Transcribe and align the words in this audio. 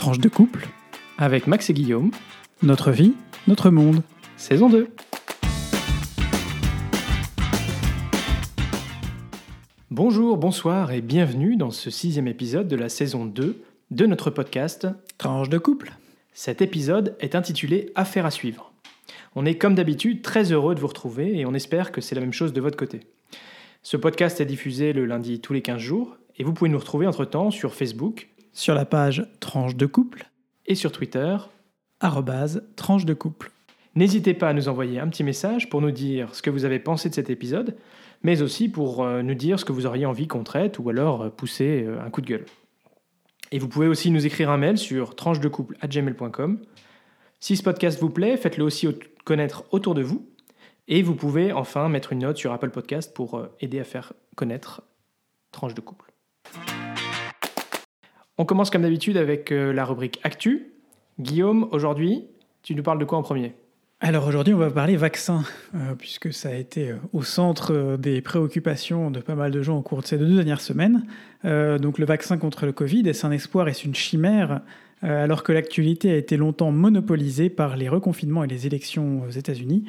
Tranche 0.00 0.18
de 0.18 0.30
couple, 0.30 0.66
avec 1.18 1.46
Max 1.46 1.68
et 1.68 1.74
Guillaume, 1.74 2.10
notre 2.62 2.90
vie, 2.90 3.12
notre 3.46 3.68
monde. 3.68 4.02
saison 4.38 4.70
2. 4.70 4.88
Bonjour, 9.90 10.38
bonsoir 10.38 10.92
et 10.92 11.02
bienvenue 11.02 11.56
dans 11.56 11.70
ce 11.70 11.90
sixième 11.90 12.28
épisode 12.28 12.66
de 12.66 12.76
la 12.76 12.88
saison 12.88 13.26
2 13.26 13.62
de 13.90 14.06
notre 14.06 14.30
podcast. 14.30 14.88
Tranche 15.18 15.50
de 15.50 15.58
couple. 15.58 15.92
Cet 16.32 16.62
épisode 16.62 17.14
est 17.20 17.34
intitulé 17.34 17.92
Affaire 17.94 18.24
à 18.24 18.30
suivre. 18.30 18.72
On 19.36 19.44
est 19.44 19.58
comme 19.58 19.74
d'habitude 19.74 20.22
très 20.22 20.50
heureux 20.50 20.74
de 20.74 20.80
vous 20.80 20.86
retrouver 20.86 21.38
et 21.38 21.44
on 21.44 21.52
espère 21.52 21.92
que 21.92 22.00
c'est 22.00 22.14
la 22.14 22.22
même 22.22 22.32
chose 22.32 22.54
de 22.54 22.62
votre 22.62 22.78
côté. 22.78 23.00
Ce 23.82 23.98
podcast 23.98 24.40
est 24.40 24.46
diffusé 24.46 24.94
le 24.94 25.04
lundi 25.04 25.42
tous 25.42 25.52
les 25.52 25.60
15 25.60 25.78
jours 25.78 26.16
et 26.38 26.42
vous 26.42 26.54
pouvez 26.54 26.70
nous 26.70 26.78
retrouver 26.78 27.06
entre-temps 27.06 27.50
sur 27.50 27.74
Facebook 27.74 28.30
Sur 28.52 28.74
la 28.74 28.84
page 28.84 29.26
Tranche 29.40 29.76
de 29.76 29.86
couple, 29.86 30.28
et 30.66 30.74
sur 30.74 30.92
Twitter. 30.92 31.36
arrobase 32.00 32.62
Tranche 32.76 33.04
de 33.04 33.14
couple. 33.14 33.50
N'hésitez 33.94 34.34
pas 34.34 34.48
à 34.48 34.52
nous 34.52 34.68
envoyer 34.68 35.00
un 35.00 35.08
petit 35.08 35.24
message 35.24 35.68
pour 35.68 35.80
nous 35.80 35.90
dire 35.90 36.34
ce 36.34 36.42
que 36.42 36.50
vous 36.50 36.64
avez 36.64 36.78
pensé 36.78 37.08
de 37.08 37.14
cet 37.14 37.28
épisode, 37.30 37.76
mais 38.22 38.42
aussi 38.42 38.68
pour 38.68 39.02
euh, 39.02 39.22
nous 39.22 39.34
dire 39.34 39.58
ce 39.58 39.64
que 39.64 39.72
vous 39.72 39.86
auriez 39.86 40.06
envie 40.06 40.28
qu'on 40.28 40.44
traite 40.44 40.78
ou 40.78 40.88
alors 40.90 41.22
euh, 41.22 41.30
pousser 41.30 41.84
euh, 41.86 42.00
un 42.04 42.10
coup 42.10 42.20
de 42.20 42.26
gueule. 42.26 42.46
Et 43.52 43.58
vous 43.58 43.68
pouvez 43.68 43.88
aussi 43.88 44.10
nous 44.12 44.26
écrire 44.26 44.50
un 44.50 44.58
mail 44.58 44.78
sur 44.78 45.16
tranchedecouple@gmail.com. 45.16 46.60
Si 47.40 47.56
ce 47.56 47.62
podcast 47.62 47.98
vous 48.00 48.10
plaît, 48.10 48.36
faites-le 48.36 48.62
aussi 48.64 48.86
au- 48.86 48.94
connaître 49.24 49.64
autour 49.72 49.94
de 49.94 50.02
vous. 50.02 50.28
Et 50.86 51.02
vous 51.02 51.14
pouvez 51.16 51.52
enfin 51.52 51.88
mettre 51.88 52.12
une 52.12 52.20
note 52.20 52.36
sur 52.36 52.52
Apple 52.52 52.70
Podcast 52.70 53.12
pour 53.14 53.46
aider 53.60 53.80
à 53.80 53.84
faire 53.84 54.12
connaître 54.36 54.82
Tranche 55.52 55.74
de 55.74 55.80
couple. 55.80 56.09
On 58.40 58.46
commence 58.46 58.70
comme 58.70 58.80
d'habitude 58.80 59.18
avec 59.18 59.52
euh, 59.52 59.70
la 59.70 59.84
rubrique 59.84 60.18
Actu. 60.22 60.68
Guillaume, 61.20 61.68
aujourd'hui, 61.72 62.24
tu 62.62 62.74
nous 62.74 62.82
parles 62.82 62.98
de 62.98 63.04
quoi 63.04 63.18
en 63.18 63.22
premier? 63.22 63.52
Alors 64.00 64.26
aujourd'hui, 64.26 64.54
on 64.54 64.56
va 64.56 64.70
parler 64.70 64.96
vaccin, 64.96 65.44
euh, 65.74 65.94
puisque 65.94 66.32
ça 66.32 66.48
a 66.48 66.54
été 66.54 66.92
euh, 66.92 66.96
au 67.12 67.22
centre 67.22 67.98
des 67.98 68.22
préoccupations 68.22 69.10
de 69.10 69.20
pas 69.20 69.34
mal 69.34 69.50
de 69.50 69.60
gens 69.60 69.76
au 69.76 69.82
cours 69.82 70.00
de 70.00 70.06
ces 70.06 70.16
deux 70.16 70.34
dernières 70.34 70.62
semaines. 70.62 71.04
Donc 71.44 71.98
le 71.98 72.06
vaccin 72.06 72.38
contre 72.38 72.64
le 72.64 72.72
Covid, 72.72 73.06
est-ce 73.06 73.26
un 73.26 73.30
espoir, 73.30 73.68
est-ce 73.68 73.84
une 73.84 73.94
chimère? 73.94 74.62
Alors 75.02 75.42
que 75.42 75.52
l'actualité 75.52 76.10
a 76.10 76.16
été 76.16 76.38
longtemps 76.38 76.70
monopolisée 76.70 77.50
par 77.50 77.76
les 77.76 77.90
reconfinements 77.90 78.44
et 78.44 78.46
les 78.46 78.66
élections 78.66 79.22
aux 79.22 79.30
États-Unis, 79.30 79.84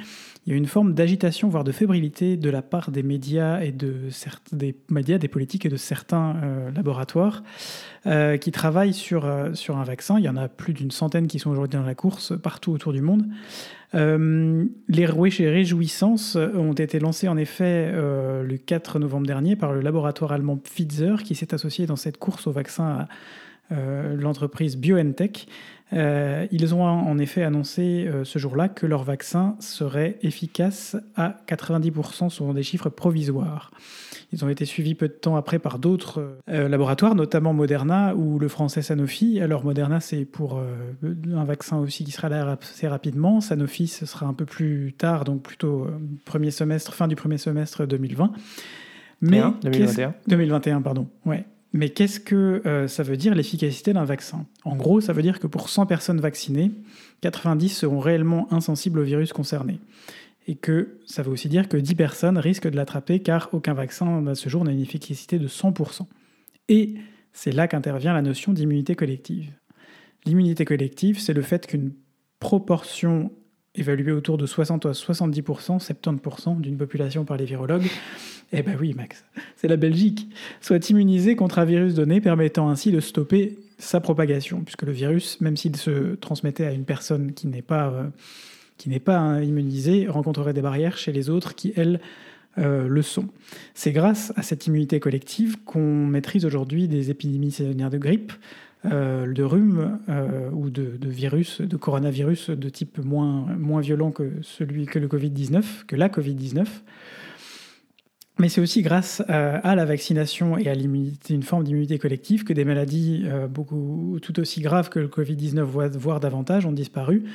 il 0.48 0.52
y 0.52 0.56
a 0.56 0.58
une 0.58 0.66
forme 0.66 0.96
d'agitation, 0.96 1.50
voire 1.50 1.64
de 1.64 1.72
fébrilité 1.72 2.36
de 2.36 2.50
la 2.50 2.64
part 2.64 2.90
des 2.90 3.04
médias 3.04 3.62
et 3.62 3.72
de 3.72 3.94
des 4.52 4.76
médias, 4.90 5.20
des 5.20 5.28
politiques 5.28 5.68
et 5.68 5.70
de 5.70 5.76
certains 5.76 6.36
euh, 6.44 6.72
laboratoires 6.72 7.44
euh, 8.08 8.38
qui 8.38 8.52
travaillent 8.52 8.96
sur, 8.96 9.26
euh, 9.26 9.54
sur 9.54 9.78
un 9.78 9.84
vaccin. 9.84 10.18
Il 10.18 10.26
y 10.26 10.30
en 10.30 10.38
a 10.38 10.48
plus 10.48 10.74
d'une 10.74 10.90
centaine 10.90 11.28
qui 11.28 11.38
sont 11.38 11.52
aujourd'hui 11.52 11.78
dans 11.78 11.86
la 11.86 11.94
course 11.94 12.34
partout 12.42 12.72
autour 12.72 12.92
du 12.92 13.02
monde. 13.02 13.28
Les 13.94 15.06
ré- 15.06 15.30
les 15.38 15.50
réjouissances 15.50 16.38
ont 16.38 16.74
été 16.74 16.98
lancées 17.00 17.28
en 17.28 17.36
effet 17.36 17.92
le 17.92 18.58
4 18.58 19.00
novembre 19.00 19.28
dernier 19.28 19.58
par 19.58 19.74
le 19.74 19.82
laboratoire 19.82 20.32
allemand 20.32 20.56
Pfizer 20.56 21.24
qui 21.24 21.36
s'est 21.36 21.54
associé 21.54 21.88
dans 21.88 21.98
cette 21.98 22.18
course 22.18 22.48
au 22.48 22.52
vaccin 22.52 23.06
à 23.70 23.76
l'entreprise 24.16 24.78
BioNTech. 24.78 25.46
Euh, 25.94 26.48
ils 26.52 26.74
ont 26.74 26.84
en 26.84 27.18
effet 27.18 27.44
annoncé 27.44 28.08
euh, 28.08 28.24
ce 28.24 28.40
jour-là 28.40 28.70
que 28.70 28.86
leur 28.86 29.04
vaccin 29.04 29.56
serait 29.60 30.18
efficace 30.22 30.96
à 31.16 31.36
90% 31.48 32.30
selon 32.30 32.54
des 32.54 32.64
chiffres 32.64 32.90
provisoires. 32.90 33.72
Ils 34.32 34.46
ont 34.46 34.50
été 34.50 34.64
suivis 34.64 34.96
peu 34.96 35.10
de 35.10 35.14
temps 35.14 35.36
après 35.36 35.60
par 35.60 35.78
d'autres 35.80 36.38
euh, 36.50 36.70
laboratoires, 36.70 37.16
notamment 37.16 37.52
Moderna 37.54 38.16
ou 38.16 38.40
le 38.40 38.48
français 38.48 38.82
Sanofi. 38.82 39.42
Alors 39.42 39.66
Moderna, 39.66 40.00
c'est 40.00 40.24
pour 40.24 40.62
un 41.04 41.44
vaccin 41.44 41.78
aussi 41.78 42.06
qui 42.06 42.12
sera 42.12 42.30
là 42.30 42.58
assez 42.62 42.88
rapidement. 42.88 43.42
Sanofi, 43.42 43.88
ce 43.88 44.06
sera 44.06 44.26
un 44.26 44.34
peu 44.34 44.46
plus 44.46 44.94
tard, 44.98 45.26
donc 45.26 45.42
plutôt 45.42 45.88
premier 46.24 46.52
semestre, 46.52 46.94
fin 46.94 47.10
du 47.10 47.16
premier 47.18 47.38
semestre 47.38 47.86
2020. 47.86 48.32
Mais 49.24 49.38
2021, 49.40 49.72
qu'est-ce- 49.72 49.96
2021. 49.98 50.14
2021, 50.28 50.82
pardon. 50.82 51.08
Ouais. 51.26 51.46
Mais 51.74 51.90
qu'est-ce 51.90 52.20
que 52.20 52.62
euh, 52.66 52.88
ça 52.88 53.04
veut 53.04 53.18
dire 53.18 53.34
l'efficacité 53.34 53.94
d'un 53.94 54.04
vaccin? 54.04 54.46
En 54.66 54.76
gros, 54.76 55.00
ça 55.00 55.14
veut 55.14 55.22
dire 55.22 55.40
que 55.40 55.48
pour 55.48 55.70
100 55.70 55.86
personnes 55.86 56.20
vaccinées, 56.20 56.72
90 57.22 57.70
seront 57.70 58.00
réellement 58.00 58.52
insensibles 58.52 59.00
au 59.00 59.04
virus 59.04 59.32
concerné. 59.32 59.80
Et 60.48 60.56
que 60.56 61.00
ça 61.06 61.22
veut 61.22 61.32
aussi 61.32 61.48
dire 61.48 61.70
que 61.70 61.78
10 61.78 61.96
personnes 61.96 62.38
risquent 62.38 62.70
de 62.70 62.76
l'attraper 62.76 63.20
car 63.20 63.50
aucun 63.54 63.74
vaccin 63.74 64.26
à 64.28 64.36
ce 64.36 64.50
jour 64.50 64.66
n'a 64.66 64.72
une 64.72 64.82
efficacité 64.82 65.40
de 65.40 65.48
100%. 65.48 66.08
Et 66.68 66.96
c'est 67.32 67.52
là 67.52 67.68
qu'intervient 67.68 68.14
la 68.14 68.22
notion 68.22 68.52
d'immunité 68.52 68.96
collective. 68.96 69.52
L'immunité 70.26 70.66
collective, 70.66 71.20
c'est 71.20 71.34
le 71.34 71.42
fait 71.42 71.68
qu'une 71.68 71.94
proportion 72.40 73.32
évaluée 73.76 74.12
autour 74.12 74.38
de 74.38 74.46
60 74.46 74.86
à 74.86 74.92
70%, 74.92 75.80
70% 75.80 76.60
d'une 76.60 76.78
population 76.78 77.24
par 77.24 77.38
les 77.38 77.46
virologues, 77.46 77.88
eh 78.52 78.64
ben 78.64 78.76
oui 78.80 78.94
Max, 78.94 79.24
c'est 79.56 79.68
la 79.68 79.78
Belgique, 79.78 80.28
soit 80.60 80.90
immunisée 80.90 81.36
contre 81.36 81.60
un 81.60 81.66
virus 81.66 81.94
donné, 81.94 82.20
permettant 82.20 82.70
ainsi 82.70 82.92
de 82.92 83.00
stopper 83.00 83.58
sa 83.78 84.00
propagation, 84.00 84.62
puisque 84.62 84.84
le 84.84 84.92
virus, 84.92 85.40
même 85.42 85.58
s'il 85.58 85.76
se 85.76 86.16
transmettait 86.16 86.66
à 86.66 86.72
une 86.72 86.84
personne 86.84 87.34
qui 87.34 87.48
n'est 87.48 87.62
pas, 87.62 87.90
euh, 87.90 88.08
qui 88.78 88.90
n'est 88.90 89.10
hein, 89.10 89.42
immunisée, 89.42 90.08
rencontrerait 90.08 90.54
des 90.54 90.62
barrières 90.62 90.98
chez 90.98 91.12
les 91.12 91.30
autres 91.30 91.56
qui, 91.56 91.74
elles, 91.76 92.02
euh, 92.58 92.90
le 92.90 93.02
sont. 93.02 93.30
C'est 93.74 93.94
grâce 93.94 94.34
à 94.36 94.42
cette 94.42 94.68
immunité 94.68 95.00
collective 95.00 95.56
qu'on 95.64 96.06
maîtrise 96.06 96.46
aujourd'hui 96.46 96.90
des 96.90 97.10
épidémies 97.10 97.52
saisonnières 97.52 97.90
de 97.90 97.98
grippe, 97.98 98.34
de 98.86 99.44
rhume 99.44 100.00
euh, 100.10 100.50
ou 100.52 100.70
de, 100.70 100.98
virus, 101.08 101.62
de 101.62 101.78
coronavirus 101.78 102.50
de 102.50 102.70
type 102.70 102.98
moins, 102.98 103.46
moins 103.58 103.82
violent 103.82 104.12
que 104.12 104.32
celui 104.42 104.86
que 104.86 105.00
le 105.00 105.08
Covid-19, 105.08 105.86
que 105.86 105.96
la 105.96 106.10
Covid-19. 106.10 106.66
Mais 108.40 108.50
c'est 108.50 108.62
aussi 108.62 108.82
grâce 108.82 109.22
euh, 109.30 109.60
à 109.62 109.76
la 109.76 109.86
vaccination 109.86 110.58
et 110.58 110.68
à 110.68 110.74
une 110.74 111.44
forme 111.44 111.64
d'immunité 111.64 112.00
collective 112.00 112.44
que 112.44 112.54
des 112.54 112.66
maladies 112.66 113.24
euh, 113.26 113.48
beaucoup 113.48 114.18
tout 114.22 114.40
aussi 114.40 114.62
graves 114.62 114.90
que 114.90 114.98
le 114.98 115.08
Covid-19, 115.08 115.62
voire- 115.62 116.20
davantage, 116.20 116.66
ont 116.66 116.72
disparu. 116.72 117.26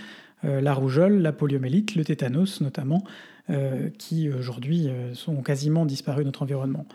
Euh, 0.45 0.61
la 0.61 0.75
rougeole, 0.75 1.23
la 1.23 1.33
poliomyélite, 1.33 1.95
le 1.95 2.05
tétanos 2.05 2.61
notamment, 2.61 3.05
euh, 3.51 3.89
qui 3.99 4.29
aujourd'hui 4.31 4.89
euh, 4.89 5.15
sont 5.15 5.43
quasiment 5.43 5.87
disparus 5.87 6.23
de 6.23 6.27
notre 6.27 6.43
environnement. 6.43 6.87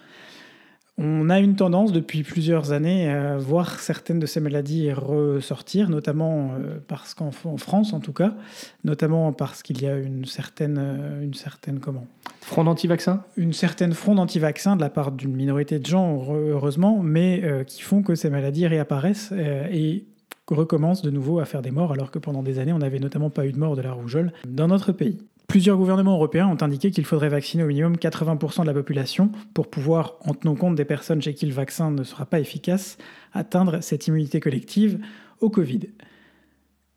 On 0.97 1.29
a 1.29 1.40
une 1.40 1.56
tendance 1.56 1.91
depuis 1.91 2.22
plusieurs 2.22 2.74
années 2.74 3.09
à 3.09 3.38
voir 3.38 3.79
certaines 3.79 4.19
de 4.19 4.25
ces 4.25 4.40
maladies 4.40 4.91
ressortir, 4.91 5.90
notamment 5.90 6.52
euh, 6.52 6.79
parce 6.88 7.13
qu'en 7.13 7.31
en 7.46 7.57
France 7.57 7.94
en 7.94 8.00
tout 8.00 8.13
cas, 8.13 8.35
notamment 8.84 9.31
parce 9.34 9.63
qu'il 9.63 9.81
y 9.81 9.88
a 9.88 9.97
une 9.97 10.25
certaine, 10.25 10.78
euh, 10.79 11.24
une 11.24 11.34
certaine 11.34 11.79
comment? 11.79 12.06
Front 12.41 12.68
anti-vaccin 12.68 13.24
une 13.38 13.53
certaine 13.53 13.94
fronde 13.94 14.19
anti-vaccin 14.19 14.75
de 14.75 14.81
la 14.81 14.90
part 14.90 15.12
d'une 15.12 15.34
minorité 15.34 15.79
de 15.79 15.85
gens, 15.85 16.24
heureusement, 16.34 17.02
mais 17.02 17.41
euh, 17.44 17.63
qui 17.63 17.81
font 17.81 18.03
que 18.03 18.13
ces 18.13 18.29
maladies 18.29 18.68
réapparaissent 18.68 19.31
et 19.31 20.06
recommencent 20.47 21.02
de 21.02 21.09
nouveau 21.09 21.40
à 21.40 21.46
faire 21.46 21.62
des 21.62 21.72
morts, 21.72 21.94
alors 21.94 22.12
que 22.12 22.19
pendant 22.19 22.44
des 22.44 22.59
années, 22.59 22.73
on 22.73 22.79
n'avait 22.79 23.00
notamment 23.00 23.29
pas 23.29 23.46
eu 23.46 23.52
de 23.52 23.59
mort 23.59 23.75
de 23.75 23.81
la 23.81 23.94
rougeole 23.94 24.34
dans 24.47 24.68
notre 24.68 24.91
pays. 24.91 25.19
Plusieurs 25.51 25.75
gouvernements 25.75 26.13
européens 26.13 26.47
ont 26.47 26.63
indiqué 26.63 26.91
qu'il 26.91 27.03
faudrait 27.03 27.28
vacciner 27.28 27.62
au 27.62 27.67
minimum 27.67 27.97
80% 27.97 28.62
de 28.62 28.67
la 28.67 28.73
population 28.73 29.34
pour 29.53 29.69
pouvoir, 29.69 30.16
en 30.22 30.34
tenant 30.34 30.56
compte 30.56 30.75
des 30.75 30.85
personnes 30.85 31.22
chez 31.22 31.34
qui 31.34 31.45
le 31.45 31.51
vaccin 31.51 31.91
ne 31.91 32.03
sera 32.03 32.25
pas 32.25 32.39
efficace, 32.39 32.97
atteindre 33.34 33.84
cette 33.84 34.07
immunité 34.07 34.40
collective 34.40 35.00
au 35.41 35.50
Covid. 35.50 35.90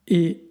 Et 0.06 0.44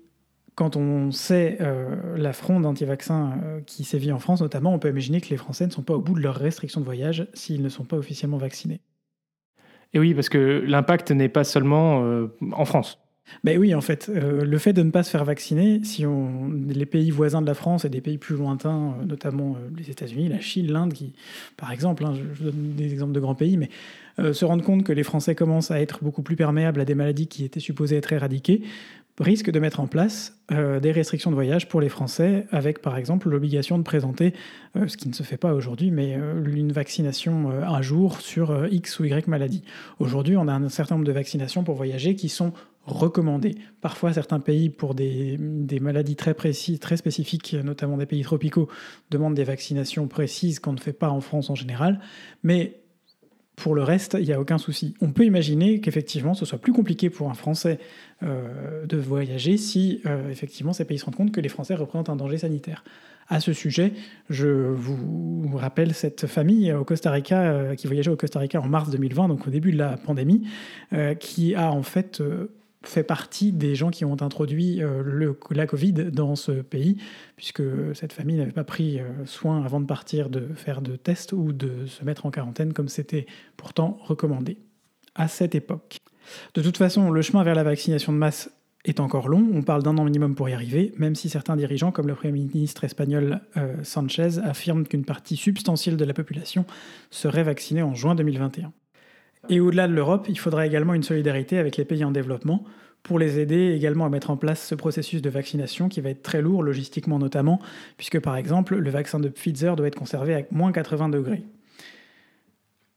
quand 0.56 0.76
on 0.76 1.12
sait 1.12 1.58
euh, 1.62 2.18
la 2.18 2.34
fronde 2.34 2.66
anti-vaccin 2.66 3.40
euh, 3.42 3.62
qui 3.62 3.86
sévit 3.86 4.12
en 4.12 4.20
France 4.20 4.42
notamment, 4.42 4.74
on 4.74 4.80
peut 4.80 4.90
imaginer 4.90 5.22
que 5.22 5.30
les 5.30 5.38
Français 5.38 5.66
ne 5.66 5.72
sont 5.72 5.82
pas 5.82 5.94
au 5.94 6.02
bout 6.02 6.16
de 6.16 6.22
leurs 6.22 6.36
restrictions 6.36 6.82
de 6.82 6.86
voyage 6.86 7.30
s'ils 7.34 7.62
ne 7.62 7.70
sont 7.70 7.86
pas 7.86 7.96
officiellement 7.96 8.38
vaccinés. 8.38 8.82
Et 9.94 10.00
oui, 10.00 10.14
parce 10.14 10.28
que 10.28 10.62
l'impact 10.68 11.12
n'est 11.12 11.30
pas 11.30 11.46
seulement 11.46 12.04
euh, 12.04 12.28
en 12.52 12.66
France. 12.66 13.00
Ben 13.44 13.58
oui, 13.58 13.74
en 13.74 13.82
fait, 13.82 14.10
euh, 14.10 14.44
le 14.44 14.58
fait 14.58 14.74
de 14.74 14.84
ne 14.84 14.92
pas 14.92 15.04
se 15.04 15.10
faire 15.10 15.26
vacciner, 15.26 15.82
si 15.84 16.06
les 16.68 16.86
pays 16.86 17.12
voisins 17.12 17.42
de 17.42 17.48
la 17.48 17.54
France 17.54 17.86
et 17.86 17.90
des 17.90 18.02
pays 18.02 18.18
plus 18.18 18.36
lointains, 18.36 18.96
euh, 19.00 19.06
notamment 19.06 19.56
euh, 19.56 19.70
les 19.78 19.90
États-Unis, 19.90 20.30
la 20.30 20.40
Chine, 20.40 20.72
l'Inde, 20.72 20.94
qui, 20.94 21.14
par 21.58 21.72
exemple, 21.72 22.06
hein, 22.06 22.14
je, 22.16 22.44
donne 22.44 22.74
des 22.76 22.92
exemples 22.92 23.14
de 23.14 23.20
grands 23.20 23.36
pays, 23.36 23.58
mais 23.58 23.70
se 24.32 24.46
rendent 24.46 24.62
compte 24.62 24.84
que 24.84 24.94
les 24.94 25.02
Français 25.02 25.34
commencent 25.34 25.72
à 25.72 25.82
être 25.82 26.04
beaucoup 26.04 26.22
plus 26.22 26.36
perméables 26.36 26.80
à 26.80 26.86
des 26.86 26.94
maladies 26.94 27.26
qui 27.26 27.44
étaient 27.46 27.60
supposées 27.60 27.96
être 27.98 28.14
éradiquées, 28.14 28.62
risquent 29.20 29.52
de 29.52 29.60
mettre 29.60 29.80
en 29.80 29.88
place 29.88 30.40
euh, 30.52 30.80
des 30.80 30.92
restrictions 30.92 31.30
de 31.30 31.36
voyage 31.36 31.70
pour 31.70 31.82
les 31.82 31.90
Français, 31.90 32.46
avec 32.52 32.82
par 32.82 32.98
exemple 32.98 33.30
l'obligation 33.30 33.78
de 33.78 33.84
présenter, 33.84 34.34
euh, 34.76 34.88
ce 34.88 34.98
qui 34.98 35.08
ne 35.08 35.14
se 35.14 35.24
fait 35.24 35.38
pas 35.38 35.54
aujourd'hui, 35.54 35.92
mais 35.92 36.16
euh, 36.18 36.44
une 36.46 36.72
vaccination 36.72 37.50
un 37.50 37.82
jour 37.82 38.22
sur 38.22 38.68
X 38.68 39.00
ou 39.00 39.06
Y 39.06 39.28
maladie. 39.28 39.64
Aujourd'hui, 40.00 40.36
on 40.36 40.48
a 40.48 40.54
un 40.54 40.70
certain 40.70 40.96
nombre 40.96 41.06
de 41.06 41.12
vaccinations 41.12 41.64
pour 41.64 41.76
voyager 41.76 42.16
qui 42.16 42.30
sont 42.30 42.54
recommandées. 42.86 43.56
Parfois, 43.80 44.12
certains 44.12 44.40
pays, 44.40 44.70
pour 44.70 44.94
des, 44.94 45.38
des 45.40 45.80
maladies 45.80 46.18
très 46.18 46.34
précises, 46.34 46.80
très 46.80 46.98
spécifiques, 46.98 47.54
notamment 47.54 47.98
des 47.98 48.06
pays 48.06 48.24
tropicaux, 48.24 48.68
demandent 49.10 49.36
des 49.36 49.46
vaccinations 49.46 50.08
précises 50.08 50.60
qu'on 50.60 50.74
ne 50.74 50.80
fait 50.80 50.92
pas 50.92 51.10
en 51.10 51.22
France 51.22 51.50
en 51.50 51.56
général. 51.56 52.00
Mais 52.44 52.83
Pour 53.56 53.76
le 53.76 53.84
reste, 53.84 54.18
il 54.20 54.26
n'y 54.26 54.34
a 54.34 54.40
aucun 54.40 54.58
souci. 54.58 54.96
On 55.00 55.12
peut 55.12 55.26
imaginer 55.26 55.80
qu'effectivement, 55.80 56.34
ce 56.34 56.44
soit 56.44 56.58
plus 56.58 56.74
compliqué 56.74 57.10
pour 57.10 57.30
un 57.30 57.36
Français 57.36 57.80
euh, 58.24 58.86
de 58.86 58.98
voyager 58.98 59.58
si 59.58 60.02
euh, 60.06 60.30
effectivement 60.30 60.74
ces 60.74 60.86
pays 60.86 60.98
se 60.98 61.06
rendent 61.06 61.16
compte 61.16 61.32
que 61.32 61.40
les 61.40 61.50
Français 61.50 61.76
représentent 61.76 62.10
un 62.10 62.16
danger 62.16 62.40
sanitaire. 62.40 62.84
À 63.30 63.40
ce 63.40 63.54
sujet, 63.54 63.94
je 64.30 64.48
vous 64.48 65.56
rappelle 65.56 65.94
cette 65.94 66.28
famille 66.28 66.74
au 66.74 66.84
Costa 66.84 67.12
Rica 67.12 67.42
euh, 67.42 67.76
qui 67.76 67.88
voyageait 67.88 68.12
au 68.12 68.18
Costa 68.18 68.40
Rica 68.40 68.60
en 68.60 68.68
mars 68.68 68.90
2020, 68.90 69.28
donc 69.28 69.48
au 69.48 69.52
début 69.52 69.72
de 69.72 69.78
la 69.78 69.98
pandémie, 69.98 70.48
qui 71.20 71.56
a 71.56 71.72
en 71.72 71.84
fait 71.84 72.22
fait 72.84 73.04
partie 73.04 73.52
des 73.52 73.76
gens 73.76 73.90
qui 73.90 74.06
ont 74.06 74.22
introduit 74.22 74.78
le, 74.78 75.38
la 75.52 75.68
Covid 75.68 75.94
dans 75.94 76.36
ce 76.36 76.52
pays, 76.52 76.98
puisque 77.36 77.64
cette 77.94 78.14
famille 78.14 78.38
n'avait 78.38 78.52
pas 78.52 78.64
pris 78.64 79.00
soin 79.26 79.64
avant 79.64 79.80
de 79.80 79.86
partir 79.86 80.30
de 80.30 80.48
faire 80.56 80.82
de 80.82 80.96
tests 80.96 81.34
ou 81.34 81.54
de 81.54 81.86
se 81.86 82.04
mettre 82.04 82.26
en 82.26 82.32
quarantaine 82.32 82.74
comme 82.74 82.90
c'était 82.90 83.26
pourtant 83.58 83.98
recommandé 84.02 84.58
à 85.16 85.28
cette 85.28 85.56
époque. 85.56 85.98
De 86.54 86.62
toute 86.62 86.78
façon, 86.78 87.12
le 87.12 87.22
chemin 87.22 87.44
vers 87.44 87.56
la 87.56 87.64
vaccination 87.64 88.14
de 88.14 88.18
masse 88.18 88.50
est 88.86 89.00
encore 89.00 89.30
long, 89.30 89.48
on 89.54 89.62
parle 89.62 89.82
d'un 89.82 89.98
an 89.98 90.04
minimum 90.04 90.36
pour 90.36 90.50
y 90.50 90.54
arriver, 90.54 90.94
même 90.98 91.16
si 91.16 91.30
certains 91.30 91.56
dirigeants, 91.56 91.92
comme 91.92 92.08
le 92.08 92.16
Premier 92.16 92.34
ministre 92.34 92.84
espagnol 92.84 93.40
Sanchez, 93.84 94.40
affirment 94.44 94.86
qu'une 94.86 95.06
partie 95.06 95.38
substantielle 95.38 95.96
de 95.96 96.04
la 96.04 96.14
population 96.14 96.66
serait 97.12 97.44
vaccinée 97.44 97.82
en 97.82 97.94
juin 97.94 98.16
2021. 98.16 98.74
Et 99.50 99.60
au-delà 99.60 99.88
de 99.88 99.94
l'Europe, 99.94 100.28
il 100.30 100.40
faudra 100.40 100.66
également 100.66 100.94
une 100.94 101.04
solidarité 101.04 101.58
avec 101.58 101.78
les 101.78 101.86
pays 101.86 102.04
en 102.04 102.12
développement 102.12 102.64
pour 103.04 103.20
les 103.20 103.40
aider 103.40 103.74
également 103.74 104.06
à 104.06 104.10
mettre 104.10 104.30
en 104.30 104.38
place 104.38 104.66
ce 104.66 104.76
processus 104.76 105.22
de 105.22 105.30
vaccination 105.30 105.90
qui 105.90 106.00
va 106.00 106.10
être 106.10 106.24
très 106.24 106.42
lourd, 106.42 106.64
logistiquement 106.64 107.20
notamment, 107.20 107.60
puisque 107.98 108.20
par 108.20 108.38
exemple, 108.38 108.78
le 108.78 108.90
vaccin 108.90 109.20
de 109.20 109.28
Pfizer 109.28 109.76
doit 109.76 109.88
être 109.88 109.98
conservé 109.98 110.34
à 110.36 110.42
moins 110.52 110.72
80 110.72 111.10
degrés. 111.10 111.44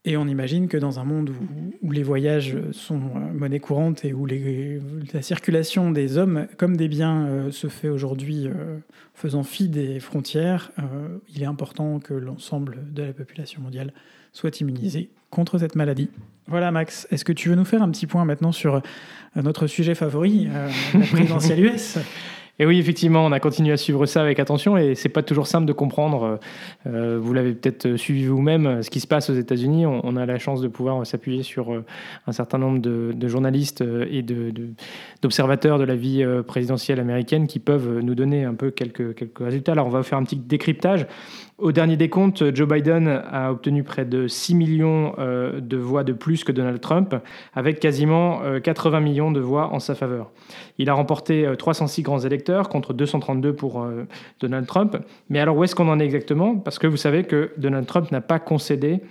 Et 0.05 0.15
on 0.15 0.25
imagine 0.25 0.69
que 0.69 0.77
dans 0.77 0.99
un 0.99 1.03
monde 1.03 1.31
où, 1.83 1.91
les 1.91 2.01
voyages 2.03 2.55
sont 2.71 2.95
euh, 2.95 3.33
monnaie 3.33 3.59
courante 3.59 4.05
et 4.05 4.13
où 4.13 4.25
la 4.25 5.21
circulation 5.21 5.91
des 5.91 6.17
hommes 6.17 6.47
comme 6.55 6.77
des 6.77 6.87
biens 6.87 7.25
euh, 7.25 7.51
se 7.51 7.67
fait 7.67 7.89
aujourd'hui 7.89 8.47
euh, 8.47 8.77
faisant 9.13 9.43
fi 9.43 9.67
des 9.67 9.99
frontières, 9.99 10.71
il 11.35 11.41
est 11.41 11.45
important 11.45 11.99
que 11.99 12.13
l'ensemble 12.13 12.93
de 12.93 13.03
la 13.03 13.11
population 13.11 13.61
mondiale 13.61 13.91
soit 14.31 14.61
immunisée 14.61 15.09
contre 15.29 15.57
cette 15.57 15.75
maladie. 15.75 16.09
Voilà 16.47 16.71
Max, 16.71 17.07
est-ce 17.11 17.25
que 17.25 17.33
tu 17.33 17.49
veux 17.49 17.55
nous 17.55 17.65
faire 17.65 17.81
un 17.81 17.91
petit 17.91 18.07
point 18.07 18.23
maintenant 18.23 18.53
sur 18.53 18.81
notre 19.35 19.67
sujet 19.67 19.95
favori, 19.95 20.47
la 20.93 20.99
présidentielle 21.05 21.59
US 21.65 21.97
et 22.59 22.65
oui, 22.65 22.79
effectivement, 22.79 23.23
on 23.23 23.31
a 23.31 23.39
continué 23.39 23.71
à 23.71 23.77
suivre 23.77 24.05
ça 24.07 24.21
avec 24.21 24.39
attention 24.39 24.77
et 24.77 24.95
c'est 24.95 25.09
pas 25.09 25.21
toujours 25.21 25.45
simple 25.45 25.67
de 25.67 25.73
comprendre. 25.73 26.39
Euh, 26.87 27.19
vous 27.21 27.33
l'avez 27.33 27.53
peut-être 27.53 27.97
suivi 27.97 28.25
vous-même, 28.25 28.81
ce 28.81 28.89
qui 28.89 28.99
se 28.99 29.05
passe 29.05 29.29
aux 29.29 29.35
États-Unis. 29.35 29.85
On, 29.85 30.15
a 30.15 30.25
la 30.25 30.39
chance 30.39 30.61
de 30.61 30.67
pouvoir 30.67 31.05
s'appuyer 31.05 31.43
sur 31.43 31.71
euh, 31.71 31.85
un 32.25 32.31
certain 32.31 32.57
nombre 32.57 32.79
de, 32.79 33.27
journalistes 33.27 33.81
euh, 33.81 34.07
et 34.09 34.23
d'observateurs 35.21 35.77
de, 35.77 35.83
la 35.83 35.95
vie 35.95 36.25
présidentielle 36.47 36.99
américaine 36.99 37.45
qui 37.45 37.59
peuvent 37.59 37.99
nous 37.99 38.15
donner 38.15 38.43
un 38.43 38.55
peu 38.55 38.71
quelques, 38.71 39.39
résultats. 39.39 39.73
Alors, 39.73 39.87
on 39.87 39.91
va 39.91 40.01
faire 40.01 40.17
un 40.17 40.23
petit 40.23 40.37
décryptage. 40.37 41.05
Au 41.57 41.71
dernier 41.71 41.97
décompte, 41.97 42.53
Joe 42.53 42.67
Biden 42.67 43.07
a 43.07 43.51
obtenu 43.51 43.81
près 43.81 44.05
de 44.05 44.27
6 44.27 44.53
millions 44.53 45.15
euh, 45.17 45.59
de 45.59 45.75
voix 45.75 46.03
de 46.03 46.13
plus 46.13 46.43
que 46.43 46.51
Donald 46.51 46.79
Trump, 46.79 47.15
avec 47.55 47.79
quasiment 47.79 48.41
80 48.61 48.97
euh, 48.97 49.01
millions 49.01 49.31
de 49.31 49.39
voix 49.39 49.73
en 49.73 49.79
sa 49.79 49.95
faveur. 49.95 50.29
Il 50.77 50.87
a 50.91 50.93
remporté 50.93 51.49
306 51.57 52.01
euh, 52.01 52.03
grands 52.03 52.19
électeurs 52.19 52.46
contre 52.69 52.93
232 52.93 53.53
pour 53.53 53.85
Donald 54.39 54.65
Trump. 54.65 54.97
Mais 55.29 55.39
alors 55.39 55.57
où 55.57 55.63
est-ce 55.63 55.75
qu'on 55.75 55.89
en 55.89 55.99
est 55.99 56.05
exactement? 56.05 56.55
Parce 56.55 56.79
que 56.79 56.87
vous 56.87 56.97
savez 56.97 57.23
que 57.23 57.51
Donald 57.57 57.85
Trump 57.85 58.11
n'a 58.11 58.21
pas 58.21 58.39
concédé 58.39 59.01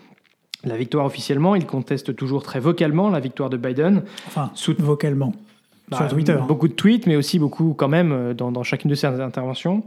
la 0.65 0.77
victoire 0.77 1.07
officiellement. 1.07 1.55
Il 1.55 1.67
conteste 1.67 2.17
toujours 2.17 2.43
très 2.43 2.61
vocalement 2.61 3.11
la 3.11 3.21
victoire 3.21 3.51
de 3.51 3.57
Biden. 3.57 4.03
Enfin, 4.27 4.51
vocalement. 4.79 5.33
Bah, 5.89 5.99
sur 5.99 6.09
Twitter. 6.09 6.37
Beaucoup 6.49 6.67
de 6.67 6.73
tweets, 6.73 7.07
mais 7.07 7.15
aussi 7.15 7.39
beaucoup 7.39 7.75
quand 7.75 7.89
même 7.89 8.35
dans, 8.35 8.51
dans 8.51 8.65
chacune 8.65 8.91
de 8.91 8.97
ses 8.97 9.07
interventions. 9.07 9.85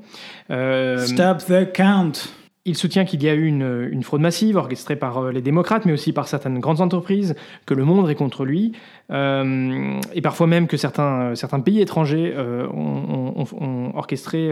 Stop 0.47 1.39
the 1.45 1.71
count. 1.73 2.29
Il 2.65 2.75
soutient 2.75 3.05
qu'il 3.05 3.23
y 3.23 3.29
a 3.29 3.33
eu 3.33 3.45
une, 3.45 4.03
fraude 4.03 4.19
massive 4.21 4.57
orchestrée 4.57 4.97
par 4.97 5.17
euh, 5.17 5.31
les 5.31 5.41
démocrates, 5.41 5.85
mais 5.85 5.93
aussi 5.93 6.11
par 6.11 6.27
certaines 6.27 6.59
grandes 6.59 6.81
entreprises, 6.81 7.35
que 7.65 7.73
le 7.73 7.85
monde 7.85 8.09
est 8.09 8.15
contre 8.15 8.43
lui, 8.43 8.73
euh, 9.11 9.99
et 10.13 10.21
parfois 10.21 10.45
même 10.45 10.67
que 10.67 10.75
certains, 10.75 11.35
certains 11.35 11.61
pays 11.61 11.79
étrangers 11.79 12.33
euh, 12.35 12.67
ont, 12.67 13.93
orchestré 13.95 14.51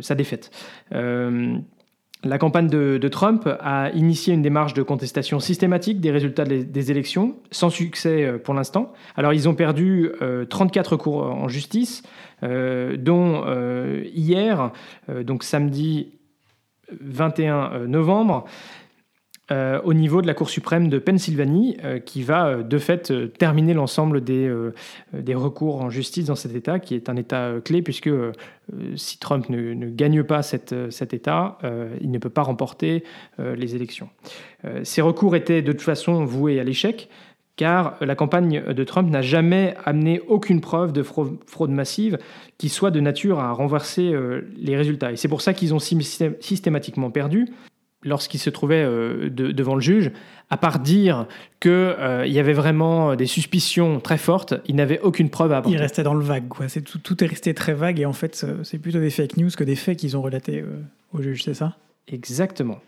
sa 0.00 0.14
défaite. 0.14 0.50
La 2.24 2.38
campagne 2.38 2.68
de, 2.68 3.08
Trump 3.08 3.48
a 3.60 3.90
initié 3.90 4.34
une 4.34 4.42
démarche 4.42 4.74
de 4.74 4.82
contestation 4.82 5.38
systématique 5.38 6.00
des 6.00 6.10
résultats 6.10 6.44
des, 6.44 6.90
élections, 6.90 7.36
sans 7.50 7.70
succès 7.70 8.40
pour 8.42 8.54
l'instant. 8.54 8.92
Alors 9.16 9.32
ils 9.32 9.48
ont 9.48 9.54
perdu 9.54 10.10
34 10.48 10.92
recours 10.92 11.22
en 11.22 11.48
justice, 11.48 12.02
dont 12.42 13.44
hier, 14.12 14.72
donc 15.08 15.44
samedi 15.44 16.15
21 17.00 17.72
euh, 17.72 17.86
novembre. 17.86 18.44
Euh, 19.52 19.80
au 19.84 19.94
niveau 19.94 20.22
de 20.22 20.26
la 20.26 20.34
Cour 20.34 20.50
suprême 20.50 20.88
de 20.88 20.98
Pennsylvanie, 20.98 21.76
euh, 21.84 22.00
qui 22.00 22.24
va 22.24 22.64
de 22.64 22.78
fait 22.78 23.32
terminer 23.38 23.74
l'ensemble 23.74 24.24
des, 24.24 24.52
des, 25.12 25.36
recours 25.36 25.82
en 25.82 25.88
justice 25.88 26.24
dans 26.24 26.34
cet 26.34 26.56
État, 26.56 26.80
qui 26.80 26.96
est 26.96 27.08
un 27.08 27.14
État 27.14 27.52
clé, 27.64 27.80
puisque 27.80 28.10
si 28.96 29.20
Trump 29.20 29.48
ne, 29.48 29.72
ne, 29.72 29.88
gagne 29.88 30.24
pas 30.24 30.42
cet 30.42 30.72
État, 31.14 31.58
il 32.00 32.10
ne 32.10 32.18
peut 32.18 32.28
pas 32.28 32.42
remporter 32.42 33.04
les 33.38 33.76
élections. 33.76 34.08
ces 34.82 35.00
recours 35.00 35.36
étaient 35.36 35.62
de 35.62 35.70
toute 35.70 35.82
façon 35.82 36.24
voués 36.24 36.58
à 36.58 36.64
l'échec, 36.64 37.08
car 37.56 37.96
la 38.00 38.14
campagne 38.14 38.62
de 38.62 38.84
Trump 38.84 39.10
n'a 39.10 39.22
jamais 39.22 39.74
amené 39.84 40.20
aucune 40.28 40.60
preuve 40.60 40.92
de 40.92 41.02
fraude 41.02 41.70
massive 41.70 42.18
qui 42.58 42.68
soit 42.68 42.90
de 42.90 43.00
nature 43.00 43.40
à 43.40 43.52
renverser 43.52 44.12
euh, 44.12 44.42
les 44.56 44.76
résultats. 44.76 45.12
Et 45.12 45.16
c'est 45.16 45.28
pour 45.28 45.40
ça 45.40 45.54
qu'ils 45.54 45.74
ont 45.74 45.78
systématiquement 45.78 47.10
perdu 47.10 47.48
lorsqu'ils 48.02 48.38
se 48.38 48.50
trouvaient 48.50 48.84
euh, 48.84 49.30
devant 49.30 49.74
le 49.74 49.80
juge, 49.80 50.12
à 50.50 50.56
part 50.58 50.78
dire 50.78 51.26
qu'il 51.58 51.72
euh, 51.72 52.26
y 52.26 52.38
avait 52.38 52.52
vraiment 52.52 53.16
des 53.16 53.26
suspicions 53.26 54.00
très 54.00 54.18
fortes, 54.18 54.54
ils 54.66 54.76
n'avaient 54.76 55.00
aucune 55.00 55.30
preuve 55.30 55.52
à 55.52 55.56
apporter. 55.56 55.76
Ils 55.76 55.80
restaient 55.80 56.04
dans 56.04 56.14
le 56.14 56.24
vague, 56.24 56.46
quoi. 56.46 56.66
Tout, 56.68 56.98
tout, 56.98 57.24
est 57.24 57.26
resté 57.26 57.52
très 57.54 57.74
vague, 57.74 57.98
et 57.98 58.06
en 58.06 58.12
fait, 58.12 58.46
c'est 58.62 58.78
plutôt 58.78 59.00
des 59.00 59.10
fake 59.10 59.38
news 59.38 59.50
que 59.56 59.64
des 59.64 59.74
faits 59.74 59.98
qu'ils 59.98 60.16
ont 60.16 60.22
relatés 60.22 60.62
au 61.12 61.22
juge, 61.22 61.42
c'est 61.42 61.54
ça? 61.54 61.76
Exactement. 62.06 62.78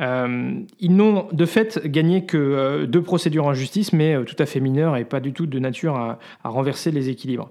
Euh, 0.00 0.60
ils 0.80 0.96
n'ont 0.96 1.28
de 1.32 1.44
fait 1.44 1.86
gagné 1.86 2.24
que 2.24 2.38
euh, 2.38 2.86
deux 2.86 3.02
procédures 3.02 3.44
en 3.44 3.52
justice, 3.52 3.92
mais 3.92 4.14
euh, 4.14 4.24
tout 4.24 4.36
à 4.38 4.46
fait 4.46 4.58
mineures 4.58 4.96
et 4.96 5.04
pas 5.04 5.20
du 5.20 5.34
tout 5.34 5.44
de 5.44 5.58
nature 5.58 5.96
à, 5.96 6.18
renverser 6.44 6.90
les 6.90 7.10
équilibres. 7.10 7.50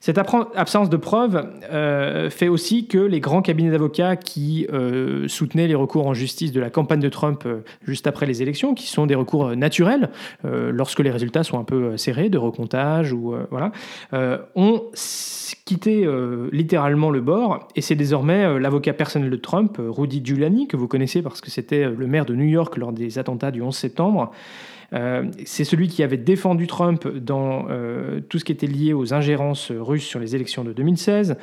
Cette 0.00 0.18
absence 0.18 0.90
de 0.90 0.96
preuves 0.96 1.48
fait 2.30 2.48
aussi 2.48 2.86
que 2.88 2.98
les 2.98 3.20
grands 3.20 3.40
cabinets 3.40 3.70
d'avocats 3.70 4.16
qui 4.16 4.66
soutenaient 5.28 5.68
les 5.68 5.74
recours 5.76 6.06
en 6.06 6.14
justice 6.14 6.50
de 6.50 6.60
la 6.60 6.70
campagne 6.70 7.00
de 7.00 7.08
Trump 7.08 7.46
juste 7.86 8.06
après 8.06 8.26
les 8.26 8.42
élections, 8.42 8.74
qui 8.74 8.88
sont 8.88 9.06
des 9.06 9.14
recours 9.14 9.54
naturels 9.56 10.10
lorsque 10.42 10.98
les 10.98 11.10
résultats 11.10 11.44
sont 11.44 11.58
un 11.58 11.64
peu 11.64 11.96
serrés, 11.96 12.30
de 12.30 12.38
recomptage 12.38 13.12
ou 13.12 13.34
voilà, 13.50 13.70
ont 14.56 14.82
quitté 15.64 16.06
littéralement 16.50 17.10
le 17.10 17.20
bord 17.20 17.68
et 17.76 17.80
c'est 17.80 17.94
désormais 17.94 18.58
l'avocat 18.58 18.92
personnel 18.92 19.30
de 19.30 19.36
Trump, 19.36 19.78
Rudy 19.78 20.20
Giuliani, 20.24 20.66
que 20.66 20.76
vous 20.76 20.88
connaissez 20.88 21.22
parce 21.22 21.40
que 21.40 21.50
c'était 21.50 21.81
le 21.88 22.06
maire 22.06 22.24
de 22.24 22.34
New 22.34 22.46
York 22.46 22.76
lors 22.76 22.92
des 22.92 23.18
attentats 23.18 23.50
du 23.50 23.62
11 23.62 23.74
septembre. 23.76 24.32
Euh, 24.92 25.24
c'est 25.44 25.64
celui 25.64 25.88
qui 25.88 26.02
avait 26.02 26.16
défendu 26.16 26.66
Trump 26.66 27.08
dans 27.08 27.66
euh, 27.70 28.20
tout 28.28 28.38
ce 28.38 28.44
qui 28.44 28.52
était 28.52 28.66
lié 28.66 28.92
aux 28.92 29.14
ingérences 29.14 29.70
russes 29.70 30.04
sur 30.04 30.20
les 30.20 30.34
élections 30.34 30.64
de 30.64 30.72
2016. 30.72 31.36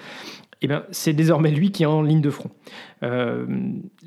Eh 0.62 0.68
bien, 0.68 0.84
c'est 0.92 1.14
désormais 1.14 1.52
lui 1.52 1.72
qui 1.72 1.84
est 1.84 1.88
en 1.88 2.02
ligne 2.02 2.22
de 2.22 2.30
front. 2.30 2.52
Euh, 3.02 3.46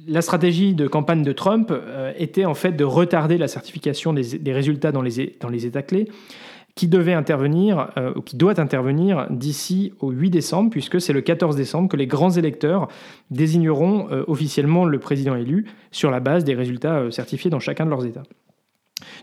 la 0.06 0.20
stratégie 0.20 0.74
de 0.74 0.86
campagne 0.86 1.22
de 1.22 1.32
Trump 1.32 1.72
était 2.18 2.44
en 2.44 2.54
fait 2.54 2.72
de 2.72 2.84
retarder 2.84 3.38
la 3.38 3.48
certification 3.48 4.12
des, 4.12 4.52
résultats 4.52 4.92
dans 4.92 5.00
les, 5.00 5.34
dans 5.40 5.48
les 5.48 5.64
États 5.64 5.82
clés 5.82 6.08
qui 6.74 6.88
devait 6.88 7.12
intervenir, 7.12 7.90
euh, 7.98 8.12
ou 8.16 8.22
qui 8.22 8.36
doit 8.36 8.58
intervenir 8.58 9.26
d'ici 9.30 9.92
au 10.00 10.10
8 10.10 10.30
décembre, 10.30 10.70
puisque 10.70 11.00
c'est 11.00 11.12
le 11.12 11.20
14 11.20 11.56
décembre 11.56 11.88
que 11.88 11.96
les 11.96 12.06
grands 12.06 12.30
électeurs 12.30 12.88
désigneront 13.30 14.08
euh, 14.10 14.24
officiellement 14.26 14.84
le 14.84 14.98
président 14.98 15.34
élu 15.34 15.66
sur 15.90 16.10
la 16.10 16.20
base 16.20 16.44
des 16.44 16.54
résultats 16.54 16.96
euh, 16.96 17.10
certifiés 17.10 17.50
dans 17.50 17.60
chacun 17.60 17.84
de 17.84 17.90
leurs 17.90 18.06
États. 18.06 18.22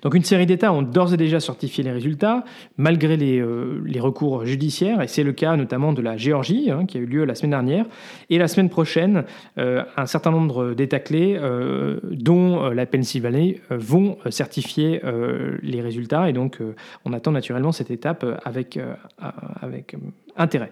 Donc 0.01 0.13
une 0.13 0.23
série 0.23 0.45
d'États 0.45 0.71
ont 0.71 0.81
d'ores 0.81 1.13
et 1.13 1.17
déjà 1.17 1.39
certifié 1.39 1.83
les 1.83 1.91
résultats, 1.91 2.43
malgré 2.77 3.17
les, 3.17 3.39
euh, 3.39 3.81
recours 3.99 4.45
judiciaires, 4.45 5.01
et 5.01 5.07
c'est 5.07 5.23
le 5.23 5.33
cas 5.33 5.57
notamment 5.57 5.91
de 5.93 6.01
la 6.01 6.15
Géorgie, 6.15 6.71
hein, 6.71 6.85
qui 6.85 6.97
a 6.97 7.01
eu 7.01 7.05
lieu 7.05 7.25
la 7.25 7.35
semaine 7.35 7.51
dernière, 7.51 7.85
et 8.29 8.37
la 8.37 8.47
semaine 8.47 8.69
prochaine, 8.69 9.25
euh, 9.57 9.83
un 9.97 10.05
certain 10.05 10.31
nombre 10.31 10.73
d'États 10.73 10.99
clés, 10.99 11.37
euh, 11.39 11.99
dont 12.11 12.69
la 12.69 12.85
Pennsylvanie, 12.85 13.57
vont 13.69 14.17
certifier 14.29 15.01
les 15.61 15.81
résultats, 15.81 16.29
et 16.29 16.33
donc 16.33 16.59
on 17.05 17.13
attend 17.13 17.31
naturellement 17.31 17.71
cette 17.71 17.91
étape 17.91 18.25
avec, 18.45 18.79
avec 19.61 19.95
intérêt 20.37 20.71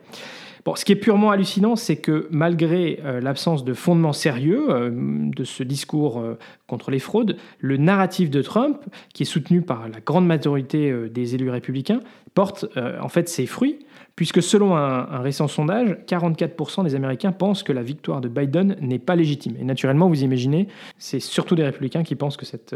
ce 0.75 0.83
qui 0.83 0.91
est 0.91 0.97
purement 0.97 1.31
hallucinant, 1.31 1.75
c'est 1.75 1.97
que 1.97 2.27
malgré 2.31 2.99
euh, 3.05 3.21
l'absence 3.21 3.63
de 3.63 3.73
fondement 3.73 4.11
sérieux 4.11 4.65
euh, 4.69 4.89
de 4.91 5.43
ce 5.43 5.63
discours 5.63 6.19
euh, 6.19 6.37
contre 6.65 6.91
les 6.91 6.99
fraudes, 6.99 7.37
le 7.59 7.77
narratif 7.77 8.29
de 8.29 8.41
Trump, 8.41 8.77
qui 9.13 9.23
est 9.23 9.27
soutenu 9.27 9.61
par 9.61 9.87
la 9.87 9.99
grande 10.01 10.25
majorité 10.25 10.93
des 11.09 11.35
élus 11.35 11.49
républicains, 11.49 12.01
porte 12.33 12.65
en 13.01 13.07
fait 13.07 13.29
ses 13.29 13.45
fruits, 13.45 13.79
puisque 14.15 14.43
selon 14.43 14.75
un, 14.75 15.19
récent 15.21 15.47
sondage, 15.47 15.97
44% 16.07 16.83
des 16.83 16.93
Américains 16.93 17.31
pensent 17.31 17.63
que 17.63 17.71
la 17.71 17.83
victoire 17.83 18.19
de 18.19 18.27
Biden 18.27 18.75
n'est 18.81 18.99
pas 18.99 19.15
légitime. 19.15 19.55
Et 19.59 19.63
naturellement, 19.63 20.09
vous 20.09 20.23
imaginez, 20.23 20.67
c'est 20.97 21.19
surtout 21.19 21.55
des 21.55 21.63
républicains 21.63 22.03
qui 22.03 22.15
pensent 22.15 22.37
que 22.37 22.45
cette 22.45 22.75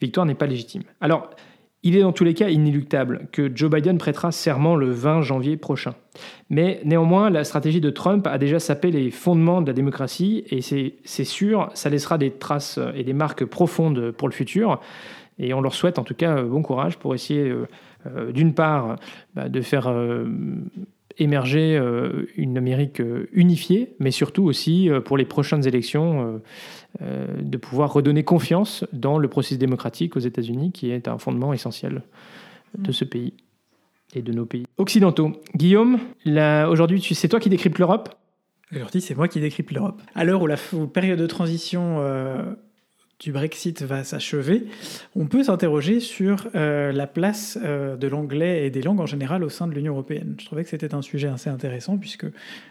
victoire 0.00 0.26
n'est 0.26 0.34
pas 0.34 0.46
légitime. 0.46 0.82
Alors, 1.00 1.30
il 1.82 1.96
est 1.96 2.02
dans 2.02 2.12
tous 2.12 2.24
les 2.24 2.34
cas 2.34 2.48
inéluctable 2.48 3.28
que 3.32 3.50
Joe 3.54 3.70
Biden 3.70 3.98
prêtera 3.98 4.30
serment 4.30 4.76
le 4.76 4.90
20 4.90 5.22
janvier 5.22 5.56
prochain. 5.56 5.94
Mais 6.48 6.80
néanmoins, 6.84 7.30
la 7.30 7.44
stratégie 7.44 7.80
de 7.80 7.90
Trump 7.90 8.26
a 8.26 8.38
déjà 8.38 8.60
sapé 8.60 8.90
les 8.90 9.10
fondements 9.10 9.62
de 9.62 9.66
la 9.66 9.72
démocratie 9.72 10.44
et 10.50 10.60
c'est 10.60 11.24
sûr, 11.24 11.70
ça 11.74 11.90
laissera 11.90 12.18
des 12.18 12.30
traces 12.30 12.78
et 12.94 13.02
des 13.02 13.12
marques 13.12 13.44
profondes 13.44 14.12
pour 14.12 14.28
le 14.28 14.34
futur. 14.34 14.80
Et 15.38 15.54
on 15.54 15.60
leur 15.60 15.74
souhaite 15.74 15.98
en 15.98 16.04
tout 16.04 16.14
cas 16.14 16.42
bon 16.42 16.62
courage 16.62 16.98
pour 16.98 17.14
essayer, 17.14 17.48
euh, 17.48 17.66
euh, 18.06 18.32
d'une 18.32 18.54
part, 18.54 18.96
bah, 19.34 19.48
de 19.48 19.60
faire 19.60 19.88
euh, 19.88 20.26
émerger 21.18 21.78
une 22.36 22.56
Amérique 22.56 23.02
unifiée, 23.32 23.94
mais 23.98 24.10
surtout 24.10 24.44
aussi 24.44 24.88
pour 25.04 25.18
les 25.18 25.26
prochaines 25.26 25.66
élections 25.66 26.26
euh, 26.26 26.38
de 27.00 27.56
pouvoir 27.56 27.92
redonner 27.92 28.22
confiance 28.22 28.84
dans 28.92 29.18
le 29.18 29.28
processus 29.28 29.58
démocratique 29.58 30.16
aux 30.16 30.20
États-Unis, 30.20 30.72
qui 30.72 30.90
est 30.90 31.08
un 31.08 31.18
fondement 31.18 31.52
essentiel 31.52 32.02
de 32.78 32.90
mm. 32.90 32.92
ce 32.92 33.04
pays 33.04 33.34
et 34.14 34.22
de 34.22 34.32
nos 34.32 34.46
pays 34.46 34.66
occidentaux. 34.78 35.32
Guillaume, 35.56 35.98
aujourd'hui, 36.26 37.02
c'est 37.02 37.28
toi 37.28 37.40
qui 37.40 37.48
décryptes 37.48 37.78
l'Europe? 37.78 38.10
Aujourd'hui, 38.74 39.00
c'est 39.00 39.14
moi 39.14 39.28
qui 39.28 39.40
décrypte 39.40 39.70
l'Europe. 39.70 40.00
À 40.14 40.24
l'heure 40.24 40.42
où 40.42 40.46
la 40.46 40.56
période 40.92 41.18
de 41.18 41.26
transition 41.26 41.98
euh, 42.00 42.54
du 43.22 43.30
Brexit 43.30 43.82
va 43.82 44.02
s'achever, 44.02 44.64
on 45.14 45.26
peut 45.26 45.44
s'interroger 45.44 46.00
sur 46.00 46.48
euh, 46.56 46.90
la 46.90 47.06
place 47.06 47.56
euh, 47.62 47.96
de 47.96 48.08
l'anglais 48.08 48.66
et 48.66 48.70
des 48.70 48.82
langues 48.82 49.00
en 49.00 49.06
général 49.06 49.44
au 49.44 49.48
sein 49.48 49.68
de 49.68 49.72
l'Union 49.72 49.92
européenne. 49.92 50.34
Je 50.40 50.44
trouvais 50.44 50.64
que 50.64 50.70
c'était 50.70 50.92
un 50.92 51.02
sujet 51.02 51.28
assez 51.28 51.48
intéressant 51.48 51.98
puisque 51.98 52.26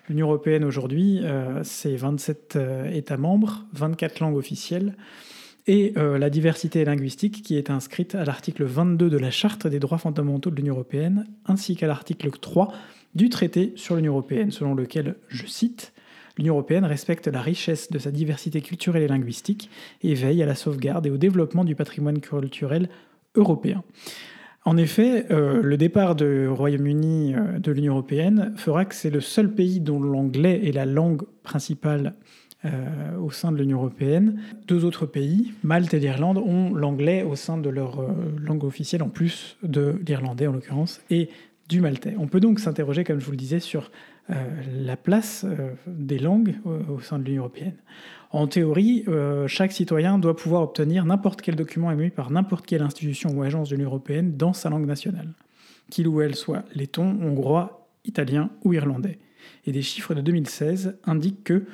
l'Union 0.10 0.27
européenne 0.27 0.65
aujourd'hui, 0.65 1.22
euh, 1.24 1.62
c'est 1.63 1.96
27 1.96 2.60
États 2.91 3.15
membres, 3.15 3.65
24 3.74 4.20
langues 4.20 4.36
officielles 4.36 4.96
et 5.67 5.93
la 5.96 6.31
diversité 6.31 6.84
linguistique 6.84 7.43
qui 7.43 7.55
est 7.55 7.70
inscrite 7.70 8.15
à 8.15 8.25
l'article 8.25 8.63
22 8.63 9.12
de 9.12 9.17
la 9.17 9.29
Charte 9.29 9.67
des 9.67 9.79
droits 9.79 10.00
fondamentaux 10.00 10.50
de 10.50 10.55
l'Union 10.55 10.74
européenne 10.74 11.27
ainsi 11.46 11.75
qu'à 11.75 11.86
l'article 11.86 12.31
3 12.31 12.74
du 13.13 13.29
traité 13.29 13.72
sur 13.75 13.96
l'Union 13.96 14.13
européenne 14.13 14.50
selon 14.50 14.74
lequel, 14.74 15.17
je 15.27 15.46
cite, 15.46 15.93
l'Union 16.38 16.55
européenne 16.55 16.85
respecte 16.85 17.27
la 17.27 17.41
richesse 17.41 17.89
de 17.91 18.00
sa 18.00 18.11
diversité 18.11 18.61
culturelle 18.61 19.03
et 19.03 19.07
linguistique 19.07 19.69
et 20.03 20.13
veille 20.13 20.43
à 20.43 20.45
la 20.45 20.55
sauvegarde 20.55 21.05
et 21.07 21.11
au 21.11 21.17
développement 21.17 21.63
du 21.63 21.75
patrimoine 21.75 22.19
culturel 22.19 22.89
européen. 23.35 23.83
En 24.63 24.77
effet, 24.77 25.25
euh, 25.31 25.59
le 25.63 25.75
départ 25.75 26.15
du 26.15 26.47
Royaume-Uni 26.47 27.33
euh, 27.33 27.59
de 27.59 27.71
l'Union 27.71 27.93
européenne 27.93 28.53
fera 28.57 28.85
que 28.85 28.93
c'est 28.93 29.09
le 29.09 29.21
seul 29.21 29.51
pays 29.51 29.79
dont 29.79 30.00
l'anglais 30.00 30.67
est 30.67 30.71
la 30.71 30.85
langue 30.85 31.23
principale 31.41 32.13
euh, 32.65 33.17
au 33.17 33.31
sein 33.31 33.51
de 33.51 33.57
l'Union 33.57 33.79
européenne. 33.79 34.39
Deux 34.67 34.85
autres 34.85 35.07
pays, 35.07 35.53
Malte 35.63 35.95
et 35.95 36.00
l'Irlande, 36.00 36.38
ont 36.38 36.75
l'anglais 36.75 37.23
au 37.23 37.35
sein 37.35 37.57
de 37.57 37.69
leur 37.69 38.05
langue 38.38 38.63
officielle, 38.63 39.01
en 39.01 39.09
plus 39.09 39.57
de 39.63 40.00
l'irlandais 40.05 40.45
en 40.45 40.51
l'occurrence, 40.51 41.01
et 41.09 41.29
du 41.67 41.81
maltais. 41.81 42.13
On 42.19 42.27
peut 42.27 42.39
donc 42.39 42.59
s'interroger, 42.59 43.03
comme 43.03 43.19
je 43.19 43.25
vous 43.25 43.31
le 43.31 43.38
disais, 43.38 43.59
sur 43.59 43.89
la 44.73 44.97
place 44.97 45.45
euh, 45.45 45.73
des 45.88 46.19
langues 46.19 46.55
au, 46.65 47.00
sein 47.01 47.19
de 47.19 47.23
l'Union 47.23 47.43
européenne. 47.43 47.75
En 48.31 48.47
théorie, 48.47 49.03
euh, 49.07 49.47
chaque 49.47 49.71
citoyen 49.71 50.17
doit 50.17 50.35
pouvoir 50.35 50.63
obtenir 50.63 51.05
n'importe 51.05 51.41
quel 51.41 51.55
document 51.55 51.91
émis 51.91 52.09
par 52.09 52.31
n'importe 52.31 52.65
quelle 52.65 52.81
institution 52.81 53.31
ou 53.31 53.43
agence 53.43 53.69
de 53.69 53.75
l'Union 53.75 53.89
européenne 53.89 54.38
dans 54.38 54.53
sa 54.53 54.69
langue 54.69 54.85
nationale, 54.85 55.33
qu'il 55.89 56.07
ou 56.07 56.21
elle 56.21 56.35
soit 56.35 56.63
letton, 56.73 57.17
hongrois, 57.21 57.89
italien 58.05 58.50
ou 58.63 58.73
irlandais. 58.73 59.19
Et 59.65 59.71
des 59.71 59.81
chiffres 59.81 60.13
de 60.13 60.21
2016 60.21 60.97
indiquent 61.05 61.43
que 61.43 61.65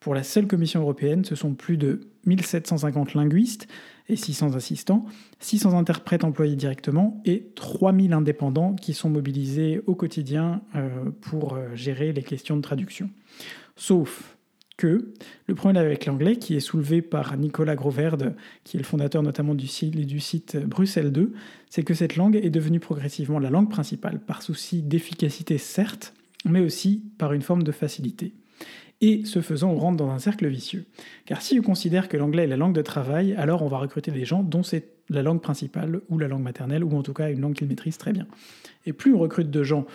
pour 0.00 0.14
la 0.14 0.22
seule 0.22 0.46
Commission 0.46 0.80
européenne, 0.80 1.24
ce 1.24 1.34
sont 1.34 1.54
plus 1.54 1.76
de 1.76 2.00
1750 2.26 3.14
linguistes 3.14 3.68
et 4.08 4.16
600 4.16 4.54
assistants, 4.54 5.04
600 5.40 5.76
interprètes 5.76 6.24
employés 6.24 6.56
directement 6.56 7.20
et 7.24 7.48
3000 7.54 8.12
indépendants 8.12 8.74
qui 8.74 8.94
sont 8.94 9.10
mobilisés 9.10 9.80
au 9.86 9.94
quotidien 9.94 10.62
euh, 10.74 10.88
pour 11.20 11.54
euh, 11.54 11.74
gérer 11.74 12.12
les 12.12 12.22
questions 12.22 12.56
de 12.56 12.62
traduction. 12.62 13.10
Sauf 13.76 14.36
que 14.76 15.12
le 15.46 15.54
problème 15.54 15.82
avec 15.82 16.04
l'anglais, 16.06 16.36
qui 16.36 16.54
est 16.54 16.60
soulevé 16.60 17.00
par 17.00 17.36
Nicolas 17.36 17.74
Groverde, 17.74 18.36
qui 18.62 18.76
est 18.76 18.80
le 18.80 18.84
fondateur 18.84 19.22
notamment 19.22 19.54
du 19.54 19.66
site, 19.66 19.96
du 19.96 20.20
site 20.20 20.56
Bruxelles 20.66 21.12
2, 21.12 21.32
c'est 21.70 21.82
que 21.82 21.94
cette 21.94 22.16
langue 22.16 22.36
est 22.36 22.50
devenue 22.50 22.80
progressivement 22.80 23.38
la 23.38 23.50
langue 23.50 23.70
principale, 23.70 24.20
par 24.20 24.42
souci 24.42 24.82
d'efficacité 24.82 25.56
certes, 25.56 26.14
mais 26.44 26.60
aussi 26.60 27.02
par 27.18 27.32
une 27.32 27.42
forme 27.42 27.62
de 27.62 27.72
facilité 27.72 28.34
et 29.00 29.24
ce 29.24 29.40
faisant, 29.40 29.70
on 29.70 29.78
rentre 29.78 29.96
dans 29.96 30.10
un 30.10 30.18
cercle 30.18 30.46
vicieux. 30.46 30.86
Car 31.26 31.42
si 31.42 31.58
on 31.58 31.62
considère 31.62 32.08
que 32.08 32.16
l'anglais 32.16 32.44
est 32.44 32.48
la 32.48 32.56
langue 32.56 32.74
de 32.74 32.82
travail, 32.82 33.34
alors 33.34 33.62
on 33.62 33.68
va 33.68 33.78
recruter 33.78 34.10
des 34.10 34.24
gens 34.24 34.42
dont 34.42 34.62
c'est 34.62 34.88
la 35.08 35.22
langue 35.22 35.40
principale 35.40 36.00
ou 36.08 36.18
la 36.18 36.28
langue 36.28 36.42
maternelle, 36.42 36.82
ou 36.82 36.96
en 36.96 37.02
tout 37.02 37.12
cas 37.12 37.30
une 37.30 37.40
langue 37.40 37.54
qu'ils 37.54 37.68
maîtrisent 37.68 37.98
très 37.98 38.12
bien. 38.12 38.26
Et 38.86 38.92
plus 38.92 39.14
on 39.14 39.18
recrute 39.18 39.50
de 39.50 39.62
gens 39.62 39.86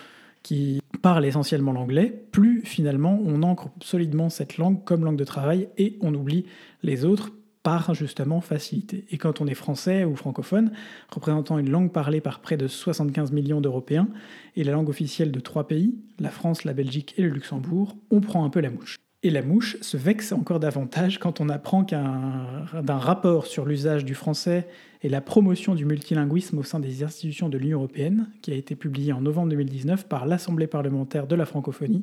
qui 0.42 0.80
parlent 1.02 1.24
essentiellement 1.24 1.72
l'anglais, 1.72 2.24
plus 2.30 2.62
finalement 2.62 3.20
on 3.24 3.42
ancre 3.42 3.70
solidement 3.80 4.28
cette 4.28 4.56
langue 4.56 4.82
comme 4.84 5.04
langue 5.04 5.16
de 5.16 5.24
travail 5.24 5.68
et 5.78 5.96
on 6.00 6.14
oublie 6.14 6.46
les 6.82 7.04
autres 7.04 7.32
par 7.62 7.94
justement 7.94 8.40
facilité. 8.40 9.04
Et 9.10 9.18
quand 9.18 9.40
on 9.40 9.46
est 9.46 9.54
français 9.54 10.04
ou 10.04 10.16
francophone, 10.16 10.72
représentant 11.10 11.58
une 11.58 11.70
langue 11.70 11.92
parlée 11.92 12.20
par 12.20 12.40
près 12.40 12.56
de 12.56 12.66
75 12.66 13.32
millions 13.32 13.60
d'Européens 13.60 14.08
et 14.56 14.64
la 14.64 14.72
langue 14.72 14.88
officielle 14.88 15.30
de 15.30 15.40
trois 15.40 15.68
pays, 15.68 15.94
la 16.18 16.30
France, 16.30 16.64
la 16.64 16.72
Belgique 16.72 17.14
et 17.18 17.22
le 17.22 17.28
Luxembourg, 17.28 17.96
on 18.10 18.20
prend 18.20 18.44
un 18.44 18.50
peu 18.50 18.60
la 18.60 18.70
mouche. 18.70 18.96
Et 19.24 19.30
la 19.30 19.42
mouche 19.42 19.76
se 19.80 19.96
vexe 19.96 20.32
encore 20.32 20.58
davantage 20.58 21.20
quand 21.20 21.40
on 21.40 21.48
apprend 21.48 21.84
d'un 21.84 22.98
rapport 22.98 23.46
sur 23.46 23.64
l'usage 23.64 24.04
du 24.04 24.16
français 24.16 24.66
et 25.02 25.08
la 25.08 25.20
promotion 25.20 25.76
du 25.76 25.84
multilinguisme 25.84 26.58
au 26.58 26.64
sein 26.64 26.80
des 26.80 27.04
institutions 27.04 27.48
de 27.48 27.56
l'Union 27.56 27.78
européenne, 27.78 28.28
qui 28.40 28.50
a 28.50 28.56
été 28.56 28.74
publié 28.74 29.12
en 29.12 29.20
novembre 29.20 29.50
2019 29.50 30.08
par 30.08 30.26
l'Assemblée 30.26 30.66
parlementaire 30.66 31.28
de 31.28 31.36
la 31.36 31.46
francophonie, 31.46 32.02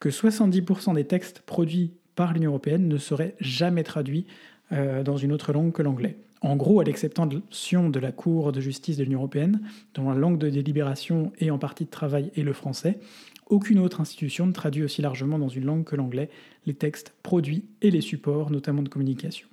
que 0.00 0.08
70% 0.08 0.94
des 0.94 1.04
textes 1.04 1.42
produits 1.42 1.92
par 2.16 2.32
l'Union 2.32 2.50
européenne 2.50 2.88
ne 2.88 2.98
seraient 2.98 3.36
jamais 3.38 3.84
traduits 3.84 4.26
euh, 4.72 5.02
dans 5.02 5.16
une 5.16 5.32
autre 5.32 5.52
langue 5.52 5.72
que 5.72 5.82
l'anglais. 5.82 6.16
En 6.40 6.56
gros, 6.56 6.80
à 6.80 6.84
l'exception 6.84 7.26
de 7.26 7.98
la 7.98 8.12
Cour 8.12 8.52
de 8.52 8.60
justice 8.60 8.96
de 8.96 9.02
l'Union 9.02 9.18
européenne, 9.18 9.60
dont 9.94 10.08
la 10.08 10.16
langue 10.16 10.38
de 10.38 10.48
délibération 10.48 11.32
et 11.40 11.50
en 11.50 11.58
partie 11.58 11.84
de 11.84 11.90
travail 11.90 12.30
est 12.36 12.42
le 12.42 12.52
français, 12.52 12.98
aucune 13.48 13.78
autre 13.78 14.00
institution 14.00 14.46
ne 14.46 14.52
traduit 14.52 14.84
aussi 14.84 15.02
largement 15.02 15.38
dans 15.38 15.48
une 15.48 15.64
langue 15.64 15.84
que 15.84 15.96
l'anglais 15.96 16.28
les 16.66 16.74
textes 16.74 17.14
produits 17.22 17.64
et 17.82 17.90
les 17.90 18.02
supports, 18.02 18.50
notamment 18.50 18.82
de 18.82 18.88
communication. 18.88 19.48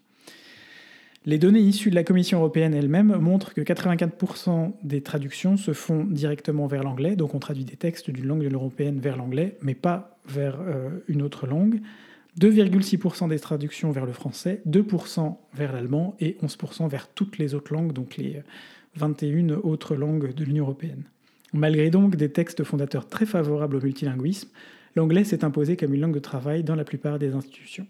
Les 1.25 1.39
données 1.39 1.62
issues 1.62 1.89
de 1.89 1.95
la 1.95 2.03
Commission 2.03 2.38
européenne 2.38 2.75
elle-même 2.75 3.15
montrent 3.15 3.55
que 3.55 3.62
84% 3.62 4.74
des 4.84 5.01
traductions 5.01 5.57
se 5.57 5.74
font 5.74 6.03
directement 6.03 6.67
vers 6.67 6.84
l'anglais, 6.84 7.15
donc 7.15 7.34
on 7.34 7.39
traduit 7.39 7.65
des 7.65 7.77
textes 7.77 8.12
d'une 8.12 8.27
langue 8.27 8.48
de 8.48 8.53
européenne 8.53 9.00
vers 9.00 9.17
l'anglais, 9.17 9.57
mais 9.62 9.74
pas 9.74 10.19
vers 10.27 10.60
euh, 10.62 10.89
une 11.07 11.24
autre 11.24 11.48
langue. 11.48 11.81
2,6% 12.39 13.30
des 13.30 13.39
traductions 13.39 13.92
vers 13.92 14.06
le 14.06 14.12
français, 14.12 14.62
2% 14.68 15.36
vers 15.54 15.72
l'allemand 15.72 16.15
et 16.20 16.38
11% 16.44 16.89
vers 16.89 17.08
toutes 17.08 17.38
les 17.38 17.54
autres 17.56 17.74
langues, 17.74 17.94
donc 17.94 18.18
les 18.18 18.42
21 18.96 19.50
autres 19.63 19.96
langues 19.96 20.34
de 20.34 20.44
l'Union 20.44 20.65
européenne. 20.65 21.04
Malgré 21.54 21.89
donc 21.89 22.15
des 22.15 22.30
textes 22.30 22.63
fondateurs 22.63 23.08
très 23.08 23.25
favorables 23.25 23.77
au 23.77 23.82
multilinguisme, 23.82 24.50
l'anglais 24.96 25.24
s'est 25.24 25.46
imposé 25.46 25.77
comme 25.77 25.94
une 25.94 26.01
langue 26.01 26.13
de 26.13 26.20
travail 26.20 26.63
dans 26.63 26.75
la 26.75 26.84
plupart 26.84 27.20
des 27.20 27.34
institutions. 27.34 27.88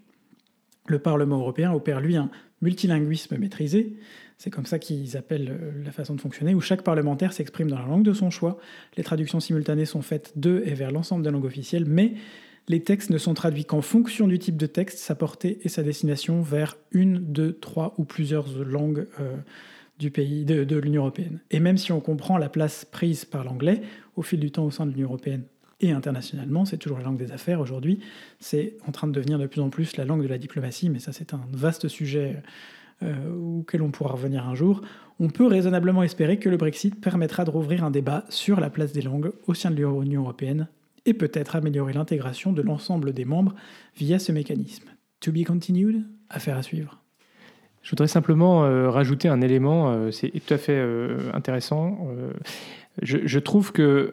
Le 0.86 1.00
Parlement 1.00 1.38
européen 1.38 1.72
opère, 1.72 2.00
lui, 2.00 2.16
un 2.16 2.30
multilinguisme 2.62 3.36
maîtrisé, 3.38 3.96
c'est 4.38 4.50
comme 4.50 4.66
ça 4.66 4.78
qu'ils 4.78 5.16
appellent 5.16 5.50
euh, 5.50 5.84
la 5.84 5.90
façon 5.90 6.14
de 6.14 6.20
fonctionner, 6.20 6.54
où 6.54 6.60
chaque 6.60 6.82
parlementaire 6.82 7.32
s'exprime 7.32 7.68
dans 7.68 7.78
la 7.78 7.86
langue 7.86 8.04
de 8.04 8.12
son 8.12 8.30
choix, 8.30 8.58
les 8.96 9.02
traductions 9.02 9.40
simultanées 9.40 9.86
sont 9.86 10.02
faites 10.02 10.38
de 10.38 10.62
et 10.64 10.74
vers 10.74 10.92
l'ensemble 10.92 11.24
des 11.24 11.30
langues 11.30 11.44
officielles, 11.46 11.86
mais 11.86 12.14
les 12.68 12.82
textes 12.82 13.10
ne 13.10 13.18
sont 13.18 13.34
traduits 13.34 13.64
qu'en 13.64 13.80
fonction 13.80 14.26
du 14.26 14.38
type 14.38 14.56
de 14.56 14.66
texte, 14.66 14.98
sa 14.98 15.14
portée 15.14 15.58
et 15.62 15.68
sa 15.68 15.82
destination 15.82 16.42
vers 16.42 16.76
une, 16.90 17.18
deux, 17.18 17.52
trois 17.52 17.94
ou 17.98 18.04
plusieurs 18.04 18.46
langues 18.58 19.06
euh, 19.20 19.36
de 19.98 20.76
l'Union 20.76 21.02
européenne. 21.02 21.40
Et 21.50 21.60
même 21.60 21.78
si 21.78 21.92
on 21.92 22.00
comprend 22.00 22.38
la 22.38 22.48
place 22.48 22.84
prise 22.84 23.24
par 23.24 23.44
l'anglais 23.44 23.82
au 24.16 24.22
fil 24.22 24.40
du 24.40 24.50
temps 24.50 24.64
au 24.64 24.70
sein 24.70 24.86
de 24.86 24.92
l'Union 24.92 25.08
européenne 25.08 25.44
et 25.80 25.90
internationalement, 25.90 26.64
c'est 26.64 26.78
toujours 26.78 26.98
la 26.98 27.04
langue 27.04 27.18
des 27.18 27.32
affaires 27.32 27.60
aujourd'hui. 27.60 28.00
C'est 28.40 28.76
en 28.86 28.92
train 28.92 29.06
de 29.06 29.12
devenir 29.12 29.38
de 29.38 29.46
plus 29.46 29.60
en 29.60 29.68
plus 29.68 29.96
la 29.96 30.04
langue 30.04 30.22
de 30.22 30.28
la 30.28 30.38
diplomatie, 30.38 30.90
mais 30.90 30.98
ça 30.98 31.12
c'est 31.12 31.34
un 31.34 31.40
vaste 31.52 31.88
sujet 31.88 32.42
euh, 33.02 33.58
auquel 33.58 33.82
on 33.82 33.90
pourra 33.90 34.12
revenir 34.12 34.46
un 34.46 34.54
jour. 34.54 34.80
On 35.20 35.28
peut 35.28 35.46
raisonnablement 35.46 36.02
espérer 36.02 36.38
que 36.38 36.48
le 36.48 36.56
Brexit 36.56 36.98
permettra 37.00 37.44
de 37.44 37.50
rouvrir 37.50 37.84
un 37.84 37.90
débat 37.90 38.24
sur 38.28 38.58
la 38.58 38.70
place 38.70 38.92
des 38.92 39.02
langues 39.02 39.32
au 39.46 39.54
sein 39.54 39.70
de 39.70 39.76
l'Union 39.76 40.22
européenne 40.22 40.68
et 41.06 41.14
peut-être 41.14 41.56
améliorer 41.56 41.92
l'intégration 41.92 42.52
de 42.52 42.60
l'ensemble 42.60 43.12
des 43.12 43.24
membres 43.24 43.54
via 43.96 44.18
ce 44.18 44.32
mécanisme. 44.32 44.88
To 45.20 45.32
be 45.32 45.44
continued, 45.44 46.04
affaire 46.28 46.58
à 46.58 46.62
suivre. 46.62 47.00
Je 47.86 47.92
voudrais 47.92 48.08
simplement 48.08 48.64
euh, 48.64 48.90
rajouter 48.90 49.28
un 49.28 49.40
élément, 49.40 49.92
euh, 49.92 50.10
c'est 50.10 50.30
tout 50.30 50.52
à 50.52 50.58
fait 50.58 50.74
euh, 50.74 51.30
intéressant. 51.32 51.98
Je, 53.00 53.38
trouve 53.38 53.70
que 53.70 54.12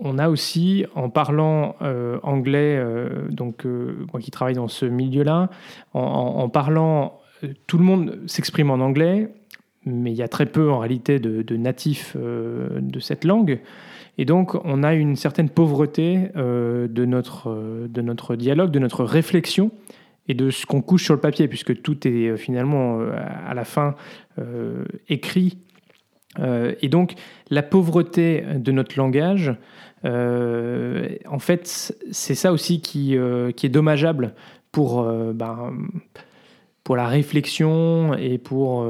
on 0.00 0.18
a 0.18 0.28
aussi, 0.28 0.84
en 0.96 1.10
parlant 1.10 1.76
anglais, 2.22 2.82
donc 3.30 3.66
moi 3.66 4.20
qui 4.20 4.30
travaille 4.30 4.54
dans 4.54 4.66
ce 4.66 4.86
milieu-là, 4.86 5.50
en, 5.92 6.48
parlant, 6.48 7.20
tout 7.66 7.76
le 7.76 7.84
monde 7.84 8.18
s'exprime 8.26 8.70
en 8.70 8.80
anglais, 8.80 9.28
mais 9.84 10.10
il 10.10 10.16
y 10.16 10.22
a 10.22 10.28
très 10.28 10.46
peu 10.46 10.70
en 10.70 10.78
réalité 10.78 11.18
de 11.18 11.56
natifs 11.56 12.16
de 12.16 12.98
cette 12.98 13.24
langue. 13.24 13.60
Et 14.18 14.24
donc, 14.24 14.54
on 14.64 14.82
a 14.82 14.94
une 14.94 15.16
certaine 15.16 15.48
pauvreté 15.48 16.30
de, 16.36 17.04
notre, 17.04 17.88
de 17.88 18.00
notre 18.00 18.36
dialogue, 18.36 18.70
de 18.70 18.78
notre 18.78 19.04
réflexion 19.04 19.72
et 20.28 20.34
de 20.34 20.50
ce 20.50 20.66
qu'on 20.66 20.80
couche 20.80 21.04
sur 21.04 21.14
le 21.14 21.20
papier, 21.20 21.48
puisque 21.48 21.82
tout 21.82 22.06
est 22.06 22.28
euh, 22.28 22.36
finalement 22.36 23.00
euh, 23.00 23.12
à 23.46 23.54
la 23.54 23.64
fin 23.64 23.94
euh, 24.38 24.84
écrit. 25.08 25.58
et 26.82 26.88
donc 26.88 27.14
la 27.48 27.62
pauvreté 27.62 28.44
de 28.56 28.72
notre 28.72 28.98
langage, 28.98 29.54
en 30.04 31.38
fait, 31.38 31.94
c'est 32.10 32.34
ça 32.34 32.52
aussi 32.52 32.80
qui, 32.80 33.16
qui, 33.56 33.66
est 33.66 33.70
dommageable 33.70 34.34
pour, 34.72 35.04
ben, 35.32 35.72
pour 36.84 36.96
la 36.96 37.06
réflexion 37.06 38.14
et 38.14 38.38
pour 38.38 38.86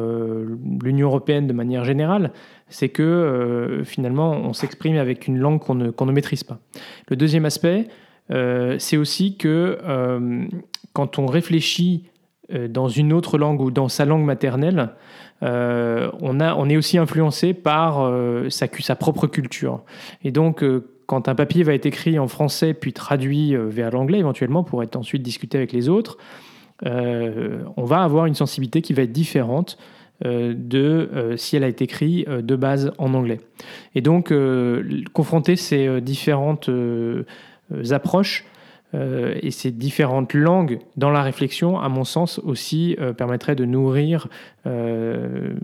l'Union 0.82 1.06
européenne 1.06 1.46
de 1.46 1.52
manière 1.52 1.84
générale, 1.84 2.32
c'est 2.68 2.88
que 2.88 3.82
finalement 3.84 4.32
on 4.32 4.52
s'exprime 4.52 4.96
avec 4.96 5.28
une 5.28 5.38
langue 5.38 5.60
qu'on 5.60 5.76
ne, 5.76 5.90
qu'on 5.90 6.06
ne 6.06 6.12
maîtrise 6.12 6.42
pas. 6.42 6.58
Le 7.08 7.14
deuxième 7.14 7.44
aspect, 7.44 7.86
c'est 8.28 8.96
aussi 8.96 9.36
que 9.36 9.78
quand 10.92 11.18
on 11.18 11.26
réfléchit 11.26 12.04
euh, 12.52 12.68
dans 12.68 12.88
une 12.88 13.12
autre 13.12 13.38
langue 13.38 13.60
ou 13.60 13.70
dans 13.70 13.88
sa 13.88 14.04
langue 14.04 14.24
maternelle, 14.24 14.90
euh, 15.42 16.10
on, 16.20 16.40
a, 16.40 16.54
on 16.54 16.68
est 16.68 16.76
aussi 16.76 16.98
influencé 16.98 17.54
par 17.54 18.00
euh, 18.00 18.48
sa, 18.50 18.66
sa, 18.80 18.96
propre 18.96 19.26
culture. 19.26 19.82
Et 20.22 20.30
donc, 20.30 20.64
quand 21.06 21.28
un 21.28 21.34
papier 21.34 21.62
va 21.62 21.74
être 21.74 21.86
écrit 21.86 22.18
en 22.18 22.28
français 22.28 22.74
puis 22.74 22.92
traduit 22.92 23.54
vers 23.56 23.90
l'anglais 23.90 24.18
éventuellement 24.18 24.62
pour 24.62 24.82
être 24.82 24.96
ensuite 24.96 25.22
discuté 25.22 25.58
avec 25.58 25.72
les 25.72 25.88
autres, 25.88 26.16
on 26.84 27.84
va 27.84 28.02
avoir 28.02 28.26
une 28.26 28.34
sensibilité 28.34 28.82
qui 28.82 28.92
va 28.92 29.02
être 29.02 29.12
différente 29.12 29.78
de 30.22 31.34
si 31.36 31.56
elle 31.56 31.64
a 31.64 31.68
été 31.68 31.84
écrite 31.84 32.28
de 32.28 32.56
base 32.56 32.92
en 32.98 33.14
anglais. 33.14 33.40
Et 33.94 34.00
donc, 34.00 34.32
confronter 35.12 35.56
ces 35.56 36.00
différentes 36.00 36.70
approches 37.90 38.44
euh, 38.94 39.34
et 39.42 39.50
ces 39.50 39.70
différentes 39.70 40.34
langues 40.34 40.78
dans 40.96 41.10
la 41.10 41.22
réflexion, 41.22 41.80
à 41.80 41.88
mon 41.88 42.04
sens, 42.04 42.38
aussi 42.38 42.96
euh, 43.00 43.12
permettraient 43.12 43.56
de 43.56 43.64
nourrir 43.64 44.28
euh, 44.66 45.54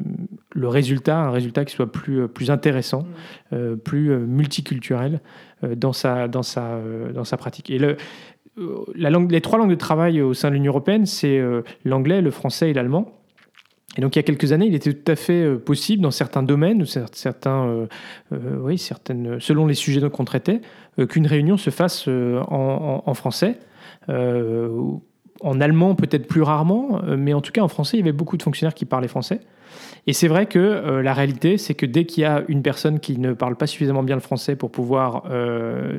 le 0.53 0.69
résultat, 0.69 1.17
un 1.17 1.31
résultat 1.31 1.65
qui 1.65 1.75
soit 1.75 1.91
plus, 1.93 2.27
plus 2.29 2.51
intéressant, 2.51 3.07
mm. 3.53 3.77
plus 3.77 4.17
multiculturel 4.17 5.21
dans, 5.63 5.93
sa, 5.93 6.27
dans, 6.27 6.43
sa, 6.43 6.81
dans 7.15 7.25
sa 7.25 7.37
pratique. 7.37 7.71
Et 7.71 7.79
le, 7.79 7.97
langue, 8.57 9.31
les 9.31 9.41
trois 9.41 9.59
langues 9.59 9.71
de 9.71 9.75
travail 9.75 10.21
au 10.21 10.35
sein 10.35 10.49
de 10.49 10.55
l'Union 10.55 10.73
européenne, 10.73 11.07
c'est 11.07 11.41
l'anglais, 11.85 12.21
le 12.21 12.31
français 12.31 12.71
et 12.71 12.75
l'allemand. 12.75 13.13
Et 13.97 14.03
donc 14.03 14.15
il 14.15 14.19
y 14.19 14.21
a 14.21 14.23
quelques 14.23 14.53
années, 14.53 14.67
il 14.67 14.75
était 14.75 14.93
tout 14.93 15.11
à 15.11 15.17
fait 15.17 15.57
possible 15.57 16.03
dans 16.03 16.13
certains 16.13 16.43
domaines, 16.43 16.85
certains, 17.13 17.87
oui, 18.31 18.79
certaines, 18.79 19.41
selon 19.41 19.67
les 19.67 19.75
sujets 19.75 20.09
qu'on 20.11 20.25
traitait, 20.25 20.61
euh, 21.01 21.07
qu'une 21.07 21.27
réunion 21.27 21.57
se 21.57 21.71
fasse 21.71 22.07
euh, 22.09 22.41
en, 22.49 23.15
français. 23.15 23.59
Euh, 24.09 24.69
en 25.41 25.61
allemand, 25.61 25.95
peut-être 25.95 26.27
plus 26.27 26.43
rarement, 26.43 27.01
mais 27.17 27.33
en 27.33 27.41
tout 27.41 27.53
cas 27.53 27.63
en 27.63 27.69
français, 27.69 27.97
il 27.97 28.01
y 28.01 28.03
avait 28.03 28.13
beaucoup 28.13 28.37
de 28.37 28.43
fonctionnaires 28.43 28.75
qui 28.75 28.85
parlaient 28.85 29.09
français. 29.09 29.41
Et 30.07 30.13
c'est 30.13 30.29
vrai 30.29 30.47
que 30.47 31.01
la 31.03 31.15
réalité, 31.15 31.59
c'est 31.59 31.75
que 31.75 31.87
dès 31.87 32.05
qu'il 32.05 32.23
y 32.23 32.25
a 32.25 32.45
une 32.49 32.63
personne 32.63 33.01
qui 33.01 33.19
ne 33.19 33.33
parle 33.33 33.57
pas 33.57 33.67
suffisamment 33.67 34.03
bien 34.03 34.17
le 34.17 34.21
français 34.21 34.57
pour 34.57 34.71
pouvoir 34.71 35.25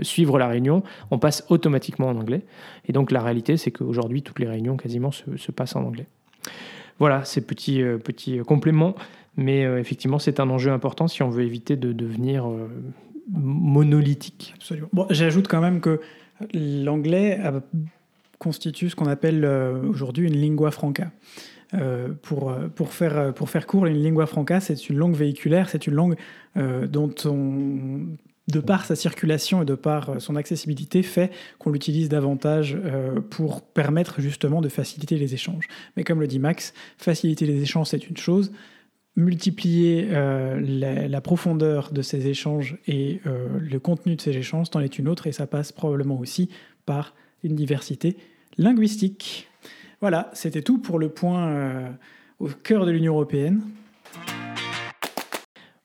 suivre 0.01 0.39
la 0.39 0.47
réunion, 0.47 0.83
on 1.11 1.19
passe 1.19 1.45
automatiquement 1.49 2.07
en 2.07 2.17
anglais. 2.17 2.41
Et 2.87 2.93
donc 2.93 3.11
la 3.11 3.21
réalité, 3.21 3.57
c'est 3.57 3.71
qu'aujourd'hui, 3.71 4.21
toutes 4.21 4.39
les 4.39 4.47
réunions 4.47 4.77
quasiment 4.77 5.11
se, 5.11 5.51
passent 5.51 5.75
en 5.75 5.83
anglais. 5.83 6.07
Voilà, 6.99 7.23
ces 7.25 7.41
petits, 7.41 7.83
petits 8.03 8.39
compléments. 8.39 8.95
Mais 9.37 9.61
effectivement, 9.61 10.19
c'est 10.19 10.39
un 10.39 10.49
enjeu 10.49 10.71
important 10.71 11.07
si 11.07 11.23
on 11.23 11.29
veut 11.29 11.43
éviter 11.43 11.75
de 11.75 11.93
devenir 11.93 12.45
monolithique. 13.29 14.53
Absolument. 14.55 14.89
J'ajoute 15.09 15.47
quand 15.47 15.61
même 15.61 15.79
que 15.79 16.01
l'anglais 16.53 17.39
constitue 18.41 18.89
ce 18.89 18.95
qu'on 18.95 19.05
appelle 19.05 19.45
euh, 19.45 19.83
aujourd'hui 19.87 20.27
une 20.27 20.35
lingua 20.35 20.71
franca. 20.71 21.11
Euh, 21.73 22.09
pour, 22.21 22.51
euh, 22.51 22.67
pour, 22.67 22.91
faire, 22.93 23.65
court, 23.65 23.85
une 23.85 24.01
lingua 24.03 24.25
franca, 24.25 24.59
c'est 24.59 24.89
une 24.89 24.97
langue 24.97 25.15
véhiculaire, 25.15 25.69
c'est 25.69 25.87
une 25.87 25.93
langue 25.93 26.15
dont 26.55 27.13
on, 27.23 28.01
de 28.49 28.59
par 28.59 28.85
sa 28.85 28.97
circulation 28.97 29.61
et 29.61 29.65
de 29.65 29.75
par 29.75 30.19
son 30.19 30.35
accessibilité, 30.35 31.01
fait 31.01 31.31
qu'on 31.59 31.71
l'utilise 31.71 32.09
davantage 32.09 32.77
pour 33.29 33.61
permettre 33.61 34.19
justement 34.19 34.59
de 34.59 34.67
faciliter 34.67 35.17
les 35.17 35.33
échanges. 35.33 35.69
Mais 35.95 36.03
comme 36.03 36.19
le 36.19 36.27
dit 36.27 36.39
Max, 36.39 36.73
faciliter 36.97 37.45
les 37.45 37.61
échanges, 37.61 37.87
c'est 37.87 38.09
une 38.09 38.17
chose, 38.17 38.51
multiplier 39.15 40.07
euh, 40.11 41.07
la, 41.07 41.21
profondeur 41.21 41.91
de 41.91 42.01
ces 42.01 42.27
échanges 42.27 42.77
et 42.87 43.19
euh, 43.25 43.59
le 43.59 43.79
contenu 43.79 44.15
de 44.15 44.21
ces 44.21 44.35
échanges 44.37 44.67
c'en 44.71 44.79
est 44.79 44.97
une 44.97 45.07
autre, 45.07 45.27
et 45.27 45.31
ça 45.31 45.47
passe 45.47 45.71
probablement 45.71 46.17
aussi 46.17 46.49
par 46.85 47.13
une 47.43 47.55
diversité 47.55 48.15
linguistique. 48.57 49.49
Voilà, 50.01 50.29
c'était 50.33 50.61
tout 50.61 50.79
pour 50.79 50.99
le 50.99 51.09
point 51.09 51.47
euh, 51.47 51.87
au 52.39 52.47
cœur 52.47 52.85
de 52.85 52.91
l'Union 52.91 53.13
européenne. 53.13 53.61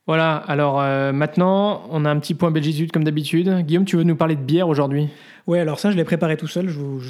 Voilà, 0.06 0.36
alors 0.36 0.80
maintenant, 1.12 1.82
on 1.90 2.04
a 2.04 2.10
un 2.10 2.18
petit 2.20 2.34
point 2.34 2.52
belgitude 2.52 2.92
comme 2.92 3.02
d'habitude. 3.02 3.48
Guillaume, 3.66 3.84
tu 3.84 3.96
veux 3.96 4.04
nous 4.04 4.14
parler 4.14 4.36
de 4.36 4.40
bière 4.40 4.68
aujourd'hui? 4.68 5.08
Ouais, 5.46 5.60
alors 5.60 5.78
ça, 5.78 5.90
je 5.90 5.96
l'ai 5.96 6.04
préparé 6.04 6.36
tout 6.36 6.48
seul, 6.48 6.68
je 6.68 6.78
vous, 6.78 7.00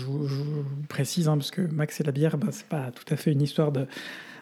précise, 0.88 1.28
hein, 1.28 1.36
parce 1.36 1.50
que 1.50 1.60
Max 1.60 2.00
et 2.00 2.04
la 2.04 2.12
bière, 2.12 2.36
bah, 2.36 2.48
c'est 2.50 2.66
pas 2.66 2.90
tout 2.90 3.04
à 3.12 3.16
fait 3.16 3.32
une 3.32 3.40
histoire 3.40 3.72
de, 3.72 3.86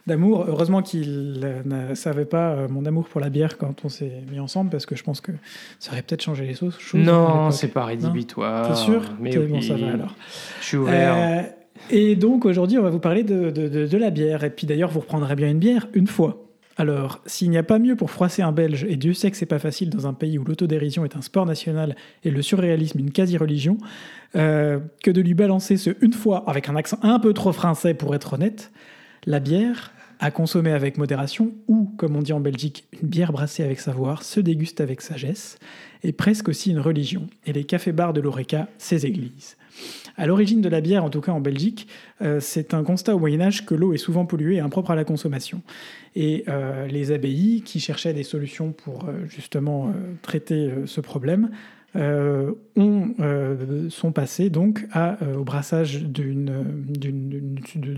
d'amour. 0.06 0.44
Heureusement 0.48 0.82
qu'il 0.82 1.62
ne 1.64 1.94
savait 1.94 2.24
pas 2.24 2.50
euh, 2.50 2.68
mon 2.68 2.86
amour 2.86 3.08
pour 3.08 3.20
la 3.20 3.30
bière 3.30 3.56
quand 3.56 3.84
on 3.84 3.88
s'est 3.88 4.22
mis 4.30 4.40
ensemble, 4.40 4.70
parce 4.70 4.86
que 4.86 4.96
je 4.96 5.04
pense 5.04 5.20
que 5.20 5.32
ça 5.78 5.92
aurait 5.92 6.02
peut-être 6.02 6.22
changé 6.22 6.44
les 6.44 6.54
choses. 6.54 6.76
Non, 6.94 7.50
c'est 7.50 7.68
pas 7.68 7.84
rédhibitoire. 7.84 8.68
T'es 8.68 8.74
sûr? 8.74 9.02
Mais 9.20 9.36
bon, 9.36 9.60
ça 9.60 9.74
va 9.74 9.92
alors. 9.92 10.14
Je 10.60 10.66
suis 10.66 10.76
ouvert. 10.76 11.14
Euh, 11.16 11.42
et 11.90 12.16
donc 12.16 12.44
aujourd'hui, 12.44 12.78
on 12.78 12.82
va 12.82 12.90
vous 12.90 13.00
parler 13.00 13.24
de, 13.24 13.50
de, 13.50 13.86
de, 13.86 13.98
la 13.98 14.10
bière. 14.10 14.44
Et 14.44 14.50
puis 14.50 14.66
d'ailleurs, 14.66 14.90
vous 14.90 15.00
reprendrez 15.00 15.34
bien 15.34 15.50
une 15.50 15.58
bière 15.58 15.88
une 15.92 16.06
fois. 16.06 16.40
Alors, 16.76 17.20
s'il 17.26 17.50
n'y 17.50 17.58
a 17.58 17.62
pas 17.62 17.78
mieux 17.78 17.94
pour 17.94 18.10
froisser 18.10 18.42
un 18.42 18.50
Belge, 18.50 18.84
et 18.88 18.96
Dieu 18.96 19.12
sait 19.14 19.30
que 19.30 19.36
c'est 19.36 19.46
pas 19.46 19.60
facile 19.60 19.90
dans 19.90 20.08
un 20.08 20.12
pays 20.12 20.38
où 20.38 20.44
l'autodérision 20.44 21.04
est 21.04 21.16
un 21.16 21.22
sport 21.22 21.46
national 21.46 21.94
et 22.24 22.30
le 22.30 22.42
surréalisme 22.42 22.98
une 22.98 23.12
quasi-religion, 23.12 23.78
euh, 24.34 24.80
que 25.02 25.12
de 25.12 25.20
lui 25.20 25.34
balancer 25.34 25.76
ce 25.76 25.90
une 26.00 26.12
fois 26.12 26.42
avec 26.48 26.68
un 26.68 26.74
accent 26.74 26.98
un 27.02 27.20
peu 27.20 27.32
trop 27.32 27.52
français 27.52 27.94
pour 27.94 28.14
être 28.14 28.32
honnête, 28.32 28.72
la 29.24 29.38
bière, 29.38 29.92
à 30.18 30.30
consommer 30.30 30.72
avec 30.72 30.98
modération, 30.98 31.52
ou, 31.68 31.92
comme 31.96 32.16
on 32.16 32.22
dit 32.22 32.32
en 32.32 32.40
Belgique, 32.40 32.84
une 33.00 33.08
bière 33.08 33.32
brassée 33.32 33.62
avec 33.62 33.78
savoir, 33.78 34.22
se 34.22 34.40
déguste 34.40 34.80
avec 34.80 35.00
sagesse, 35.00 35.58
est 36.02 36.12
presque 36.12 36.48
aussi 36.48 36.70
une 36.70 36.80
religion. 36.80 37.28
Et 37.46 37.52
les 37.52 37.64
cafés-bars 37.64 38.12
de 38.12 38.20
l'Oreca, 38.20 38.68
ces 38.78 39.06
églises. 39.06 39.56
À 40.16 40.26
l'origine 40.26 40.60
de 40.60 40.68
la 40.68 40.80
bière, 40.80 41.04
en 41.04 41.10
tout 41.10 41.20
cas 41.20 41.32
en 41.32 41.40
Belgique, 41.40 41.88
euh, 42.22 42.38
c'est 42.40 42.74
un 42.74 42.84
constat 42.84 43.14
au 43.16 43.18
Moyen 43.18 43.40
Âge 43.40 43.66
que 43.66 43.74
l'eau 43.74 43.92
est 43.92 43.98
souvent 43.98 44.26
polluée 44.26 44.56
et 44.56 44.60
impropre 44.60 44.90
à 44.90 44.94
la 44.94 45.04
consommation. 45.04 45.62
Et 46.16 46.44
euh, 46.48 46.86
les 46.86 47.12
abbayes, 47.12 47.62
qui 47.64 47.80
cherchaient 47.80 48.14
des 48.14 48.22
solutions 48.22 48.72
pour 48.72 49.08
euh, 49.08 49.26
justement 49.26 49.92
traiter 50.22 50.70
ce 50.86 51.00
problème, 51.00 51.50
ont, 51.96 53.14
euh, 53.20 53.88
sont 53.88 54.10
passés 54.10 54.50
donc 54.50 54.84
au 55.38 55.44
brassage 55.44 56.02
de, 56.02 56.44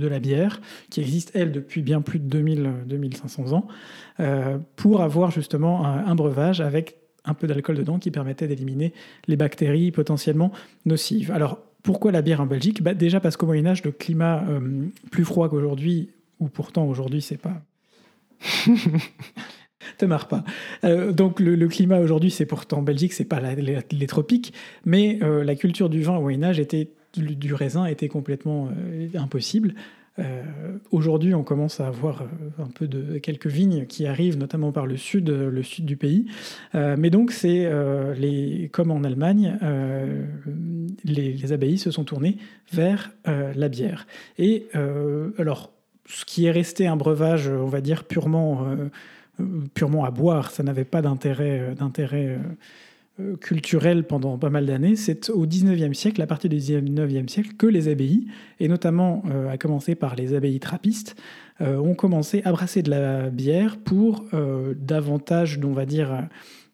la 0.07 0.19
bière, 0.19 0.61
qui 0.91 1.01
existe, 1.01 1.31
elle, 1.35 1.53
depuis 1.53 1.81
bien 1.83 2.03
plus 2.03 2.19
de 2.19 2.27
2000, 2.27 2.71
2500 2.87 3.53
ans, 3.53 3.67
pour 4.77 5.01
avoir 5.01 5.31
justement 5.31 5.87
un, 5.87 6.15
breuvage 6.15 6.61
avec 6.61 6.97
un 7.25 7.35
peu 7.35 7.47
d'alcool 7.47 7.77
dedans 7.77 7.99
qui 7.99 8.11
permettait 8.11 8.47
d'éliminer 8.47 8.93
les 9.29 9.37
bactéries 9.37 9.91
potentiellement 9.91 10.53
nocives. 10.85 11.31
Alors, 11.31 11.61
pourquoi 11.87 12.11
la 12.11 12.21
bière 12.21 12.41
en 12.41 12.47
Belgique? 12.47 12.83
Bah, 12.83 12.95
Déjà 12.95 13.21
parce 13.21 13.37
qu'au 13.37 13.47
Moyen 13.47 13.67
Âge, 13.67 13.85
le 13.85 13.93
climat 13.93 14.45
plus 15.11 15.25
froid 15.25 15.49
qu'aujourd'hui, 15.49 16.11
ou 16.41 16.49
pourtant 16.49 16.85
aujourd'hui 16.87 17.23
c'est 17.23 17.41
pas 17.41 17.63
Te 19.99 20.05
marre 20.05 20.27
pas. 20.27 20.43
Euh, 20.83 21.13
donc 21.13 21.39
le, 21.39 21.69
climat 21.69 22.01
aujourd'hui, 22.01 22.33
c'est 22.33 22.45
pourtant 22.45 22.79
en 22.79 22.83
Belgique, 22.83 23.13
c'est 23.13 23.25
pas 23.25 23.41
les, 23.41 24.07
tropiques, 24.09 24.53
mais 24.85 25.21
euh, 25.23 25.45
la 25.45 25.55
culture 25.55 25.89
du 25.89 26.03
vin 26.03 26.17
au 26.17 26.23
Moyen 26.23 26.43
Âge 26.43 26.59
était 26.59 26.91
du 27.17 27.55
raisin 27.55 27.87
était 27.87 28.09
complètement 28.09 28.69
impossible. 29.15 29.75
Euh, 30.19 30.43
aujourd'hui, 30.91 31.35
on 31.35 31.43
commence 31.43 31.81
à 31.81 31.89
avoir 31.89 32.23
euh, 32.23 32.27
un 32.63 32.69
peu 32.69 32.87
de 32.87 33.19
quelques 33.19 33.47
vignes 33.47 33.87
qui 33.87 34.07
arrivent, 34.07 34.39
notamment 34.39 34.73
par 34.73 34.87
le 34.87 34.97
sud, 34.97 35.29
le 35.29 35.63
sud 35.63 35.85
du 35.85 35.97
pays. 35.97 36.27
Euh, 36.75 36.97
mais 36.99 37.11
donc, 37.11 37.33
c'est 37.33 37.71
les, 38.17 38.69
comme 38.73 38.91
en 38.91 39.05
Allemagne, 39.05 39.59
les, 41.05 41.53
abbayes 41.53 41.79
se 41.79 41.91
sont 41.91 42.05
tournées 42.05 42.39
vers 42.73 43.13
la 43.25 43.69
bière. 43.69 44.07
Et 44.39 44.69
alors, 45.39 45.71
ce 46.07 46.25
qui 46.25 46.47
est 46.47 46.51
resté 46.51 46.87
un 46.87 46.97
breuvage, 46.97 47.49
on 47.49 47.67
va 47.67 47.81
dire 47.81 48.05
purement, 48.05 48.67
purement 49.75 50.05
à 50.05 50.11
boire, 50.11 50.51
ça 50.51 50.63
n'avait 50.63 50.85
pas 50.85 51.03
d'intérêt, 51.03 51.75
euh, 51.81 52.39
culturelle 53.41 54.05
pendant 54.05 54.37
pas 54.37 54.51
mal 54.51 54.67
d'années, 54.67 54.97
c'est 54.97 55.31
au 55.31 55.47
19e 55.47 55.95
siècle, 55.95 56.21
à 56.21 56.27
partir 56.27 56.51
du 56.51 56.57
19e 56.57 57.29
siècle, 57.29 57.51
que 57.57 57.67
les 57.67 57.89
abbayes, 57.89 58.27
et 58.61 58.69
notamment 58.69 59.23
euh, 59.31 59.49
à 59.49 59.57
commencer 59.57 59.95
par 59.95 60.17
les 60.17 60.35
abbayes 60.35 60.61
trappistes, 60.61 61.17
euh, 61.61 61.79
ont 61.79 61.95
commencé 61.95 62.43
à 62.45 62.53
brasser 62.53 62.83
de 62.83 62.91
la 62.91 63.31
bière 63.31 63.79
pour 63.79 64.25
davantage, 64.77 65.59
on 65.65 65.73
va 65.73 65.87
dire, 65.87 66.29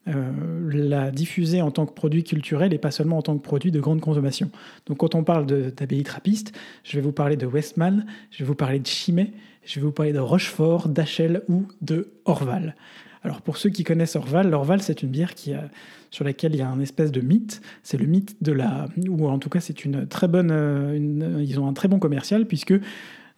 la 0.06 1.12
diffuser 1.12 1.62
en 1.62 1.70
tant 1.70 1.86
que 1.86 1.92
produit 1.92 2.24
culturel 2.24 2.74
et 2.74 2.78
pas 2.78 2.90
seulement 2.90 3.18
en 3.18 3.22
tant 3.22 3.38
que 3.38 3.42
produit 3.42 3.70
de 3.70 3.78
grande 3.78 4.00
consommation. 4.00 4.50
Donc 4.86 4.98
quand 4.98 5.14
on 5.14 5.22
parle 5.22 5.46
d'abbayes 5.46 6.02
trappistes, 6.02 6.52
je 6.82 6.96
vais 6.96 7.02
vous 7.02 7.12
parler 7.12 7.36
de 7.36 7.46
Westmal, 7.46 8.04
je 8.32 8.38
vais 8.38 8.44
vous 8.44 8.56
parler 8.56 8.80
de 8.80 8.86
Chimay, 8.86 9.32
je 9.64 9.76
vais 9.76 9.86
vous 9.86 9.92
parler 9.92 10.12
de 10.12 10.18
Rochefort, 10.18 10.88
d'Achel 10.88 11.42
ou 11.48 11.66
de 11.82 12.10
Orval. 12.24 12.74
Alors 13.22 13.42
pour 13.42 13.56
ceux 13.56 13.70
qui 13.70 13.84
connaissent 13.84 14.16
Orval, 14.16 14.52
Orval 14.52 14.82
c'est 14.82 15.02
une 15.02 15.10
bière 15.10 15.34
qui 15.34 15.54
a 15.54 15.70
sur 16.12 16.24
laquelle 16.24 16.54
il 16.54 16.58
y 16.58 16.62
a 16.62 16.68
un 16.68 16.78
espèce 16.78 17.10
de 17.10 17.20
mythe. 17.20 17.60
C'est 17.82 17.98
le 17.98 18.06
mythe 18.06 18.36
de 18.42 18.52
la, 18.52 18.86
ou 19.08 19.26
en 19.26 19.38
tout 19.38 19.48
cas 19.48 19.58
c'est 19.58 19.84
une 19.84 20.06
très 20.06 20.28
bonne, 20.28 20.50
euh, 20.52 21.42
ils 21.44 21.58
ont 21.58 21.66
un 21.66 21.72
très 21.72 21.88
bon 21.88 21.98
commercial 21.98 22.46
puisque 22.46 22.74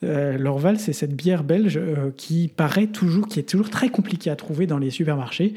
euh, 0.02 0.36
l'Orval, 0.36 0.78
c'est 0.78 0.92
cette 0.92 1.14
bière 1.14 1.44
belge 1.44 1.78
euh, 1.78 2.10
qui 2.14 2.48
paraît 2.48 2.88
toujours, 2.88 3.28
qui 3.28 3.38
est 3.38 3.48
toujours 3.48 3.70
très 3.70 3.88
compliquée 3.88 4.28
à 4.28 4.36
trouver 4.36 4.66
dans 4.66 4.78
les 4.78 4.90
supermarchés 4.90 5.54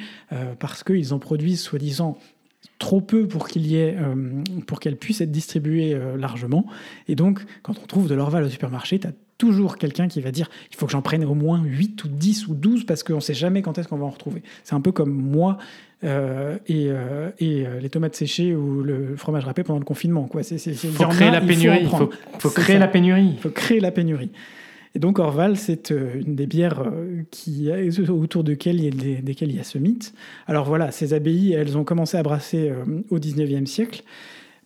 parce 0.59 0.83
qu'ils 0.83 1.13
en 1.13 1.19
produisent 1.19 1.61
soi-disant 1.61 2.17
trop 2.79 3.01
peu 3.01 3.27
pour 3.27 3.47
pour 4.67 4.79
qu'elle 4.79 4.97
puisse 4.97 5.19
être 5.19 5.31
distribuée 5.31 5.99
largement. 6.17 6.67
Et 7.07 7.15
donc, 7.15 7.43
quand 7.63 7.79
on 7.81 7.87
trouve 7.87 8.07
de 8.07 8.13
l'Orval 8.13 8.43
au 8.43 8.49
supermarché, 8.49 8.99
tu 8.99 9.07
as 9.07 9.11
toujours 9.37 9.77
quelqu'un 9.77 10.07
qui 10.07 10.21
va 10.21 10.31
dire 10.31 10.49
il 10.71 10.77
faut 10.77 10.85
que 10.85 10.91
j'en 10.91 11.01
prenne 11.01 11.23
au 11.23 11.35
moins 11.35 11.61
8 11.63 12.03
ou 12.03 12.07
10 12.07 12.47
ou 12.47 12.55
12 12.55 12.85
parce 12.85 13.03
qu'on 13.03 13.15
ne 13.15 13.19
sait 13.19 13.33
jamais 13.33 13.61
quand 13.61 13.77
est-ce 13.77 13.87
qu'on 13.87 13.97
va 13.97 14.05
en 14.05 14.09
retrouver. 14.09 14.41
C'est 14.63 14.75
un 14.75 14.81
peu 14.81 14.91
comme 14.91 15.11
moi 15.11 15.57
euh, 16.03 16.57
et, 16.67 16.89
euh, 16.89 17.29
et 17.39 17.65
euh, 17.65 17.79
les 17.79 17.89
tomates 17.89 18.15
séchées 18.15 18.55
ou 18.55 18.83
le 18.83 19.15
fromage 19.15 19.45
râpé 19.45 19.63
pendant 19.63 19.79
le 19.79 19.85
confinement. 19.85 20.27
Quoi. 20.27 20.43
C'est, 20.43 20.57
faut, 20.57 21.07
créer 21.07 21.31
la 21.31 21.41
pénurie. 21.41 21.79
Il 21.81 21.89
faut, 21.89 22.49
créer 22.49 22.77
la 22.77 22.87
pénurie. 22.87 23.31
Il 23.33 23.39
faut 23.39 23.49
créer 23.49 23.79
la 23.79 23.91
pénurie. 23.91 24.29
Et 24.93 24.99
donc 24.99 25.19
Orval, 25.19 25.57
c'est 25.57 25.91
une 25.91 26.35
des 26.35 26.47
bières 26.47 26.83
qui, 27.29 27.69
autour 28.09 28.43
desquelles 28.43 28.79
il, 28.79 29.07
y 29.07 29.17
a, 29.17 29.21
desquelles 29.21 29.49
il 29.49 29.57
y 29.57 29.59
a 29.59 29.63
ce 29.63 29.77
mythe. 29.77 30.13
Alors 30.47 30.65
voilà, 30.65 30.91
ces 30.91 31.13
abbayes, 31.13 31.53
elles 31.53 31.77
ont 31.77 31.83
commencé 31.83 32.17
à 32.17 32.23
brasser 32.23 32.71
au 33.09 33.19
19e 33.19 33.65
siècle. 33.65 34.03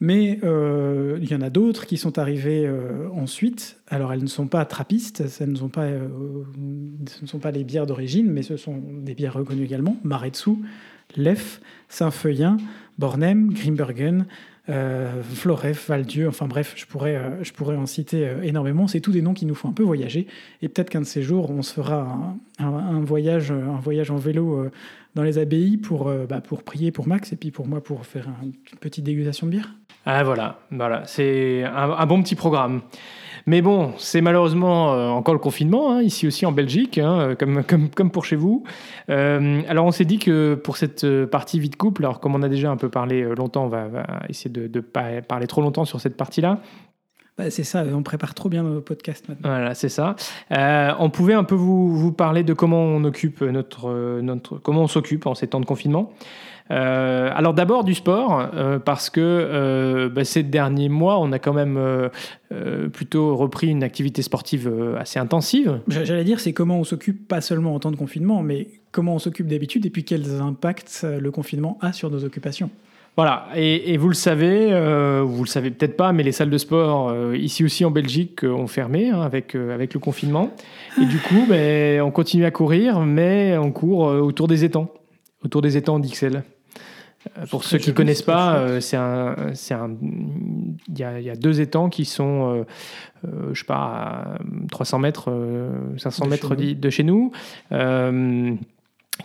Mais 0.01 0.39
il 0.41 1.31
y 1.31 1.35
en 1.35 1.41
a 1.41 1.51
d'autres 1.51 1.85
qui 1.85 1.97
sont 1.97 2.17
arrivées 2.17 2.67
ensuite. 3.13 3.77
Alors 3.87 4.11
elles 4.11 4.23
ne 4.23 4.27
sont 4.27 4.47
pas 4.47 4.65
trappistes, 4.65 5.27
ce 5.27 5.43
ne 5.43 5.55
sont 5.55 5.69
pas, 5.69 5.87
ce 5.87 7.21
ne 7.21 7.27
sont 7.27 7.37
pas 7.37 7.51
les 7.51 7.63
bières 7.63 7.85
d'origine, 7.85 8.31
mais 8.31 8.41
ce 8.41 8.57
sont 8.57 8.81
des 9.03 9.13
bières 9.13 9.35
reconnues 9.35 9.63
également. 9.63 9.97
Maretsu, 10.03 10.57
Lef, 11.15 11.61
Saint-Feuillin, 11.87 12.57
Bornem, 12.97 13.53
Grimbergen, 13.53 14.25
euh, 14.69 15.23
Floref, 15.23 15.89
Valdieu, 15.89 16.27
enfin 16.27 16.47
bref, 16.47 16.73
je 16.77 16.85
pourrais, 16.85 17.15
euh, 17.15 17.43
je 17.43 17.51
pourrais 17.51 17.75
en 17.75 17.85
citer 17.85 18.27
euh, 18.27 18.41
énormément. 18.43 18.87
C'est 18.87 18.99
tous 18.99 19.11
des 19.11 19.21
noms 19.21 19.33
qui 19.33 19.45
nous 19.45 19.55
font 19.55 19.69
un 19.69 19.73
peu 19.73 19.83
voyager. 19.83 20.27
Et 20.61 20.69
peut-être 20.69 20.89
qu'un 20.89 21.01
de 21.01 21.05
ces 21.05 21.23
jours, 21.23 21.49
on 21.49 21.61
se 21.61 21.73
fera 21.73 22.35
un, 22.59 23.01
voyage, 23.01 23.51
un 23.51 23.79
voyage 23.79 24.11
en 24.11 24.17
vélo 24.17 24.69
dans 25.15 25.23
les 25.23 25.39
abbayes 25.39 25.77
pour, 25.77 26.11
bah, 26.29 26.41
pour 26.41 26.63
prier 26.63 26.91
pour 26.91 27.07
Max 27.07 27.33
et 27.33 27.35
puis 27.35 27.51
pour 27.51 27.67
moi 27.67 27.83
pour 27.83 28.05
faire 28.05 28.29
une 28.43 28.53
petite 28.79 29.03
dégustation 29.03 29.47
de 29.47 29.51
bière. 29.51 29.75
Ah 30.05 30.23
voilà, 30.23 30.57
voilà. 30.71 31.03
c'est 31.05 31.63
un, 31.63 32.05
bon 32.07 32.23
petit 32.23 32.35
programme. 32.35 32.81
Mais 33.47 33.61
bon, 33.61 33.93
c'est 33.97 34.21
malheureusement 34.21 34.93
euh, 34.93 35.09
encore 35.09 35.33
le 35.33 35.39
confinement, 35.39 35.91
hein, 35.91 36.01
ici 36.01 36.27
aussi 36.27 36.45
en 36.45 36.51
Belgique, 36.51 36.97
hein, 36.97 37.35
comme, 37.39 37.63
comme, 37.63 38.11
pour 38.11 38.25
chez 38.25 38.35
vous. 38.35 38.63
Euh, 39.09 39.61
alors 39.67 39.85
on 39.85 39.91
s'est 39.91 40.05
dit 40.05 40.19
que 40.19 40.55
pour 40.55 40.77
cette 40.77 41.03
euh, 41.03 41.27
partie 41.27 41.59
vie 41.59 41.69
de 41.69 41.75
couple, 41.75 42.03
alors 42.03 42.19
comme 42.19 42.35
on 42.35 42.41
a 42.43 42.49
déjà 42.49 42.71
un 42.71 42.77
peu 42.77 42.89
parlé 42.89 43.23
longtemps, 43.35 43.65
on 43.65 43.69
va, 43.69 43.87
essayer 44.29 44.49
de 44.49 44.69
ne 44.73 44.81
pas 44.81 45.21
parler 45.21 45.47
trop 45.47 45.61
longtemps 45.61 45.85
sur 45.85 45.99
cette 46.01 46.17
partie-là. 46.17 46.59
Bah, 47.37 47.49
c'est 47.49 47.63
ça, 47.63 47.83
on 47.93 48.03
prépare 48.03 48.33
trop 48.33 48.49
bien 48.49 48.63
nos 48.63 48.81
podcasts 48.81 49.27
maintenant. 49.29 49.49
Voilà, 49.49 49.73
c'est 49.73 49.89
ça. 49.89 50.15
on 50.51 51.09
pouvait 51.09 51.33
un 51.33 51.43
peu 51.43 51.55
vous, 51.55 51.95
vous, 51.95 52.11
parler 52.11 52.43
de 52.43 52.53
comment 52.53 52.81
on 52.81 53.03
occupe 53.03 53.41
notre, 53.41 54.19
notre 54.21 54.57
comment 54.57 54.83
on 54.83 54.87
s'occupe 54.87 55.25
en 55.25 55.35
ces 55.35 55.47
temps 55.47 55.61
de 55.61 55.65
confinement. 55.65 56.11
Euh, 56.71 57.29
alors 57.33 57.53
d'abord 57.53 57.83
du 57.83 57.93
sport, 57.93 58.49
euh, 58.53 58.79
parce 58.79 59.09
que 59.09 59.19
euh, 59.21 60.09
bah, 60.09 60.23
ces 60.23 60.43
derniers 60.43 60.89
mois, 60.89 61.19
on 61.19 61.31
a 61.31 61.39
quand 61.39 61.53
même 61.53 61.79
plutôt 62.93 63.35
repris 63.35 63.67
une 63.67 63.83
activité 63.83 64.21
sportive 64.21 64.71
assez 64.99 65.19
intensive. 65.19 65.79
J'allais 65.87 66.23
dire, 66.23 66.39
c'est 66.39 66.53
comment 66.53 66.77
on 66.77 66.83
s'occupe 66.83 67.27
pas 67.27 67.41
seulement 67.41 67.75
en 67.75 67.79
temps 67.79 67.91
de 67.91 67.95
confinement, 67.95 68.41
mais 68.43 68.67
comment 68.91 69.15
on 69.15 69.19
s'occupe 69.19 69.47
d'habitude 69.47 69.85
et 69.85 69.89
puis 69.89 70.03
quels 70.03 70.41
impacts 70.41 71.03
le 71.03 71.31
confinement 71.31 71.77
a 71.81 71.93
sur 71.93 72.09
nos 72.09 72.23
occupations. 72.23 72.69
Voilà, 73.17 73.47
et, 73.55 73.97
vous 73.97 74.07
le 74.07 74.15
savez, 74.15 74.67
vous 75.21 75.43
le 75.43 75.47
savez 75.47 75.69
peut-être 75.69 75.97
pas, 75.97 76.13
mais 76.13 76.23
les 76.23 76.31
salles 76.31 76.49
de 76.49 76.57
sport 76.57 77.13
ici 77.35 77.63
aussi 77.63 77.83
en 77.83 77.91
Belgique 77.91 78.43
ont 78.43 78.67
fermé 78.67 79.09
hein, 79.09 79.21
avec, 79.21 79.53
avec 79.53 79.93
le 79.93 79.99
confinement. 79.99 80.49
Et 80.99 81.05
du 81.05 81.19
coup, 81.19 81.45
ben, 81.47 82.01
on 82.01 82.09
continue 82.09 82.45
à 82.45 82.51
courir, 82.51 83.01
mais 83.01 83.57
on 83.57 83.71
court 83.71 83.99
autour 83.99 84.47
des 84.47 84.63
étangs, 84.63 84.89
autour 85.43 85.61
des 85.61 85.75
étangs. 85.75 85.99
Euh, 87.37 87.45
pour 87.47 87.63
ceux 87.63 87.77
qui 87.77 87.89
ne 87.89 87.95
connaissent 87.95 88.21
pas, 88.21 88.55
euh, 88.55 88.79
c'est 88.79 88.97
un, 88.97 89.35
c'est 89.53 89.73
un, 89.73 89.91
il 90.87 90.97
y, 90.97 91.03
a, 91.03 91.35
deux 91.35 91.61
étangs 91.61 91.89
qui 91.89 92.05
sont, 92.05 92.65
euh, 93.25 93.53
je 93.53 93.59
sais 93.59 93.65
pas, 93.65 94.37
300 94.71 94.99
mètres, 94.99 95.31
500 95.97 96.27
mètres 96.27 96.55
de 96.55 96.89
chez 96.89 97.03
nous, 97.03 97.31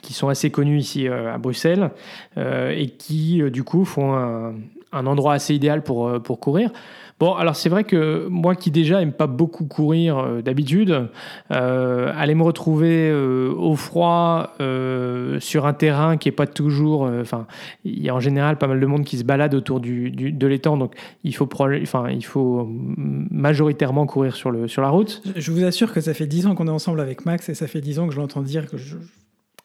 qui 0.02 0.12
sont 0.12 0.28
assez 0.28 0.50
connus 0.50 0.78
ici 0.78 1.08
à 1.08 1.38
Bruxelles 1.38 1.90
et 2.36 2.88
qui 2.98 3.42
du 3.50 3.64
coup 3.64 3.84
font 3.84 4.14
un, 4.92 5.06
endroit 5.06 5.34
assez 5.34 5.54
idéal 5.54 5.82
pour, 5.82 6.20
pour 6.22 6.40
courir. 6.40 6.70
Bon, 7.18 7.32
alors 7.32 7.56
c'est 7.56 7.70
vrai 7.70 7.84
que 7.84 8.26
moi 8.28 8.54
qui 8.54 8.70
déjà 8.70 9.00
aime 9.00 9.12
pas 9.12 9.26
beaucoup 9.26 9.64
courir 9.64 10.18
euh, 10.18 10.42
d'habitude, 10.42 11.08
euh, 11.50 12.12
aller 12.14 12.34
me 12.34 12.42
retrouver 12.42 13.08
euh, 13.10 13.54
au 13.56 13.74
froid 13.74 14.52
sur 15.40 15.66
un 15.66 15.72
terrain 15.72 16.18
qui 16.18 16.28
est 16.28 16.32
pas 16.32 16.46
toujours, 16.46 17.02
enfin, 17.20 17.46
il 17.84 18.02
y 18.02 18.08
a 18.08 18.14
en 18.14 18.20
général 18.20 18.58
pas 18.58 18.66
mal 18.66 18.80
de 18.80 18.86
monde 18.86 19.04
qui 19.04 19.16
se 19.16 19.24
balade 19.24 19.54
autour 19.54 19.80
du, 19.80 20.10
de 20.10 20.46
l'étang, 20.46 20.76
donc 20.76 20.94
il 21.24 21.34
faut, 21.34 21.48
il 21.70 22.24
faut 22.24 22.68
majoritairement 22.68 24.06
courir 24.06 24.36
sur, 24.36 24.50
le, 24.50 24.68
sur 24.68 24.82
la 24.82 24.90
route. 24.90 25.22
Je 25.36 25.50
vous 25.52 25.64
assure 25.64 25.92
que 25.92 26.00
ça 26.00 26.14
fait 26.14 26.26
dix 26.26 26.46
ans 26.46 26.54
qu'on 26.54 26.66
est 26.66 26.70
ensemble 26.70 27.00
avec 27.00 27.24
Max 27.24 27.48
et 27.48 27.54
ça 27.54 27.66
fait 27.66 27.80
dix 27.80 27.98
ans 27.98 28.06
que 28.06 28.14
je 28.14 28.20
l'entends 28.20 28.42
dire 28.42 28.66
que 28.66 28.76
je, 28.76 28.96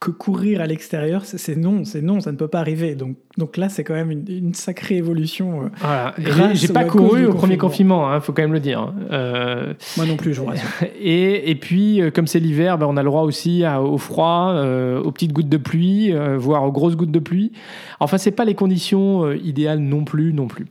que 0.02 0.10
courir 0.10 0.62
à 0.62 0.66
l'extérieur, 0.66 1.26
c'est 1.26 1.56
non, 1.56 1.86
c'est 1.86 2.02
non, 2.02 2.22
ça 2.22 2.32
ne 2.32 2.38
peut 2.38 2.48
pas 2.48 2.60
arriver. 2.60 2.96
Donc, 2.96 3.18
donc 3.38 3.56
là, 3.56 3.70
c'est 3.70 3.84
quand 3.84 3.94
même 3.94 4.10
une, 4.10 4.56
sacrée 4.56 4.98
évolution. 4.98 5.66
Euh, 5.66 5.68
voilà. 5.84 6.54
J'ai 6.56 6.70
pas 6.70 6.86
couru 6.86 7.28
au 7.28 7.36
premier 7.36 7.56
confinement, 7.56 8.12
il 8.12 8.16
hein, 8.16 8.20
faut 8.20 8.34
quand 8.34 8.42
même 8.42 8.52
le 8.52 8.60
dire. 8.60 8.92
Euh, 9.12 9.76
Moi 9.98 10.08
non 10.08 10.18
plus, 10.18 10.34
je 10.34 10.42
vous 10.42 10.48
rassure. 10.48 10.68
Et, 11.00 11.52
et 11.52 11.56
puis, 11.56 12.02
euh, 12.02 12.10
comme 12.10 12.26
c'est 12.26 12.40
l'hiver, 12.40 12.80
ben, 12.80 12.88
on 12.88 12.98
a 12.98 13.04
le 13.04 13.10
droit 13.10 13.22
aussi 13.22 13.64
au 13.64 14.00
froid, 14.00 14.56
aux 15.04 15.12
petites 15.12 15.34
gouttes 15.34 15.50
de 15.50 15.58
pluie, 15.58 16.12
voire 16.36 16.64
aux 16.64 16.72
grosses 16.72 16.96
gouttes 16.96 17.12
de 17.12 17.20
pluie. 17.20 17.52
Enfin, 18.00 18.18
c'est 18.18 18.32
pas 18.32 18.44
les 18.46 18.56
conditions 18.56 19.32
idéales 19.32 19.80
non 19.80 20.04
plus, 20.04 20.34
non 20.34 20.48
plus. 20.48 20.66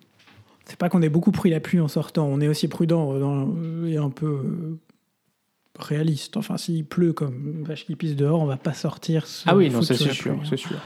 C'est 0.65 0.79
pas 0.79 0.89
qu'on 0.89 1.03
ait 1.03 1.09
beaucoup 1.09 1.31
pris 1.31 1.51
la 1.51 1.61
pluie 1.61 1.79
en 1.79 1.89
sortant, 1.89 2.27
on 2.27 2.41
est 2.41 2.49
aussi 2.49 2.67
prudent 2.67 3.15
dans, 3.15 3.49
et 3.87 3.97
un 3.97 4.11
peu 4.11 4.43
réaliste. 5.83 6.37
Enfin, 6.37 6.57
s'il 6.57 6.85
pleut 6.85 7.13
comme 7.13 7.65
vache 7.67 7.87
qui 7.87 7.97
pisse 7.97 8.17
dehors, 8.17 8.41
on 8.41 8.47
va 8.47 8.57
pas 8.57 8.75
sortir. 8.75 9.27
Ah 9.47 9.57
oui, 9.57 9.71
non, 9.71 9.83
c'est 9.83 9.95
sûr, 9.95 10.41
c'est 10.49 10.57
sûr. 10.57 10.77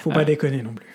Faut 0.00 0.10
pas 0.10 0.20
euh, 0.20 0.24
déconner 0.24 0.62
non 0.62 0.72
plus. 0.72 0.86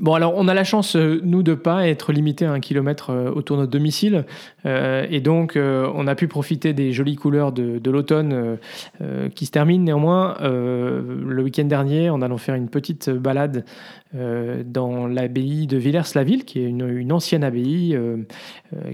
Bon, 0.00 0.14
alors 0.14 0.32
on 0.36 0.48
a 0.48 0.54
la 0.54 0.64
chance, 0.64 0.96
euh, 0.96 1.20
nous, 1.22 1.42
de 1.42 1.54
pas 1.54 1.86
être 1.86 2.12
limité 2.12 2.46
à 2.46 2.52
un 2.52 2.60
kilomètre 2.60 3.10
euh, 3.10 3.30
autour 3.30 3.56
de 3.56 3.62
notre 3.62 3.72
domicile. 3.72 4.24
Euh, 4.64 5.06
et 5.10 5.20
donc, 5.20 5.56
on 5.56 6.06
a 6.06 6.14
pu 6.14 6.28
profiter 6.28 6.72
des 6.72 6.92
jolies 6.92 7.16
couleurs 7.16 7.52
de, 7.52 7.78
de 7.78 7.90
l'automne 7.90 8.58
qui 9.34 9.46
se 9.46 9.50
terminent 9.50 9.84
néanmoins 9.84 10.36
le 10.40 11.42
week-end 11.42 11.64
dernier 11.64 12.10
en 12.10 12.22
allant 12.22 12.38
faire 12.38 12.54
une 12.54 12.68
petite 12.68 13.10
balade 13.10 13.64
dans 14.14 15.06
l'abbaye 15.06 15.66
de 15.66 15.76
Villers-la-Ville, 15.76 16.44
qui 16.44 16.60
est 16.60 16.64
une, 16.64 16.88
une 16.88 17.12
ancienne 17.12 17.42
abbaye 17.42 17.98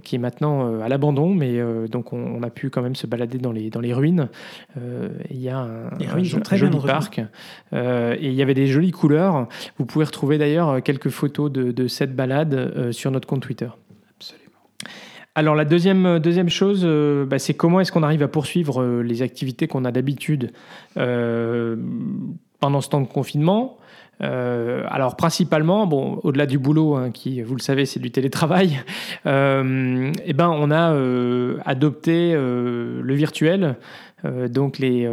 qui 0.02 0.14
est 0.16 0.18
maintenant 0.18 0.80
à 0.80 0.88
l'abandon. 0.88 1.34
Mais 1.34 1.60
donc, 1.90 2.12
on, 2.12 2.18
on, 2.18 2.42
a 2.42 2.50
pu 2.50 2.70
quand 2.70 2.82
même 2.82 2.94
se 2.94 3.06
balader 3.06 3.38
dans 3.38 3.52
les, 3.52 3.68
dans 3.68 3.80
les 3.80 3.92
ruines. 3.92 4.28
Il 5.30 5.40
y 5.40 5.50
a 5.50 5.58
un, 5.58 5.86
un, 5.88 6.40
très 6.40 6.56
joli 6.56 6.78
parc. 6.80 7.20
et 7.72 8.16
il 8.22 8.34
y 8.34 8.42
avait 8.42 8.54
des 8.54 8.66
jolies 8.66 8.92
couleurs. 8.92 9.48
Vous 9.78 9.84
pouvez 9.84 10.06
retrouver 10.06 10.38
d'ailleurs 10.38 10.82
quelques 10.88 11.10
photos 11.10 11.52
de, 11.52 11.86
cette 11.86 12.16
balade 12.16 12.54
euh, 12.54 12.92
sur 12.92 13.10
notre 13.10 13.28
compte 13.28 13.42
Twitter. 13.42 13.68
Absolument. 14.16 14.56
Alors 15.34 15.54
la 15.54 15.66
deuxième, 15.66 16.06
euh, 16.06 16.18
deuxième 16.18 16.48
chose, 16.48 16.80
euh, 16.82 17.26
bah, 17.26 17.38
c'est 17.38 17.52
comment 17.52 17.80
est-ce 17.80 17.92
qu'on 17.92 18.02
arrive 18.02 18.22
à 18.22 18.28
poursuivre 18.28 19.02
les 19.02 19.20
activités 19.20 19.66
qu'on 19.66 19.84
a 19.84 19.92
d'habitude 19.92 20.50
pendant 20.94 22.80
ce 22.80 22.88
temps 22.88 23.02
de 23.02 23.06
confinement. 23.06 23.76
alors 24.18 25.14
principalement, 25.16 25.86
bon, 25.86 26.20
au-delà 26.22 26.46
du 26.46 26.58
boulot, 26.58 26.96
hein, 26.96 27.10
qui, 27.10 27.42
vous 27.42 27.54
le 27.54 27.60
savez, 27.60 27.84
c'est 27.84 28.00
du 28.00 28.10
télétravail, 28.10 28.80
eh 29.26 30.32
ben, 30.34 30.48
on 30.48 30.70
a 30.70 30.84
adopté 31.66 32.32
le 32.32 33.14
virtuel, 33.14 33.76
donc 34.24 34.78
les 34.78 35.06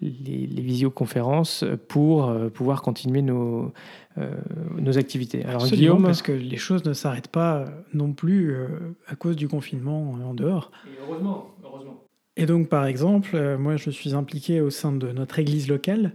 les, 0.00 0.62
visioconférences 0.62 1.64
pour 1.88 2.28
euh, 2.28 2.48
pouvoir 2.48 2.82
continuer 2.82 3.22
nos, 3.22 3.72
euh, 4.18 4.30
nos 4.78 4.98
activités. 4.98 5.44
Alors 5.44 5.66
Guillaume, 5.66 6.02
parce 6.02 6.22
que 6.22 6.32
les 6.32 6.56
choses 6.56 6.84
ne 6.84 6.92
s'arrêtent 6.92 7.28
pas 7.28 7.66
non 7.94 8.12
plus 8.12 8.52
euh, 8.52 8.68
à 9.06 9.16
cause 9.16 9.36
du 9.36 9.48
confinement 9.48 10.12
en 10.12 10.34
dehors. 10.34 10.70
Et 10.86 10.98
heureusement, 11.02 11.50
heureusement. 11.64 12.04
Et 12.36 12.46
donc, 12.46 12.68
par 12.68 12.86
exemple, 12.86 13.56
moi, 13.58 13.76
je 13.76 13.90
suis 13.90 14.14
impliqué 14.14 14.60
au 14.60 14.70
sein 14.70 14.92
de 14.92 15.10
notre 15.10 15.40
église 15.40 15.68
locale. 15.68 16.12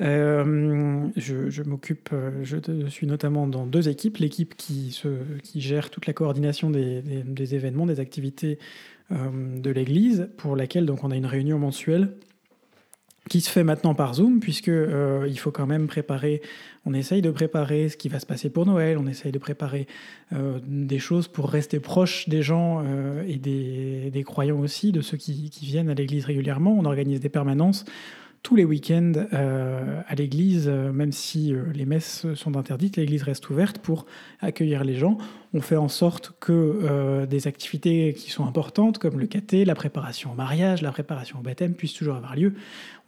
je, 0.00 1.62
m'occupe, 1.62 2.10
je, 2.42 2.56
suis 2.88 3.06
notamment 3.06 3.46
dans 3.46 3.66
deux 3.66 3.88
équipes. 3.88 4.16
L'équipe 4.16 4.56
qui, 4.56 4.90
se, 4.90 5.08
qui 5.44 5.60
gère 5.60 5.90
toute 5.90 6.08
la 6.08 6.12
coordination 6.12 6.70
des, 6.70 7.02
des, 7.02 7.22
des 7.22 7.54
événements, 7.54 7.86
des 7.86 8.00
activités 8.00 8.58
de 9.12 9.70
l'église, 9.70 10.28
pour 10.38 10.56
laquelle 10.56 10.86
donc 10.86 11.04
on 11.04 11.12
a 11.12 11.16
une 11.16 11.26
réunion 11.26 11.60
mensuelle 11.60 12.16
qui 13.30 13.40
se 13.40 13.48
fait 13.48 13.62
maintenant 13.62 13.94
par 13.94 14.14
Zoom, 14.14 14.40
puisque 14.40 14.68
euh, 14.68 15.24
il 15.28 15.38
faut 15.38 15.52
quand 15.52 15.66
même 15.66 15.86
préparer, 15.86 16.42
on 16.84 16.92
essaye 16.92 17.22
de 17.22 17.30
préparer 17.30 17.88
ce 17.88 17.96
qui 17.96 18.08
va 18.08 18.18
se 18.18 18.26
passer 18.26 18.50
pour 18.50 18.66
Noël, 18.66 18.98
on 18.98 19.06
essaye 19.06 19.30
de 19.30 19.38
préparer 19.38 19.86
euh, 20.32 20.58
des 20.66 20.98
choses 20.98 21.28
pour 21.28 21.48
rester 21.48 21.78
proche 21.78 22.28
des 22.28 22.42
gens 22.42 22.82
euh, 22.84 23.22
et 23.28 23.36
des, 23.36 24.24
croyants 24.24 24.58
aussi, 24.58 24.90
de 24.90 25.00
ceux 25.00 25.16
qui 25.16 25.48
viennent 25.62 25.90
à 25.90 25.94
l'église 25.94 26.24
régulièrement. 26.24 26.76
On 26.76 26.84
organise 26.84 27.20
des 27.20 27.28
permanences 27.28 27.84
tous 28.42 28.56
les 28.56 28.64
week-ends 28.64 29.12
euh, 29.32 30.00
à 30.08 30.14
l'église, 30.14 30.66
euh, 30.66 30.92
même 30.92 31.12
si 31.12 31.52
euh, 31.52 31.64
les 31.74 31.84
messes 31.84 32.26
sont 32.34 32.56
interdites, 32.56 32.96
l'église 32.96 33.22
reste 33.22 33.50
ouverte 33.50 33.78
pour 33.78 34.06
accueillir 34.40 34.82
les 34.82 34.94
gens. 34.94 35.18
On 35.52 35.60
fait 35.60 35.76
en 35.76 35.88
sorte 35.88 36.32
que 36.38 37.26
des 37.26 37.48
activités 37.48 38.14
qui 38.14 38.30
sont 38.30 38.46
importantes, 38.46 38.98
comme 38.98 39.18
le 39.18 39.26
caté, 39.26 39.64
la 39.64 39.74
préparation 39.74 40.30
au 40.30 40.34
mariage, 40.34 40.80
la 40.80 40.92
préparation 40.92 41.40
au 41.40 41.42
baptême, 41.42 41.74
puissent 41.74 41.94
toujours 41.94 42.14
avoir 42.14 42.36
lieu. 42.36 42.54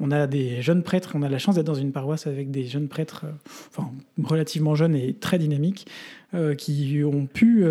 On 0.00 0.10
a 0.10 0.26
des 0.26 0.60
jeunes 0.60 0.82
prêtres, 0.82 1.12
on 1.14 1.22
a 1.22 1.28
la 1.28 1.38
chance 1.38 1.54
d'être 1.54 1.66
dans 1.66 1.74
une 1.74 1.92
paroisse 1.92 2.26
avec 2.26 2.50
des 2.50 2.64
jeunes 2.64 2.88
prêtres, 2.88 3.26
enfin, 3.68 3.92
relativement 4.24 4.74
jeunes 4.74 4.96
et 4.96 5.14
très 5.14 5.38
dynamiques, 5.38 5.86
qui 6.56 7.02
ont 7.04 7.26
pu 7.26 7.64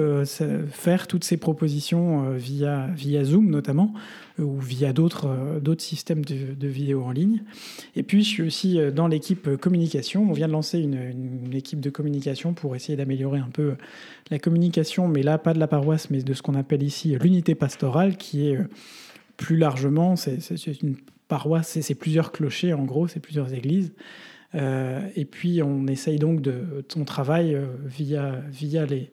faire 0.69 1.07
toutes 1.07 1.23
ces 1.23 1.37
propositions 1.37 2.31
via, 2.33 2.87
via 2.95 3.23
Zoom 3.23 3.49
notamment, 3.49 3.93
ou 4.39 4.59
via 4.59 4.93
d'autres 4.93 5.59
d'autres 5.61 5.83
systèmes 5.83 6.23
de, 6.25 6.53
de 6.53 6.67
vidéo 6.67 7.03
en 7.03 7.11
ligne. 7.11 7.43
Et 7.95 8.03
puis, 8.03 8.23
je 8.23 8.29
suis 8.29 8.43
aussi 8.43 8.79
euh, 8.79 8.91
dans 8.91 9.07
l'équipe 9.07 9.55
communication. 9.57 10.29
On 10.29 10.33
vient 10.33 10.47
de 10.47 10.53
lancer 10.53 10.79
une, 10.79 11.53
équipe 11.53 11.79
de 11.79 11.89
communication 11.89 12.53
pour 12.53 12.75
essayer 12.75 12.95
d'améliorer 12.95 13.39
un 13.39 13.49
peu 13.51 13.75
la 14.29 14.39
communication, 14.39 15.07
mais 15.07 15.21
là, 15.21 15.37
pas 15.37 15.53
de 15.53 15.59
la 15.59 15.67
paroisse, 15.67 16.09
mais 16.09 16.21
de 16.21 16.33
ce 16.33 16.41
qu'on 16.41 16.55
appelle 16.55 16.83
ici 16.83 17.15
l'unité 17.21 17.55
pastorale, 17.55 18.17
qui 18.17 18.47
est 18.47 18.57
euh, 18.57 18.67
plus 19.37 19.57
largement, 19.57 20.15
c'est 20.15 20.37
une 20.81 20.95
paroisse, 21.27 21.79
c'est 21.79 21.95
plusieurs 21.95 22.31
clochers, 22.31 22.73
en 22.73 22.83
gros, 22.83 23.07
c'est 23.07 23.19
plusieurs 23.19 23.53
églises. 23.53 23.91
Euh, 24.55 25.07
et 25.15 25.25
puis, 25.25 25.61
on 25.61 25.87
essaye 25.87 26.19
donc 26.19 26.41
de, 26.41 26.85
on 26.95 27.05
travaille 27.05 27.57
via, 27.85 28.41
via 28.49 28.85
les, 28.85 29.11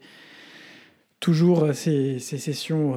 toujours 1.20 1.74
ces, 1.74 2.18
sessions 2.18 2.96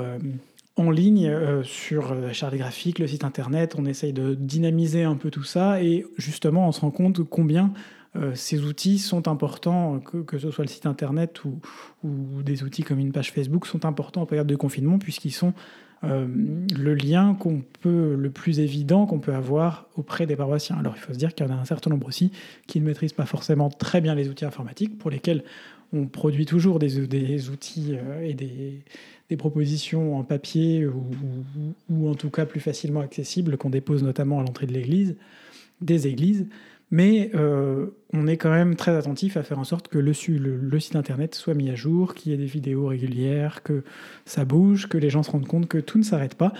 en 0.77 0.89
ligne 0.89 1.27
euh, 1.27 1.63
sur 1.63 2.15
la 2.15 2.33
charte 2.33 2.55
graphique, 2.55 2.99
le 2.99 3.07
site 3.07 3.23
internet. 3.23 3.75
On 3.77 3.85
essaye 3.85 4.13
de 4.13 4.35
dynamiser 4.35 5.03
un 5.03 5.15
peu 5.15 5.29
tout 5.29 5.43
ça 5.43 5.81
et 5.81 6.05
justement 6.17 6.67
on 6.67 6.71
se 6.71 6.81
rend 6.81 6.91
compte 6.91 7.23
combien 7.23 7.73
euh, 8.15 8.35
ces 8.35 8.63
outils 8.63 8.99
sont 8.99 9.27
importants, 9.27 9.99
que, 9.99 10.37
ce 10.37 10.51
soit 10.51 10.65
le 10.65 10.69
site 10.69 10.85
internet 10.85 11.43
ou, 11.45 11.59
des 12.43 12.63
outils 12.63 12.83
comme 12.83 12.99
une 12.99 13.11
page 13.11 13.31
Facebook 13.31 13.65
sont 13.65 13.85
importants 13.85 14.23
en 14.23 14.25
période 14.25 14.47
de 14.47 14.55
confinement 14.55 14.97
puisqu'ils 14.97 15.31
sont 15.31 15.53
euh, 16.03 16.27
le 16.75 16.93
lien 16.95 17.35
qu'on 17.39 17.61
peut, 17.81 18.15
le 18.15 18.29
plus 18.31 18.59
évident 18.59 19.05
qu'on 19.05 19.19
peut 19.19 19.35
avoir 19.35 19.87
auprès 19.95 20.25
des 20.25 20.35
paroissiens. 20.35 20.77
Alors 20.77 20.93
il 20.95 20.99
faut 20.99 21.13
se 21.13 21.17
dire 21.17 21.35
qu'il 21.35 21.45
y 21.45 21.49
en 21.49 21.53
a 21.53 21.57
un 21.57 21.65
certain 21.65 21.89
nombre 21.89 22.07
aussi 22.07 22.31
qui 22.67 22.79
ne 22.79 22.85
maîtrisent 22.85 23.13
pas 23.13 23.25
forcément 23.25 23.69
très 23.69 24.01
bien 24.01 24.15
les 24.15 24.29
outils 24.29 24.45
informatiques, 24.45 24.97
pour 24.97 25.11
lesquels 25.11 25.43
on 25.93 26.05
produit 26.07 26.45
toujours 26.45 26.79
des, 26.79 27.49
outils 27.49 27.95
et 28.23 28.33
des, 28.33 28.81
des 29.31 29.37
propositions 29.37 30.17
en 30.17 30.23
papier 30.23 30.85
ou, 30.85 32.09
en 32.09 32.15
tout 32.15 32.29
cas 32.29 32.45
plus 32.45 32.59
facilement 32.59 32.99
accessibles 32.99 33.57
qu'on 33.57 33.69
dépose 33.69 34.03
notamment 34.03 34.39
à 34.39 34.43
l'entrée 34.43 34.67
de 34.67 34.73
l'église, 34.73 35.15
des 35.79 36.07
églises. 36.07 36.47
Mais 36.91 37.31
euh, 37.35 37.87
on 38.13 38.27
est 38.27 38.37
quand 38.37 38.51
même 38.51 38.75
très 38.75 38.95
attentif 38.95 39.37
à 39.37 39.43
faire 39.43 39.59
en 39.59 39.63
sorte 39.63 39.87
que 39.87 39.97
le, 39.97 40.13
site 40.13 40.95
internet 40.95 41.35
soit 41.35 41.53
mis 41.53 41.69
à 41.69 41.75
jour, 41.75 42.13
qu'il 42.13 42.31
y 42.31 42.35
ait 42.35 42.37
des 42.37 42.45
vidéos 42.45 42.87
régulières, 42.87 43.63
que 43.63 43.83
ça 44.25 44.43
bouge, 44.43 44.87
que 44.87 44.97
les 44.97 45.09
gens 45.09 45.23
se 45.23 45.31
rendent 45.31 45.47
compte 45.47 45.67
que 45.67 45.77
tout 45.77 45.97
ne 45.97 46.03
s'arrête 46.03 46.35
pas. 46.35 46.53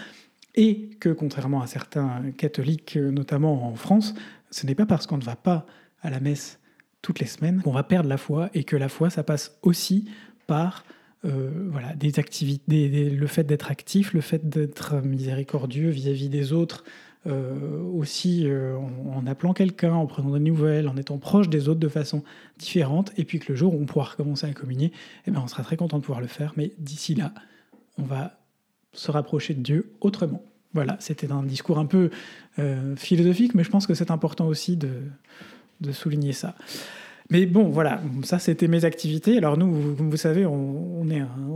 Et 0.56 0.90
que 1.00 1.10
contrairement 1.10 1.62
à 1.62 1.68
certains 1.68 2.24
catholiques, 2.38 2.98
notamment 2.98 3.68
en 3.68 3.76
France, 3.76 4.14
ce 4.50 4.66
n'est 4.66 4.76
pas 4.76 4.86
parce 4.86 5.08
qu'on 5.08 5.18
ne 5.18 5.24
va 5.24 5.36
pas 5.38 5.66
à 6.02 6.10
la 6.10 6.20
messe 6.20 6.60
toutes 7.02 7.20
les 7.20 7.26
semaines 7.26 7.62
qu'on 7.62 7.72
va 7.72 7.84
perdre 7.84 8.10
la 8.10 8.18
foi 8.18 8.50
et 8.54 8.64
que 8.64 8.76
la 8.76 8.90
foi, 8.90 9.10
ça 9.10 9.24
passe 9.24 9.58
aussi 9.64 10.10
par 10.48 10.84
euh, 11.24 11.68
voilà, 11.70 11.94
des 11.94 12.20
activités, 12.20 13.10
le 13.10 13.28
fait 13.28 13.44
d'être 13.44 13.70
actif, 13.70 14.14
le 14.14 14.22
fait 14.22 14.50
d'être 14.50 15.02
miséricordieux 15.02 15.90
vis-à-vis 15.90 16.30
des 16.30 16.52
autres, 16.52 16.84
aussi 17.30 18.48
euh, 18.48 18.78
en, 18.78 19.28
appelant 19.28 19.54
quelqu'un, 19.54 19.94
en 19.94 20.08
prenant 20.08 20.32
des 20.32 20.40
nouvelles, 20.40 20.88
en 20.88 20.98
étant 20.98 21.18
proche 21.18 21.50
des 21.50 21.70
autres 21.70 21.80
de 21.80 21.88
façon 21.88 22.24
différente, 22.58 23.12
et 23.18 23.26
puis 23.26 23.40
que 23.40 23.52
le 23.52 23.56
jour 23.56 23.76
où 23.76 23.82
on 23.82 23.86
pourra 23.86 24.06
recommencer 24.06 24.48
à 24.48 24.54
communier, 24.54 24.92
eh 25.28 25.32
ben, 25.32 25.42
on 25.44 25.48
sera 25.48 25.64
très 25.64 25.78
content 25.78 25.98
de 25.98 26.04
pouvoir 26.04 26.22
le 26.22 26.28
faire, 26.28 26.54
mais 26.58 26.72
d'ici 26.80 27.14
là, 27.16 27.34
on 27.98 28.04
va 28.04 28.40
se 28.94 29.12
rapprocher 29.12 29.54
de 29.54 29.62
Dieu 29.62 29.94
autrement. 30.02 30.42
Voilà, 30.74 30.98
c'était 31.00 31.32
un 31.32 31.44
discours 31.44 31.80
un 31.80 31.86
peu 31.86 32.10
philosophique, 32.96 33.56
mais 33.56 33.64
je 33.64 33.70
pense 33.70 33.86
que 33.86 33.94
c'est 33.94 34.10
important 34.10 34.48
aussi 34.48 34.78
de, 34.78 34.90
de 35.82 35.92
souligner 35.92 36.32
ça. 36.32 36.56
Mais 37.32 37.46
bon, 37.46 37.70
voilà, 37.70 38.02
ça 38.24 38.40
c'était 38.40 38.68
mes 38.68 38.84
activités. 38.84 39.38
Alors 39.38 39.58
nous, 39.58 39.96
comme 39.96 40.10
vous 40.10 40.18
savez, 40.18 40.46
on, 40.46 40.82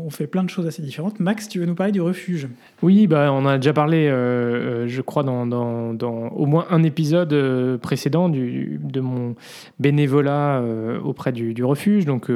fait 0.09 0.27
plein 0.27 0.43
de 0.43 0.49
choses 0.49 0.65
assez 0.67 0.81
différentes. 0.81 1.19
Max, 1.19 1.49
tu 1.49 1.59
veux 1.59 1.65
nous 1.65 1.75
parler 1.75 1.91
du 1.91 1.99
refuge? 1.99 2.47
Oui, 2.81 3.07
bah, 3.07 3.33
on 3.33 3.45
a 3.45 3.57
déjà 3.57 3.73
parlé, 3.73 4.07
euh, 4.07 4.13
euh, 4.13 4.87
je 4.87 5.01
crois, 5.01 5.23
dans, 5.23 6.29
au 6.29 6.45
moins 6.45 6.67
un 6.69 6.83
épisode 6.83 7.33
euh, 7.33 7.77
précédent 7.77 8.29
de 8.29 8.99
mon 9.01 9.35
bénévolat 9.79 10.63
auprès 11.03 11.33
du, 11.33 11.63
refuge. 11.63 12.05
Donc 12.05 12.31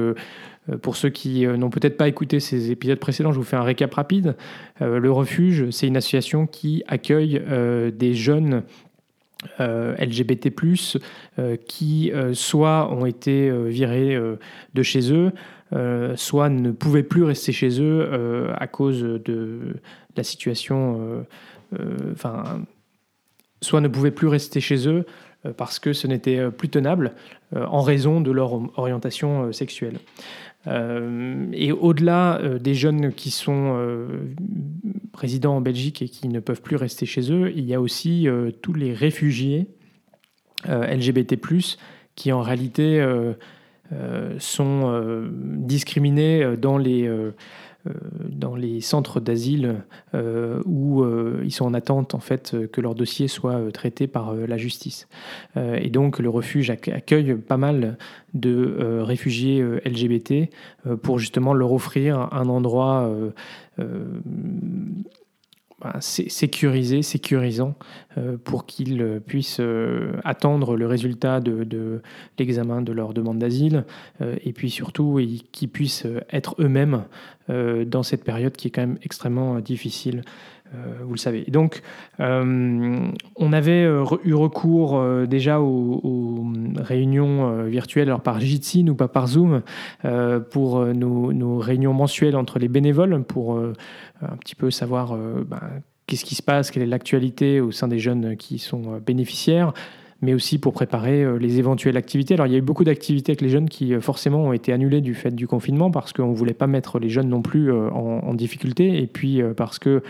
pour 0.81 0.97
ceux 0.97 1.09
qui 1.09 1.47
n'ont 1.47 1.69
peut-être 1.69 1.95
pas 1.95 2.09
écouté 2.09 2.41
ces 2.41 2.71
épisodes 2.71 2.99
précédents, 2.99 3.31
je 3.31 3.37
vous 3.37 3.45
fais 3.45 3.55
un 3.55 3.63
récap 3.63 3.93
rapide. 3.93 4.35
le 4.81 5.11
refuge, 5.11 5.69
c'est 5.69 5.87
une 5.87 5.95
association 5.95 6.47
qui 6.47 6.83
accueille 6.87 7.41
des 7.93 8.13
jeunes 8.13 8.63
euh, 9.61 9.95
LGBT+, 9.95 10.51
euh, 11.37 11.55
qui 11.55 12.11
euh, 12.11 12.33
soit 12.33 12.91
ont 12.91 13.05
été 13.05 13.49
virés 13.67 14.19
de 14.73 14.83
chez 14.83 15.13
eux, 15.13 15.31
soit 16.15 16.49
ne 16.49 16.71
pouvaient 16.71 17.03
plus 17.03 17.23
rester 17.23 17.51
chez 17.51 17.81
eux 17.81 18.49
à 18.55 18.67
cause 18.67 19.01
de, 19.01 19.75
la 20.17 20.23
situation, 20.23 21.25
enfin, 22.11 22.63
soit 23.61 23.79
ne 23.79 23.87
pouvaient 23.87 24.11
plus 24.11 24.27
rester 24.27 24.59
chez 24.59 24.87
eux 24.89 25.05
parce 25.55 25.79
que 25.79 25.93
ce 25.93 26.07
n'était 26.07 26.49
plus 26.51 26.69
tenable 26.69 27.13
en 27.55 27.81
raison 27.81 28.19
de 28.19 28.31
leur 28.31 28.59
orientation 28.77 29.53
sexuelle. 29.53 29.99
Et 30.65 31.71
au-delà 31.71 32.41
des 32.59 32.73
jeunes 32.73 33.13
qui 33.13 33.29
sont 33.29 33.77
résidents 35.13 35.57
en 35.57 35.61
Belgique 35.61 36.01
et 36.01 36.09
qui 36.09 36.27
ne 36.27 36.39
peuvent 36.39 36.61
plus 36.61 36.75
rester 36.75 37.05
chez 37.05 37.31
eux, 37.31 37.51
il 37.55 37.65
y 37.65 37.73
a 37.73 37.81
aussi 37.81 38.27
tous 38.61 38.73
les 38.73 38.93
réfugiés 38.93 39.67
LGBT+, 40.67 41.37
qui 42.15 42.31
en 42.31 42.41
réalité 42.41 43.05
sont 44.37 45.29
discriminés 45.33 46.55
dans 46.57 46.77
les 46.77 47.07
euh, 47.07 47.31
dans 48.29 48.55
les 48.55 48.81
centres 48.81 49.19
d'asile 49.19 49.83
euh, 50.13 50.61
où 50.65 51.03
euh, 51.03 51.41
ils 51.43 51.51
sont 51.51 51.65
en 51.65 51.73
attente 51.73 52.15
en 52.15 52.19
fait 52.19 52.55
que 52.71 52.81
leur 52.81 52.95
dossier 52.95 53.27
soit 53.27 53.71
traité 53.71 54.07
par 54.07 54.33
la 54.33 54.57
justice. 54.57 55.07
et 55.55 55.89
donc 55.89 56.19
le 56.19 56.29
refuge 56.29 56.69
accueille 56.69 57.35
pas 57.35 57.57
mal 57.57 57.97
de 58.33 59.01
réfugiés 59.01 59.63
LGBT 59.85 60.49
pour 61.01 61.19
justement 61.19 61.53
leur 61.53 61.71
offrir 61.71 62.29
un 62.31 62.47
endroit 62.47 63.11
bah, 65.81 65.95
sécurisant, 66.01 67.75
euh, 68.17 68.35
pour 68.43 68.65
qu'ils 68.65 69.01
euh, 69.01 69.19
puissent 69.21 69.61
euh, 69.61 70.11
attendre 70.25 70.75
le 70.75 70.85
résultat 70.87 71.39
de, 71.39 72.01
l'examen 72.37 72.81
de 72.81 72.91
leur 72.91 73.13
demande 73.13 73.39
d'asile, 73.39 73.85
et 74.21 74.53
puis 74.53 74.69
surtout 74.69 75.19
qu'ils 75.51 75.69
puissent 75.69 76.05
être 76.31 76.55
eux-mêmes 76.59 77.03
dans 77.47 78.03
cette 78.03 78.23
période 78.23 78.53
qui 78.53 78.67
est 78.67 78.71
quand 78.71 78.81
même 78.81 78.99
extrêmement 79.03 79.59
difficile 79.59 80.21
vous 80.73 81.13
le 81.13 81.17
savez. 81.17 81.45
donc, 81.47 81.81
euh, 82.19 83.07
on 83.35 83.53
avait 83.53 83.83
euh, 83.83 84.05
eu 84.23 84.33
recours 84.33 85.03
déjà 85.27 85.59
aux, 85.61 86.45
réunions 86.77 87.63
virtuelles, 87.63 88.09
alors 88.09 88.21
par 88.21 88.39
Jitsi 88.39 88.85
ou 88.89 88.95
pas 88.95 89.07
par 89.07 89.27
Zoom, 89.27 89.61
pour 90.51 90.85
nos, 90.85 91.57
réunions 91.59 91.93
mensuelles 91.93 92.35
entre 92.35 92.59
les 92.59 92.67
bénévoles, 92.67 93.23
pour 93.23 93.57
un 93.57 94.37
petit 94.37 94.55
peu 94.55 94.71
savoir 94.71 95.15
ben, 95.15 95.59
qu'est-ce 96.07 96.25
qui 96.25 96.35
se 96.35 96.43
passe, 96.43 96.71
quelle 96.71 96.83
est 96.83 96.87
l'actualité 96.87 97.61
au 97.61 97.71
sein 97.71 97.87
des 97.87 97.99
jeunes 97.99 98.37
qui 98.37 98.59
sont 98.59 98.99
bénéficiaires 99.05 99.73
mais 100.21 100.33
aussi 100.33 100.57
pour 100.57 100.73
préparer 100.73 101.23
euh, 101.23 101.37
les 101.37 101.59
éventuelles 101.59 101.97
activités. 101.97 102.33
Alors 102.33 102.47
il 102.47 102.51
y 102.51 102.55
a 102.55 102.57
eu 102.57 102.63
beaucoup 102.63 102.83
d'activités 102.83 103.31
avec 103.31 103.41
les 103.41 103.49
jeunes 103.49 103.69
qui 103.69 103.93
euh, 103.93 104.01
forcément 104.01 104.43
ont 104.43 104.53
été 104.53 104.73
annulées 104.73 105.01
du 105.01 105.13
fait 105.13 105.31
du 105.31 105.47
confinement 105.47 105.91
parce 105.91 106.13
qu'on 106.13 106.29
ne 106.29 106.35
voulait 106.35 106.53
pas 106.53 106.67
mettre 106.67 106.99
les 106.99 107.09
jeunes 107.09 107.29
non 107.29 107.41
plus 107.41 107.71
euh, 107.71 107.89
en, 107.89 108.33
difficulté 108.33 109.01
et 109.01 109.07
puis 109.07 109.41
parce 109.57 109.79
que 109.79 110.01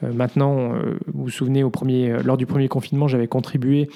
maintenant, 0.00 0.70
vous 1.12 1.24
vous 1.24 1.28
souvenez, 1.28 1.62
au 1.62 1.68
premier, 1.68 2.22
lors 2.22 2.38
du 2.38 2.46
premier 2.46 2.68
confinement, 2.68 3.08
j'avais 3.08 3.26
contribué 3.26 3.90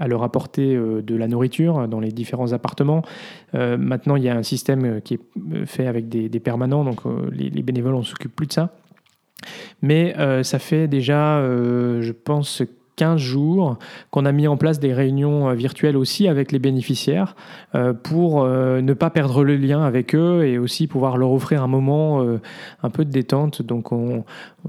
à 0.00 0.08
leur 0.08 0.24
apporter 0.24 0.76
de 0.76 1.14
la 1.14 1.28
nourriture 1.28 1.86
dans 1.86 2.00
les 2.00 2.10
différents 2.10 2.52
appartements. 2.52 3.02
maintenant, 3.52 4.16
il 4.16 4.24
y 4.24 4.28
a 4.28 4.36
un 4.36 4.42
système 4.42 5.00
qui 5.02 5.14
est 5.14 5.66
fait 5.66 5.86
avec 5.86 6.08
des, 6.08 6.40
permanents, 6.40 6.84
donc 6.84 7.00
les, 7.30 7.48
les, 7.50 7.62
bénévoles, 7.62 7.94
on 7.94 8.02
s'occupe 8.02 8.34
plus 8.34 8.48
de 8.48 8.52
ça. 8.54 8.74
Mais 9.82 10.14
ça 10.42 10.58
fait 10.58 10.88
déjà, 10.88 11.40
je 11.40 12.12
pense, 12.12 12.62
15 12.98 13.20
jours 13.20 13.78
qu'on 14.10 14.26
a 14.26 14.32
mis 14.32 14.48
en 14.48 14.56
place 14.56 14.80
des 14.80 14.92
réunions 14.92 15.48
euh, 15.48 15.54
virtuelles 15.54 15.96
aussi 15.96 16.26
avec 16.26 16.50
les 16.50 16.58
bénéficiaires 16.58 17.36
euh, 17.76 17.92
pour 17.94 18.42
euh, 18.42 18.80
ne 18.80 18.92
pas 18.92 19.08
perdre 19.08 19.44
le 19.44 19.56
lien 19.56 19.82
avec 19.82 20.16
eux 20.16 20.44
et 20.44 20.58
aussi 20.58 20.88
pouvoir 20.88 21.16
leur 21.16 21.30
offrir 21.30 21.62
un 21.62 21.68
moment 21.68 22.26
un 22.82 22.90
peu 22.90 23.04
de 23.04 23.10
détente. 23.10 23.62
Donc 23.62 23.92
on, 23.92 24.24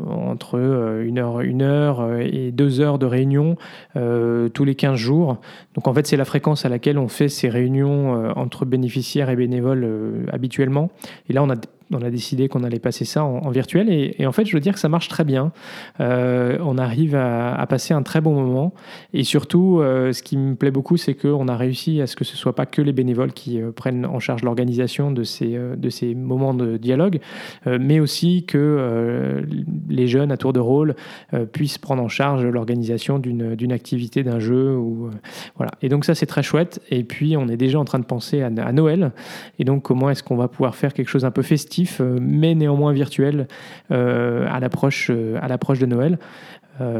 entre 0.06 0.60
une 1.04 1.18
heure, 1.18 1.42
une 1.42 1.64
heure 1.64 2.20
et 2.20 2.52
deux 2.52 2.80
heures 2.80 3.00
de 3.00 3.06
réunion 3.06 3.58
tous 3.96 4.64
les 4.64 4.76
15 4.76 4.96
jours. 4.96 5.38
Donc 5.74 5.88
en 5.88 5.94
fait 5.94 6.06
c'est 6.06 6.18
la 6.18 6.26
fréquence 6.26 6.66
à 6.66 6.70
laquelle 6.70 7.00
on 7.00 7.08
fait 7.08 7.30
ces 7.30 7.50
réunions 7.50 8.32
entre 8.36 8.66
bénéficiaires 8.66 9.30
et 9.30 9.36
bénévoles 9.36 10.28
habituellement. 10.32 10.92
Et 11.30 11.34
là 11.34 11.44
on 11.44 11.50
a 11.50 11.56
on 11.92 12.02
a 12.02 12.10
décidé 12.10 12.48
qu'on 12.50 12.64
allait 12.64 12.80
passer 12.80 13.06
ça 13.06 13.24
en, 13.24 13.50
virtuel. 13.50 13.90
Et, 13.90 14.26
en 14.26 14.32
fait, 14.32 14.46
je 14.46 14.54
veux 14.56 14.60
dire 14.60 14.74
que 14.74 14.80
ça 14.80 14.90
marche 14.90 15.08
très 15.08 15.24
bien. 15.24 15.52
Euh, 16.00 16.58
on 16.62 16.78
arrive 16.78 17.16
à, 17.16 17.66
passer 17.68 17.94
un 17.94 18.04
très 18.04 18.22
bon 18.22 18.34
moment. 18.34 18.74
Et 19.14 19.24
surtout, 19.24 19.80
euh, 19.80 20.14
ce 20.14 20.24
qui 20.24 20.38
me 20.38 20.56
plaît 20.56 20.72
beaucoup, 20.72 20.98
c'est 20.98 21.14
qu'on 21.14 21.48
a 21.48 21.58
réussi 21.58 22.02
à 22.02 22.08
ce 22.08 22.16
que 22.16 22.24
ce 22.24 22.36
soit 22.36 22.56
pas 22.56 22.66
que 22.66 22.82
les 22.82 22.94
bénévoles 22.94 23.34
qui 23.34 23.62
euh, 23.62 23.72
prennent 23.72 24.06
en 24.06 24.20
charge 24.20 24.44
l'organisation 24.44 25.12
de 25.12 25.24
ces, 25.24 25.58
de 25.78 25.90
ces 25.90 26.16
moments 26.16 26.54
de 26.54 26.78
dialogue, 26.78 27.20
mais 27.66 28.00
aussi 28.00 28.46
que 28.46 29.44
les 29.90 30.08
jeunes 30.08 30.32
à 30.32 30.38
tour 30.38 30.54
de 30.54 30.60
rôle 30.60 30.96
puissent 31.52 31.78
prendre 31.78 32.02
en 32.02 32.08
charge 32.08 32.46
l'organisation 32.46 33.20
d'une 33.20 33.72
activité, 33.72 34.24
d'un 34.24 34.40
jeu. 34.40 34.76
Ou, 34.76 35.10
voilà. 35.56 35.72
Et 35.82 35.90
donc 35.90 36.06
ça, 36.06 36.16
c'est 36.16 36.26
très 36.26 36.44
chouette. 36.44 36.82
Et 36.90 37.04
puis, 37.04 37.38
on 37.38 37.48
est 37.48 37.58
déjà 37.58 37.80
en 37.80 37.86
train 37.86 38.00
de 38.00 38.06
penser 38.06 38.42
à, 38.42 38.48
à 38.48 38.72
Noël. 38.72 39.12
Et 39.60 39.64
donc, 39.64 39.84
comment 39.84 40.10
est-ce 40.10 40.24
qu'on 40.24 40.38
va 40.38 40.48
pouvoir 40.48 40.76
faire 40.76 40.94
quelque 40.94 41.10
chose 41.10 41.26
un 41.26 41.32
peu 41.32 41.42
festif 41.42 41.79
euh, 42.00 42.18
mais 42.22 42.56
néanmoins 42.56 42.94
virtuel 42.94 43.48
euh, 43.92 44.48
à 44.50 44.60
l'approche 44.60 45.10
euh, 45.10 45.38
à 45.42 45.48
l'approche 45.48 45.80
de 45.80 45.86
Noël. 45.86 46.18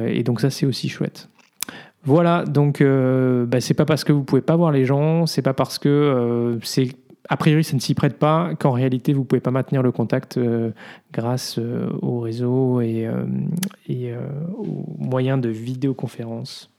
et 0.08 0.24
donc 0.24 0.42
ça, 0.42 0.50
c'est 0.50 0.66
aussi 0.66 0.90
chouette. 0.90 1.30
Voilà, 2.04 2.44
donc 2.44 2.82
bah, 2.82 3.62
c'est 3.62 3.74
pas 3.74 3.86
parce 3.86 4.04
que 4.04 4.12
vous 4.12 4.24
pouvez 4.24 4.42
pas 4.42 4.58
voir 4.58 4.72
les 4.72 4.86
gens, 4.86 5.26
c'est 5.26 5.42
pas 5.42 5.54
parce 5.54 5.80
que 5.80 6.58
c'est 6.64 6.90
a 7.30 7.38
priori 7.38 7.64
ça 7.64 7.76
ne 7.76 7.82
s'y 7.82 7.94
prête 7.94 8.18
pas 8.18 8.56
qu'en 8.60 8.72
réalité 8.72 9.14
vous 9.14 9.24
pouvez 9.24 9.40
pas 9.40 9.52
maintenir 9.52 9.82
le 9.82 9.92
contact 9.92 10.40
grâce 11.14 11.60
au 12.02 12.20
réseau 12.20 12.82
et, 12.82 13.08
et 13.88 14.14
aux 14.58 14.86
moyens 14.98 15.40
de 15.40 15.50
vidéoconférence. 15.50 16.70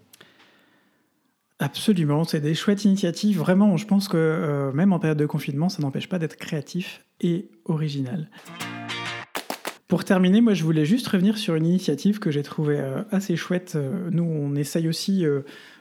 Absolument, 1.62 2.25
c'est 2.25 2.40
des 2.40 2.55
chouettes 2.55 2.87
initiatives. 2.87 3.38
Vraiment, 3.38 3.77
je 3.77 3.87
pense 3.87 4.09
que 4.09 4.16
euh, 4.16 4.73
même 4.73 4.94
en 4.94 4.99
période 4.99 5.18
de 5.18 5.27
confinement, 5.27 5.68
ça 5.68 5.83
n'empêche 5.83 6.09
pas 6.09 6.18
d'être 6.18 6.37
créatif 6.37 7.05
et 7.20 7.51
original. 7.66 8.31
Pour 9.87 10.05
terminer, 10.05 10.40
moi 10.40 10.55
je 10.55 10.64
voulais 10.64 10.87
juste 10.87 11.07
revenir 11.09 11.37
sur 11.37 11.57
une 11.57 11.66
initiative 11.66 12.18
que 12.18 12.31
j'ai 12.31 12.42
trouvée 12.42 12.81
euh, 12.81 13.03
assez 13.11 13.37
chouette. 13.37 13.75
Euh, 13.77 14.09
nous, 14.11 14.23
on 14.23 14.55
essaye 14.55 14.88
aussi 14.88 15.27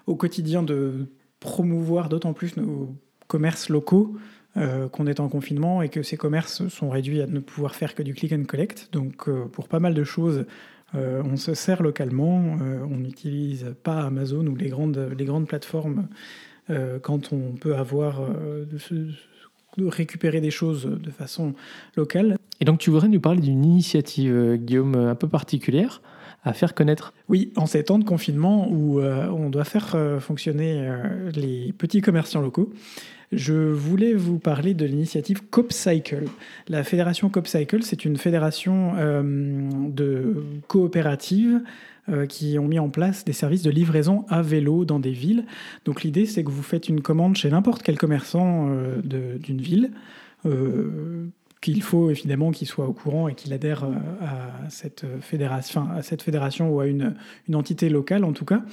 au 0.06 0.16
quotidien 0.18 0.64
de 0.64 1.08
promouvoir 1.40 2.10
d'autant 2.10 2.34
plus 2.34 2.58
nos 2.58 2.94
commerces 3.28 3.70
locaux 3.70 4.18
qu'on 4.92 5.08
est 5.08 5.22
en 5.22 5.30
confinement 5.30 5.82
et 5.82 5.88
que 5.88 6.04
ces 6.04 6.18
commerces 6.18 6.68
sont 6.68 6.90
réduits 6.90 7.22
à 7.22 7.28
ne 7.28 7.40
pouvoir 7.40 7.76
faire 7.76 7.96
que 7.96 8.04
du 8.04 8.14
click 8.14 8.34
and 8.34 8.44
collect. 8.44 8.90
Donc 8.92 9.30
pour 9.30 9.70
pas 9.70 9.80
mal 9.80 9.94
de 9.94 10.04
choses, 10.04 10.46
euh, 10.96 11.22
on 11.26 11.38
se 11.38 11.54
sert 11.54 11.84
localement, 11.84 12.58
euh, 12.62 12.80
on 12.90 12.98
n'utilise 12.98 13.76
pas 13.84 14.02
Amazon 14.02 14.46
ou 14.48 14.56
les 14.56 14.70
grandes, 14.70 15.14
les 15.18 15.26
grandes 15.26 15.48
plateformes 15.48 16.08
euh, 16.70 17.00
quand 17.00 17.32
on 17.32 17.54
peut 17.54 17.76
avoir 17.76 18.22
de, 18.22 19.88
récupérer 19.88 20.42
des 20.42 20.52
choses 20.52 20.86
de 20.86 21.12
façon 21.12 21.54
locale. 21.96 22.38
Et 22.60 22.66
donc 22.66 22.80
tu 22.80 22.90
voudrais 22.90 23.08
nous 23.08 23.20
parler 23.20 23.42
d'une 23.42 23.64
initiative, 23.64 24.58
Guillaume, 24.58 24.96
un 24.96 25.16
peu 25.16 25.28
particulière 25.28 26.02
à 26.44 26.54
faire 26.54 26.74
connaître 26.74 27.14
Oui, 27.28 27.52
en 27.56 27.66
ces 27.66 27.84
temps 27.84 28.00
de 28.00 28.04
confinement 28.04 28.70
où 28.70 29.02
on 29.02 29.50
doit 29.50 29.66
faire 29.66 29.96
fonctionner 30.20 30.90
les 31.36 31.74
petits 31.74 32.02
commerçants 32.02 32.42
locaux, 32.42 32.72
je 33.32 33.54
voulais 33.54 34.14
vous 34.14 34.40
parler 34.40 34.74
de 34.74 34.86
l'initiative 34.86 35.42
CopCycle. 35.50 36.26
La 36.68 36.84
fédération 36.84 37.30
CopCycle, 37.30 37.84
c'est 37.84 38.06
une 38.06 38.18
fédération 38.18 38.94
euh, 38.98 39.22
de 39.90 40.44
coopératives 40.68 41.62
euh, 42.10 42.26
qui 42.26 42.58
ont 42.58 42.68
mis 42.68 42.80
en 42.80 42.90
place 42.90 43.26
des 43.26 43.34
services 43.34 43.62
de 43.62 43.70
livraison 43.70 44.26
à 44.30 44.42
vélo 44.42 44.84
dans 44.84 45.00
des 45.00 45.12
villes. 45.12 45.46
Donc 45.86 46.02
l'idée, 46.02 46.26
c'est 46.26 46.44
que 46.44 46.50
vous 46.50 46.64
faites 46.64 46.90
une 46.90 47.02
commande 47.02 47.36
chez 47.36 47.50
n'importe 47.52 47.84
quel 47.84 48.00
commerçant 48.00 48.68
euh, 48.70 49.00
d'une 49.02 49.62
ville 49.62 49.92
qu'il 51.62 51.82
faut 51.82 52.10
évidemment 52.10 52.52
qu'il 52.52 52.68
soit 52.68 52.88
au 52.88 52.94
courant 52.94 53.28
et 53.28 53.36
qu'il 53.36 53.52
adhère 53.54 53.84
euh, 53.84 53.90
à 54.22 54.70
cette 54.70 55.06
fédération, 55.22 56.70
ou 56.70 56.80
à 56.80 56.88
une, 56.88 57.16
entité 57.54 57.90
locale 57.90 58.24
en 58.24 58.34
tout 58.34 58.46
cas. 58.46 58.64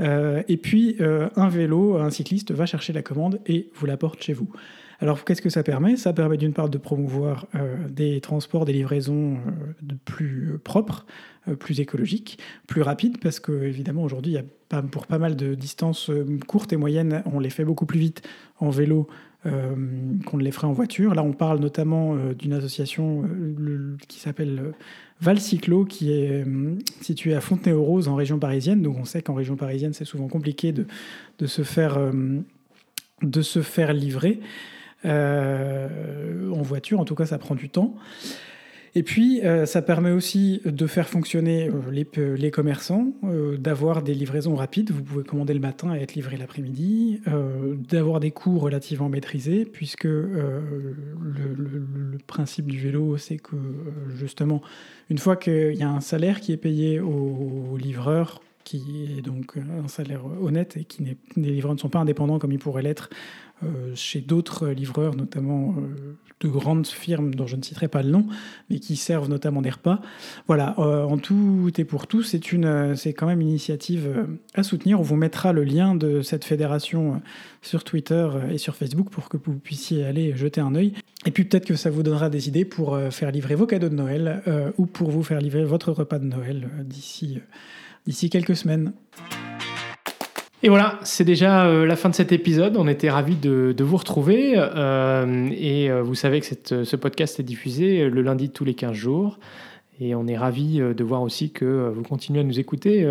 Euh, 0.00 0.42
et 0.48 0.56
puis 0.56 0.96
euh, 1.00 1.28
un 1.36 1.48
vélo, 1.48 1.96
un 1.96 2.10
cycliste 2.10 2.52
va 2.52 2.66
chercher 2.66 2.92
la 2.92 3.02
commande 3.02 3.40
et 3.46 3.70
vous 3.74 3.86
l'apporte 3.86 4.22
chez 4.22 4.34
vous. 4.34 4.50
Alors 5.00 5.24
qu'est-ce 5.24 5.42
que 5.42 5.50
ça 5.50 5.62
permet? 5.62 5.96
Ça 5.96 6.12
permet 6.12 6.36
d'une 6.36 6.54
part 6.54 6.70
de 6.70 6.78
promouvoir 6.78 7.46
des 7.90 8.22
transports, 8.22 8.64
des 8.64 8.72
livraisons 8.72 9.36
plus 10.06 10.58
propres, 10.64 11.04
plus 11.58 11.80
écologiques, 11.80 12.38
plus 12.66 12.80
rapides, 12.80 13.18
parce 13.18 13.38
que 13.38 13.64
évidemment 13.64 14.04
aujourd'hui, 14.04 14.32
il 14.32 14.36
y 14.36 14.38
a 14.78 14.82
pour 14.82 15.06
pas 15.06 15.18
mal 15.18 15.36
de 15.36 15.54
distances 15.54 16.10
courtes 16.46 16.72
et 16.72 16.78
moyennes, 16.78 17.22
on 17.30 17.40
les 17.40 17.50
fait 17.50 17.66
beaucoup 17.66 17.84
plus 17.84 17.98
vite 17.98 18.26
en 18.58 18.70
vélo 18.70 19.06
qu'on 20.24 20.36
ne 20.36 20.42
les 20.42 20.50
ferait 20.50 20.66
en 20.66 20.72
voiture. 20.72 21.14
Là, 21.14 21.22
on 21.22 21.32
parle 21.32 21.58
notamment 21.60 22.14
euh, 22.14 22.34
d'une 22.34 22.52
association 22.52 23.24
euh, 23.24 23.96
qui 24.08 24.18
s'appelle 24.18 24.72
Val 25.20 25.40
Cyclo, 25.40 25.84
qui 25.84 26.12
est 26.12 26.44
située 27.00 27.34
à 27.34 27.40
Fontenay-aux-Roses, 27.40 28.08
en 28.08 28.14
région 28.14 28.38
parisienne. 28.38 28.82
Donc, 28.82 28.96
on 28.98 29.04
sait 29.04 29.22
qu'en 29.22 29.34
région 29.34 29.56
parisienne, 29.56 29.92
c'est 29.92 30.04
souvent 30.04 30.28
compliqué 30.28 30.72
de, 30.72 30.86
de, 31.38 31.46
se 31.46 31.62
faire, 31.62 31.98
de 33.22 33.42
se 33.42 33.62
faire 33.62 33.94
livrer. 33.94 34.40
en 35.04 36.62
voiture, 36.62 37.00
en 37.00 37.06
tout 37.06 37.14
cas, 37.14 37.24
ça 37.24 37.38
prend 37.38 37.54
du 37.54 37.70
temps. 37.70 37.94
Et 38.96 39.02
puis, 39.02 39.42
euh, 39.44 39.66
ça 39.66 39.82
permet 39.82 40.10
aussi 40.10 40.62
de 40.64 40.86
faire 40.86 41.06
fonctionner 41.06 41.68
euh, 41.68 42.34
les, 42.34 42.50
commerçants, 42.50 43.12
euh, 43.24 43.58
d'avoir 43.58 44.02
des 44.02 44.14
livraisons 44.14 44.54
rapides. 44.54 44.90
Vous 44.90 45.02
pouvez 45.02 45.22
commander 45.22 45.52
le 45.52 45.60
matin 45.60 45.94
et 45.94 46.00
être 46.00 46.14
livré 46.14 46.38
l'après-midi, 46.38 47.20
d'avoir 47.90 48.20
des 48.20 48.30
coûts 48.30 48.58
relativement 48.58 49.10
maîtrisés, 49.10 49.66
puisque 49.66 50.04
le, 50.04 50.96
principe 52.26 52.70
du 52.70 52.80
vélo, 52.80 53.18
c'est 53.18 53.36
que 53.36 53.56
justement, 54.14 54.62
une 55.10 55.18
fois 55.18 55.36
qu'il 55.36 55.74
y 55.74 55.82
a 55.82 55.90
un 55.90 56.00
salaire 56.00 56.40
qui 56.40 56.52
est 56.52 56.56
payé 56.56 56.98
au, 56.98 57.76
livreur, 57.76 58.40
qui 58.64 59.10
est 59.18 59.20
donc 59.20 59.58
un 59.58 59.88
salaire 59.88 60.24
honnête 60.40 60.78
et 60.78 60.84
qui 60.84 61.04
les 61.36 61.50
livreurs 61.50 61.74
ne 61.74 61.78
sont 61.78 61.90
pas 61.90 61.98
indépendants 61.98 62.38
comme 62.38 62.52
ils 62.52 62.58
pourraient 62.58 62.80
l'être 62.80 63.10
chez 63.94 64.22
d'autres 64.22 64.68
livreurs, 64.68 65.14
notamment 65.14 65.74
de 66.40 66.48
grandes 66.48 66.86
firmes 66.86 67.34
dont 67.34 67.46
je 67.46 67.56
ne 67.56 67.62
citerai 67.62 67.88
pas 67.88 68.02
le 68.02 68.10
nom, 68.10 68.26
mais 68.68 68.78
qui 68.78 68.96
servent 68.96 69.28
notamment 69.28 69.62
des 69.62 69.70
repas. 69.70 70.00
Voilà, 70.46 70.74
euh, 70.78 71.04
en 71.04 71.18
tout 71.18 71.70
et 71.76 71.84
pour 71.84 72.06
tout, 72.06 72.22
c'est 72.22 72.40
c'est 72.94 73.12
quand 73.12 73.26
même 73.26 73.40
une 73.40 73.48
initiative 73.48 74.26
à 74.54 74.62
soutenir. 74.62 75.00
On 75.00 75.02
vous 75.02 75.16
mettra 75.16 75.52
le 75.52 75.64
lien 75.64 75.94
de 75.94 76.22
cette 76.22 76.44
fédération 76.44 77.20
sur 77.62 77.84
Twitter 77.84 78.28
et 78.50 78.58
sur 78.58 78.76
Facebook 78.76 79.10
pour 79.10 79.28
que 79.28 79.36
vous 79.36 79.58
puissiez 79.58 80.04
aller 80.04 80.36
jeter 80.36 80.60
un 80.60 80.74
œil. 80.74 80.92
Et 81.24 81.30
puis 81.30 81.44
peut-être 81.44 81.64
que 81.64 81.74
ça 81.74 81.90
vous 81.90 82.02
donnera 82.02 82.30
des 82.30 82.48
idées 82.48 82.64
pour 82.64 82.98
faire 83.10 83.30
livrer 83.30 83.54
vos 83.54 83.66
cadeaux 83.66 83.88
de 83.88 83.94
Noël 83.94 84.42
ou 84.78 84.86
pour 84.86 85.10
vous 85.10 85.22
faire 85.22 85.40
livrer 85.40 85.64
votre 85.64 85.92
repas 85.92 86.18
de 86.18 86.26
Noël 86.26 86.68
d'ici, 86.84 87.40
d'ici 88.06 88.30
quelques 88.30 88.56
semaines. 88.56 88.92
Et 90.62 90.68
voilà, 90.68 90.98
c'est 91.02 91.24
déjà 91.24 91.66
euh, 91.66 91.84
la 91.84 91.96
fin 91.96 92.08
de 92.08 92.14
cet 92.14 92.32
épisode. 92.32 92.76
On 92.76 92.88
était 92.88 93.10
ravis 93.10 93.36
de, 93.36 93.74
vous 93.78 93.96
retrouver. 93.96 94.54
Euh, 94.56 95.50
et 95.52 95.90
euh, 95.90 96.02
vous 96.02 96.14
savez 96.14 96.40
que 96.40 96.84
ce 96.84 96.96
podcast 96.96 97.38
est 97.38 97.42
diffusé 97.42 98.08
le 98.08 98.22
lundi 98.22 98.50
tous 98.50 98.64
les 98.64 98.74
15 98.74 98.92
jours. 98.92 99.38
Et 100.00 100.14
on 100.14 100.26
est 100.26 100.36
ravis 100.36 100.78
de 100.78 101.04
voir 101.04 101.22
aussi 101.22 101.50
que 101.50 101.90
vous 101.94 102.02
continuez 102.02 102.40
à 102.40 102.44
nous 102.44 102.60
écouter 102.60 103.08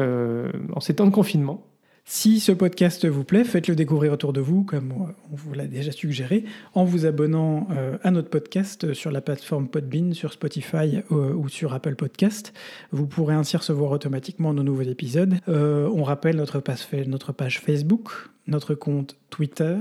en 0.74 0.80
ces 0.80 0.96
temps 0.96 1.08
de 1.08 1.12
confinement. 1.12 1.64
Si 2.08 2.40
ce 2.40 2.52
podcast 2.52 3.08
vous 3.08 3.24
plaît, 3.24 3.44
faites-le 3.44 3.76
découvrir 3.76 4.14
autour 4.14 4.32
de 4.32 4.40
vous, 4.40 4.64
comme 4.64 4.94
on 4.94 5.36
vous 5.36 5.56
l'a 5.56 5.66
déjà 5.66 5.92
suggéré, 5.92 6.46
en 6.76 6.84
vous 6.84 7.08
abonnant 7.08 7.68
euh, 7.72 7.98
à 8.04 8.12
notre 8.12 8.30
podcast 8.30 8.94
sur 8.94 9.10
la 9.10 9.22
plateforme 9.22 9.68
Podbean, 9.68 10.14
sur 10.14 10.32
Spotify 10.32 11.00
euh, 11.12 11.34
ou 11.34 11.50
sur 11.50 11.74
Apple 11.74 11.96
Podcast. 11.96 12.54
Vous 12.92 13.08
pourrez 13.08 13.34
ainsi 13.34 13.58
recevoir 13.58 13.90
automatiquement 13.90 14.54
nos 14.54 14.62
nouveaux 14.62 14.84
épisodes. 14.84 15.34
Euh, 15.50 15.90
on 15.96 16.04
rappelle 16.04 16.36
notre 16.36 16.60
page 16.60 17.60
Facebook, 17.60 18.12
notre 18.46 18.76
compte 18.76 19.18
Twitter. 19.32 19.76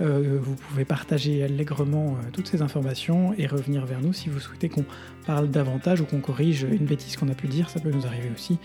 vous 0.00 0.56
pouvez 0.56 0.84
partager 0.84 1.44
allègrement 1.44 2.16
toutes 2.32 2.48
ces 2.48 2.60
informations 2.60 3.34
et 3.38 3.46
revenir 3.46 3.86
vers 3.86 4.00
nous 4.00 4.12
si 4.12 4.28
vous 4.28 4.40
souhaitez 4.40 4.68
qu'on 4.68 4.84
parle 5.26 5.48
davantage 5.48 6.00
ou 6.00 6.06
qu'on 6.06 6.20
corrige 6.20 6.64
une 6.64 6.86
bêtise 6.86 7.16
qu'on 7.16 7.28
a 7.28 7.34
pu 7.34 7.46
dire. 7.46 7.70
Ça 7.70 7.78
peut 7.78 7.92
nous 7.92 8.04
arriver 8.04 8.30
aussi 8.34 8.58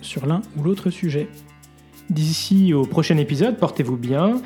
sur 0.00 0.24
l'un 0.24 0.40
ou 0.56 0.62
l'autre 0.62 0.88
sujet. 0.88 1.28
D'ici 2.10 2.72
au 2.72 2.84
prochain 2.84 3.18
épisode, 3.18 3.58
portez-vous 3.58 3.96
bien, 3.96 4.40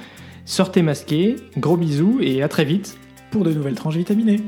sortez 0.45 0.83
masqués, 0.83 1.37
gros 1.57 1.77
bisous 1.77 2.19
et 2.21 2.43
à 2.43 2.49
très 2.49 2.65
vite 2.65 2.99
pour 3.31 3.45
de 3.45 3.53
nouvelles 3.53 3.77
tranches 3.77 3.97
vitaminées. 3.97 4.41